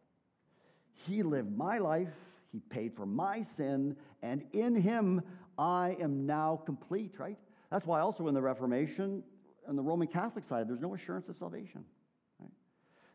He 0.92 1.22
lived 1.22 1.56
my 1.56 1.78
life, 1.78 2.08
He 2.52 2.60
paid 2.60 2.96
for 2.96 3.06
my 3.06 3.44
sin, 3.56 3.96
and 4.22 4.44
in 4.52 4.74
Him 4.74 5.22
I 5.58 5.96
am 6.00 6.26
now 6.26 6.62
complete, 6.64 7.14
right? 7.18 7.38
That's 7.70 7.86
why 7.86 8.00
also 8.00 8.28
in 8.28 8.34
the 8.34 8.42
Reformation, 8.42 9.22
on 9.68 9.76
the 9.76 9.82
Roman 9.82 10.08
Catholic 10.08 10.44
side, 10.44 10.68
there's 10.68 10.80
no 10.80 10.94
assurance 10.94 11.28
of 11.28 11.36
salvation. 11.36 11.84
Right? 12.40 12.50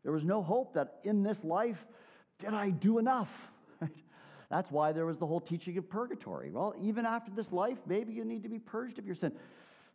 There 0.04 0.12
was 0.12 0.24
no 0.24 0.42
hope 0.42 0.74
that 0.74 1.00
in 1.04 1.24
this 1.24 1.38
life, 1.44 1.78
did 2.40 2.54
I 2.54 2.70
do 2.72 2.98
enough? 2.98 3.30
That's 4.50 4.70
why 4.70 4.92
there 4.92 5.06
was 5.06 5.18
the 5.18 5.26
whole 5.26 5.40
teaching 5.40 5.78
of 5.78 5.90
purgatory. 5.90 6.52
Well, 6.52 6.74
even 6.82 7.06
after 7.06 7.32
this 7.32 7.52
life, 7.52 7.78
maybe 7.86 8.14
you 8.14 8.26
need 8.26 8.44
to 8.44 8.50
be 8.50 8.60
purged 8.60 9.00
of 9.00 9.06
your 9.06 9.16
sin. 9.16 9.32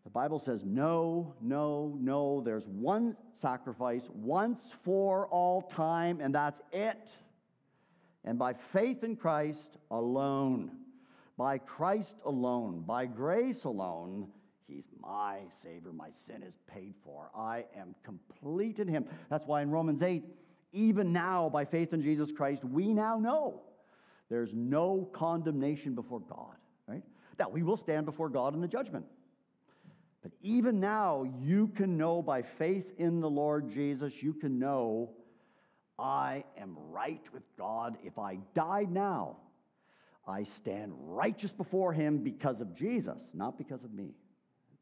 The 0.05 0.11
Bible 0.11 0.39
says, 0.39 0.61
no, 0.65 1.35
no, 1.43 1.99
no. 2.01 2.41
There's 2.41 2.67
one 2.67 3.17
sacrifice 3.41 4.03
once 4.15 4.61
for 4.85 5.27
all 5.27 5.63
time, 5.63 6.21
and 6.21 6.35
that's 6.35 6.61
it. 6.73 7.09
And 8.25 8.39
by 8.39 8.55
faith 8.73 9.03
in 9.03 9.17
Christ 9.17 9.79
alone, 9.91 10.71
by 11.37 11.59
Christ 11.59 12.15
alone, 12.25 12.85
by 12.87 13.07
grace 13.07 13.65
alone, 13.65 14.29
He's 14.69 14.85
my 15.01 15.41
Savior. 15.63 15.93
My 15.93 16.11
sin 16.27 16.43
is 16.43 16.55
paid 16.67 16.95
for. 17.05 17.31
I 17.37 17.65
am 17.77 17.95
complete 18.05 18.79
in 18.79 18.89
Him. 18.89 19.07
That's 19.31 19.47
why 19.47 19.63
in 19.63 19.71
Romans 19.71 20.03
8, 20.03 20.25
even 20.73 21.13
now, 21.13 21.49
by 21.49 21.65
faith 21.65 21.93
in 21.93 22.03
Jesus 22.03 22.33
Christ, 22.33 22.65
we 22.65 22.93
now 22.93 23.19
know 23.19 23.63
there's 24.29 24.53
no 24.53 25.09
condemnation 25.13 25.95
before 25.95 26.21
God, 26.21 26.57
right? 26.89 27.03
Now, 27.39 27.49
we 27.49 27.63
will 27.63 27.77
stand 27.77 28.07
before 28.07 28.29
God 28.29 28.55
in 28.55 28.61
the 28.61 28.69
judgment. 28.69 29.07
But 30.23 30.33
even 30.43 30.81
now, 30.81 31.25
you 31.41 31.69
can 31.69 31.97
know 31.97 32.21
by 32.21 32.43
faith 32.43 32.87
in 32.99 33.21
the 33.21 33.31
Lord 33.31 33.71
Jesus, 33.71 34.13
you 34.21 34.35
can 34.35 34.59
know 34.59 35.11
I 35.99 36.45
am 36.61 36.77
right 36.91 37.23
with 37.33 37.45
God. 37.57 37.97
If 38.05 38.19
I 38.19 38.39
died 38.55 38.91
now, 38.91 39.37
I 40.27 40.43
stand 40.43 40.93
righteous 40.97 41.53
before 41.53 41.93
Him 41.93 42.19
because 42.19 42.61
of 42.61 42.75
Jesus, 42.75 43.19
not 43.33 43.57
because 43.57 43.85
of 43.85 43.93
me. 43.95 44.15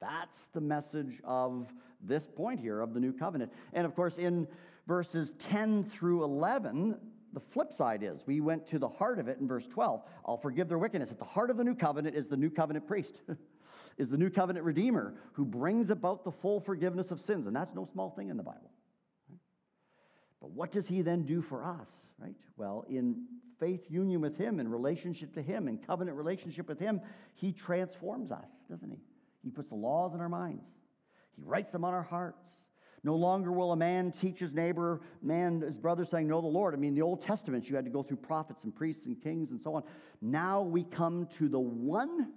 That's 0.04 0.36
the 0.52 0.60
message 0.60 1.18
of 1.24 1.66
this 2.02 2.26
point 2.26 2.60
here 2.60 2.80
of 2.80 2.92
the 2.92 3.00
new 3.00 3.12
covenant. 3.12 3.50
And 3.72 3.86
of 3.86 3.94
course, 3.94 4.18
in 4.18 4.46
verses 4.86 5.32
10 5.38 5.84
through 5.84 6.24
11, 6.24 6.96
the 7.32 7.40
flip 7.40 7.72
side 7.76 8.02
is 8.02 8.20
we 8.26 8.40
went 8.40 8.66
to 8.68 8.78
the 8.78 8.88
heart 8.88 9.18
of 9.18 9.28
it 9.28 9.38
in 9.40 9.48
verse 9.48 9.66
12. 9.66 10.02
I'll 10.26 10.36
forgive 10.36 10.68
their 10.68 10.78
wickedness. 10.78 11.10
At 11.10 11.18
the 11.18 11.24
heart 11.24 11.48
of 11.48 11.56
the 11.56 11.64
new 11.64 11.74
covenant 11.74 12.16
is 12.16 12.26
the 12.26 12.36
new 12.36 12.50
covenant 12.50 12.86
priest. 12.86 13.14
is 13.96 14.10
the 14.10 14.18
new 14.18 14.28
covenant 14.28 14.66
redeemer 14.66 15.14
who 15.32 15.44
brings 15.44 15.88
about 15.88 16.22
the 16.22 16.32
full 16.32 16.60
forgiveness 16.60 17.10
of 17.10 17.20
sins. 17.20 17.46
And 17.46 17.56
that's 17.56 17.74
no 17.74 17.88
small 17.90 18.10
thing 18.10 18.28
in 18.28 18.36
the 18.36 18.42
Bible. 18.42 18.70
But 20.40 20.50
what 20.50 20.70
does 20.70 20.86
he 20.86 21.00
then 21.00 21.22
do 21.22 21.40
for 21.40 21.64
us, 21.64 21.88
right? 22.18 22.34
Well, 22.58 22.84
in 22.90 23.24
faith 23.58 23.86
union 23.88 24.20
with 24.20 24.36
him, 24.36 24.60
in 24.60 24.68
relationship 24.68 25.32
to 25.34 25.40
him, 25.40 25.66
in 25.66 25.78
covenant 25.78 26.18
relationship 26.18 26.68
with 26.68 26.78
him, 26.78 27.00
he 27.34 27.52
transforms 27.52 28.30
us, 28.30 28.50
doesn't 28.68 28.90
he? 28.90 28.98
He 29.44 29.50
puts 29.50 29.68
the 29.68 29.76
laws 29.76 30.14
in 30.14 30.20
our 30.20 30.28
minds, 30.28 30.64
he 31.36 31.42
writes 31.44 31.70
them 31.70 31.84
on 31.84 31.94
our 31.94 32.02
hearts. 32.02 32.42
No 33.06 33.16
longer 33.16 33.52
will 33.52 33.72
a 33.72 33.76
man 33.76 34.12
teach 34.12 34.38
his 34.38 34.54
neighbor, 34.54 35.02
man, 35.20 35.60
his 35.60 35.76
brother, 35.76 36.06
saying, 36.06 36.26
Know 36.26 36.40
the 36.40 36.46
Lord. 36.46 36.72
I 36.72 36.78
mean, 36.78 36.94
the 36.94 37.02
Old 37.02 37.22
Testament, 37.22 37.68
you 37.68 37.76
had 37.76 37.84
to 37.84 37.90
go 37.90 38.02
through 38.02 38.16
prophets 38.16 38.64
and 38.64 38.74
priests 38.74 39.04
and 39.04 39.22
kings 39.22 39.50
and 39.50 39.60
so 39.60 39.74
on. 39.74 39.82
Now 40.22 40.62
we 40.62 40.84
come 40.84 41.28
to 41.38 41.50
the 41.50 41.58
one 41.58 42.32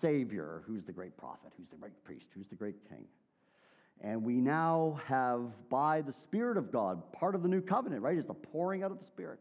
Savior, 0.00 0.62
who's 0.64 0.84
the 0.84 0.92
great 0.92 1.16
prophet, 1.16 1.52
who's 1.56 1.68
the 1.70 1.76
great 1.76 2.04
priest, 2.04 2.26
who's 2.36 2.46
the 2.46 2.54
great 2.54 2.76
king. 2.88 3.04
And 4.00 4.22
we 4.22 4.34
now 4.34 5.00
have, 5.06 5.50
by 5.70 6.02
the 6.02 6.12
Spirit 6.12 6.56
of 6.56 6.70
God, 6.70 7.12
part 7.12 7.34
of 7.34 7.42
the 7.42 7.48
new 7.48 7.60
covenant, 7.60 8.02
right, 8.02 8.16
is 8.16 8.26
the 8.26 8.34
pouring 8.34 8.84
out 8.84 8.92
of 8.92 9.00
the 9.00 9.06
Spirit, 9.06 9.40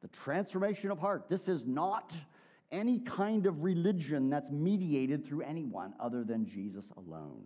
the 0.00 0.08
transformation 0.08 0.90
of 0.90 0.98
heart. 0.98 1.26
This 1.28 1.48
is 1.48 1.62
not 1.66 2.12
any 2.74 2.98
kind 2.98 3.46
of 3.46 3.62
religion 3.62 4.30
that's 4.30 4.50
mediated 4.50 5.26
through 5.26 5.42
anyone 5.42 5.94
other 6.00 6.24
than 6.24 6.46
Jesus 6.46 6.84
alone, 6.96 7.44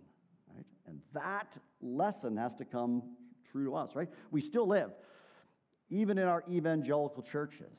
right? 0.53 0.65
And 0.87 0.99
that 1.13 1.47
lesson 1.81 2.35
has 2.37 2.55
to 2.55 2.65
come 2.65 3.03
true 3.51 3.65
to 3.65 3.75
us, 3.75 3.91
right? 3.95 4.09
We 4.31 4.41
still 4.41 4.67
live, 4.67 4.91
even 5.89 6.17
in 6.17 6.27
our 6.27 6.43
evangelical 6.49 7.23
churches, 7.23 7.71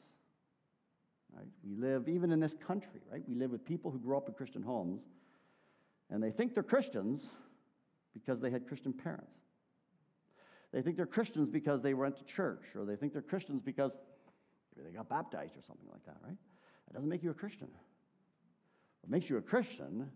Right? 1.37 1.47
We 1.65 1.77
live, 1.77 2.09
even 2.09 2.33
in 2.33 2.41
this 2.41 2.55
country, 2.67 3.01
right? 3.11 3.23
We 3.29 3.35
live 3.35 3.51
with 3.51 3.65
people 3.65 3.91
who 3.91 3.99
grow 3.99 4.19
up 4.19 4.29
in 4.29 4.35
Christian 4.35 4.63
homes, 4.63 5.03
and 6.11 6.23
they 6.23 6.31
think 6.31 6.55
they're 6.55 6.63
Christians 6.63 7.23
because 8.13 8.41
they 8.41 8.51
had 8.51 8.67
Christian 8.67 8.93
parents. 8.93 9.33
They 10.73 10.83
think 10.83 10.97
they're 10.97 11.07
Christians 11.07 11.49
because 11.49 11.83
they 11.83 11.95
went 11.95 12.17
to 12.19 12.25
church, 12.25 12.63
or 12.75 12.85
they 12.85 12.97
think 12.97 13.13
they're 13.13 13.23
Christians 13.23 13.63
because 13.65 13.93
maybe 14.77 14.91
they 14.91 14.97
got 14.97 15.09
baptized 15.09 15.57
or 15.57 15.63
something 15.67 15.89
like 15.91 16.05
that, 16.07 16.17
right? 16.25 16.37
That 16.91 16.99
doesn't 16.99 17.09
make 17.09 17.23
you 17.23 17.31
a 17.31 17.35
Christian. 17.35 17.69
What 19.03 19.11
makes 19.11 19.31
you 19.31 19.37
a 19.37 19.43
Christian 19.43 20.11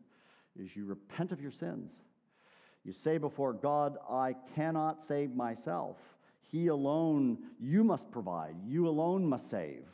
is 0.59 0.75
you 0.75 0.85
repent 0.85 1.33
of 1.33 1.41
your 1.41 1.53
sins. 1.53 1.91
You 2.85 2.93
say 2.93 3.19
before 3.19 3.53
God, 3.53 3.97
I 4.11 4.35
cannot 4.55 5.07
save 5.07 5.35
myself. 5.35 5.97
He 6.51 6.67
alone, 6.67 7.39
you 7.59 7.83
must 7.83 8.11
provide. 8.11 8.57
You 8.67 8.89
alone 8.89 9.27
must 9.27 9.51
save 9.51 9.85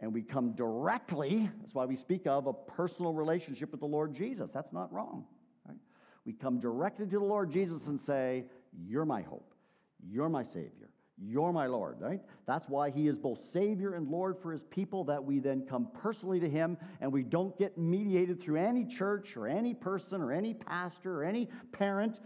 and 0.00 0.12
we 0.14 0.22
come 0.22 0.52
directly, 0.52 1.50
that's 1.60 1.74
why 1.74 1.84
we 1.84 1.96
speak 1.96 2.26
of 2.26 2.46
a 2.46 2.52
personal 2.52 3.12
relationship 3.12 3.72
with 3.72 3.80
the 3.80 3.86
Lord 3.86 4.14
Jesus. 4.14 4.50
That's 4.52 4.72
not 4.72 4.92
wrong. 4.92 5.24
Right? 5.66 5.76
We 6.24 6.32
come 6.32 6.60
directly 6.60 7.06
to 7.06 7.18
the 7.18 7.24
Lord 7.24 7.50
Jesus 7.50 7.82
and 7.86 8.00
say, 8.00 8.44
You're 8.86 9.04
my 9.04 9.22
hope. 9.22 9.54
You're 10.00 10.28
my 10.28 10.44
Savior. 10.44 10.87
You're 11.20 11.52
my 11.52 11.66
Lord, 11.66 11.96
right? 12.00 12.20
That's 12.46 12.68
why 12.68 12.90
He 12.90 13.08
is 13.08 13.16
both 13.16 13.40
Savior 13.52 13.94
and 13.94 14.08
Lord 14.08 14.36
for 14.40 14.52
His 14.52 14.62
people, 14.64 15.04
that 15.04 15.22
we 15.22 15.40
then 15.40 15.66
come 15.68 15.88
personally 16.00 16.40
to 16.40 16.48
Him 16.48 16.76
and 17.00 17.12
we 17.12 17.22
don't 17.22 17.56
get 17.58 17.76
mediated 17.76 18.40
through 18.40 18.60
any 18.60 18.84
church 18.84 19.36
or 19.36 19.48
any 19.48 19.74
person 19.74 20.20
or 20.20 20.32
any 20.32 20.54
pastor 20.54 21.22
or 21.22 21.24
any 21.24 21.48
parent. 21.72 22.18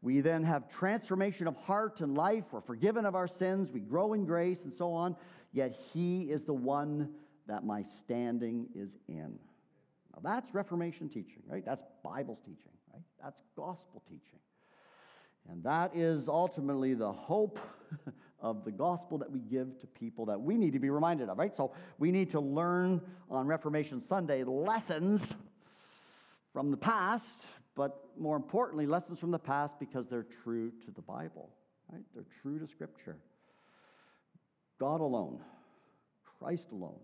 We 0.00 0.20
then 0.20 0.44
have 0.44 0.70
transformation 0.70 1.48
of 1.48 1.56
heart 1.56 2.00
and 2.00 2.16
life. 2.16 2.44
We're 2.52 2.60
forgiven 2.60 3.04
of 3.04 3.16
our 3.16 3.26
sins. 3.26 3.70
We 3.72 3.80
grow 3.80 4.12
in 4.12 4.24
grace 4.24 4.58
and 4.62 4.72
so 4.72 4.92
on 4.92 5.16
yet 5.52 5.76
he 5.92 6.22
is 6.22 6.44
the 6.44 6.54
one 6.54 7.10
that 7.46 7.64
my 7.64 7.84
standing 7.98 8.68
is 8.74 8.90
in. 9.08 9.38
Now, 10.14 10.20
that's 10.22 10.54
Reformation 10.54 11.08
teaching, 11.08 11.42
right? 11.46 11.64
That's 11.64 11.82
Bible's 12.02 12.40
teaching, 12.40 12.72
right? 12.92 13.02
That's 13.22 13.40
gospel 13.56 14.02
teaching. 14.08 14.38
And 15.50 15.62
that 15.64 15.96
is 15.96 16.28
ultimately 16.28 16.94
the 16.94 17.10
hope 17.10 17.58
of 18.40 18.64
the 18.64 18.70
gospel 18.70 19.18
that 19.18 19.30
we 19.30 19.40
give 19.40 19.78
to 19.80 19.86
people 19.86 20.26
that 20.26 20.40
we 20.40 20.56
need 20.56 20.72
to 20.72 20.78
be 20.78 20.90
reminded 20.90 21.28
of, 21.28 21.38
right? 21.38 21.56
So 21.56 21.72
we 21.98 22.12
need 22.12 22.30
to 22.32 22.40
learn 22.40 23.00
on 23.30 23.46
Reformation 23.46 24.02
Sunday 24.08 24.44
lessons 24.44 25.22
from 26.52 26.70
the 26.70 26.76
past, 26.76 27.24
but 27.74 28.00
more 28.18 28.36
importantly, 28.36 28.86
lessons 28.86 29.18
from 29.18 29.30
the 29.30 29.38
past 29.38 29.74
because 29.80 30.06
they're 30.08 30.26
true 30.42 30.72
to 30.84 30.90
the 30.92 31.02
Bible, 31.02 31.50
right? 31.92 32.02
They're 32.14 32.26
true 32.42 32.58
to 32.58 32.66
Scripture. 32.66 33.16
God 34.78 35.00
alone, 35.00 35.40
Christ 36.38 36.68
alone, 36.70 37.00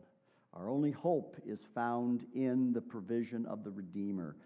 our 0.53 0.69
only 0.69 0.93
hope 0.93 1.37
is 1.45 1.59
found 1.75 2.25
in 2.33 2.73
the 2.73 2.81
provision 2.81 3.45
of 3.47 3.65
the 3.65 3.71
Redeemer. 3.71 4.37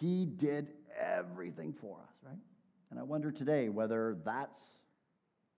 He 0.00 0.24
did 0.24 0.68
everything 0.98 1.74
for 1.78 1.98
us, 2.02 2.14
right? 2.22 2.38
And 2.90 2.98
I 2.98 3.02
wonder 3.02 3.30
today 3.30 3.68
whether 3.68 4.16
that's 4.24 4.58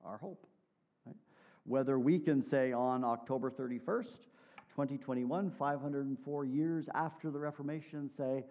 our 0.05 0.19
hope. 0.19 0.47
Whether 1.71 2.01
we 2.01 2.19
can 2.19 2.45
say 2.45 2.73
on 2.73 3.05
October 3.05 3.49
31st, 3.49 4.27
2021, 4.71 5.53
504 5.57 6.45
years 6.45 6.87
after 6.97 7.31
the 7.31 7.39
Reformation, 7.39 8.11
say, 8.17 8.45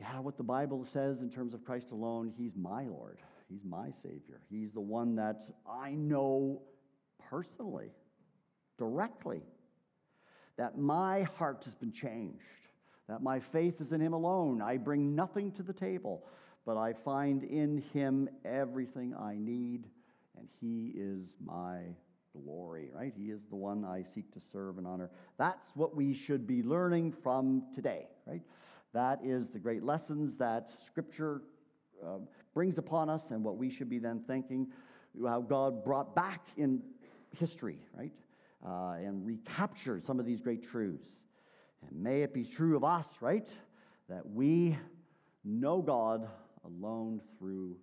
yeah, 0.00 0.18
what 0.18 0.36
the 0.36 0.42
Bible 0.42 0.84
says 0.92 1.20
in 1.20 1.30
terms 1.30 1.54
of 1.54 1.64
Christ 1.64 1.92
alone, 1.92 2.32
He's 2.36 2.56
my 2.56 2.86
Lord. 2.86 3.20
He's 3.48 3.62
my 3.64 3.92
Savior. 4.02 4.40
He's 4.50 4.72
the 4.72 4.80
one 4.80 5.14
that 5.14 5.46
I 5.64 5.92
know 5.92 6.62
personally, 7.30 7.92
directly, 8.78 9.42
that 10.56 10.76
my 10.76 11.22
heart 11.22 11.62
has 11.66 11.76
been 11.76 11.92
changed, 11.92 12.42
that 13.08 13.22
my 13.22 13.38
faith 13.38 13.80
is 13.80 13.92
in 13.92 14.00
Him 14.00 14.12
alone. 14.12 14.60
I 14.60 14.76
bring 14.76 15.14
nothing 15.14 15.52
to 15.52 15.62
the 15.62 15.72
table, 15.72 16.26
but 16.66 16.76
I 16.76 16.94
find 17.04 17.44
in 17.44 17.84
Him 17.92 18.28
everything 18.44 19.14
I 19.14 19.36
need, 19.38 19.86
and 20.36 20.48
He 20.60 20.92
is 20.96 21.28
my 21.40 21.82
glory, 22.36 22.90
right? 22.94 23.12
He 23.16 23.30
is 23.30 23.40
the 23.48 23.56
one 23.56 23.84
I 23.84 24.04
seek 24.14 24.32
to 24.34 24.40
serve 24.52 24.78
and 24.78 24.86
honor. 24.86 25.10
That's 25.38 25.70
what 25.74 25.96
we 25.96 26.14
should 26.14 26.46
be 26.46 26.62
learning 26.62 27.12
from 27.22 27.64
today, 27.74 28.06
right? 28.26 28.42
That 28.92 29.20
is 29.24 29.48
the 29.48 29.58
great 29.58 29.82
lessons 29.82 30.36
that 30.38 30.70
Scripture 30.86 31.42
uh, 32.04 32.18
brings 32.54 32.78
upon 32.78 33.08
us, 33.08 33.30
and 33.30 33.44
what 33.44 33.56
we 33.56 33.70
should 33.70 33.88
be 33.88 33.98
then 33.98 34.22
thinking 34.26 34.68
how 35.26 35.40
God 35.40 35.84
brought 35.84 36.14
back 36.14 36.46
in 36.56 36.82
history, 37.36 37.78
right? 37.96 38.12
Uh, 38.64 38.94
and 38.94 39.24
recaptured 39.26 40.04
some 40.04 40.20
of 40.20 40.26
these 40.26 40.40
great 40.40 40.68
truths. 40.68 41.08
And 41.88 42.02
may 42.02 42.22
it 42.22 42.34
be 42.34 42.44
true 42.44 42.76
of 42.76 42.84
us, 42.84 43.06
right? 43.20 43.48
That 44.08 44.28
we 44.28 44.76
know 45.44 45.80
God 45.80 46.28
alone 46.64 47.20
through 47.38 47.76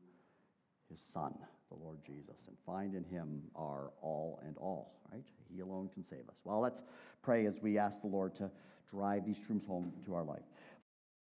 his 0.89 0.99
Son, 1.13 1.33
the 1.69 1.75
Lord 1.83 1.97
Jesus, 2.05 2.37
and 2.47 2.55
find 2.65 2.95
in 2.95 3.03
him 3.03 3.43
our 3.55 3.91
all 4.01 4.39
and 4.45 4.55
all, 4.57 4.93
right? 5.11 5.23
He 5.53 5.61
alone 5.61 5.89
can 5.93 6.03
save 6.05 6.27
us. 6.29 6.35
Well, 6.43 6.59
let's 6.59 6.81
pray 7.21 7.45
as 7.45 7.55
we 7.61 7.77
ask 7.77 8.01
the 8.01 8.07
Lord 8.07 8.35
to 8.35 8.49
drive 8.89 9.25
these 9.25 9.37
truths 9.45 9.65
home 9.65 9.91
to 10.05 10.13
our 10.13 10.23
life. 10.23 10.43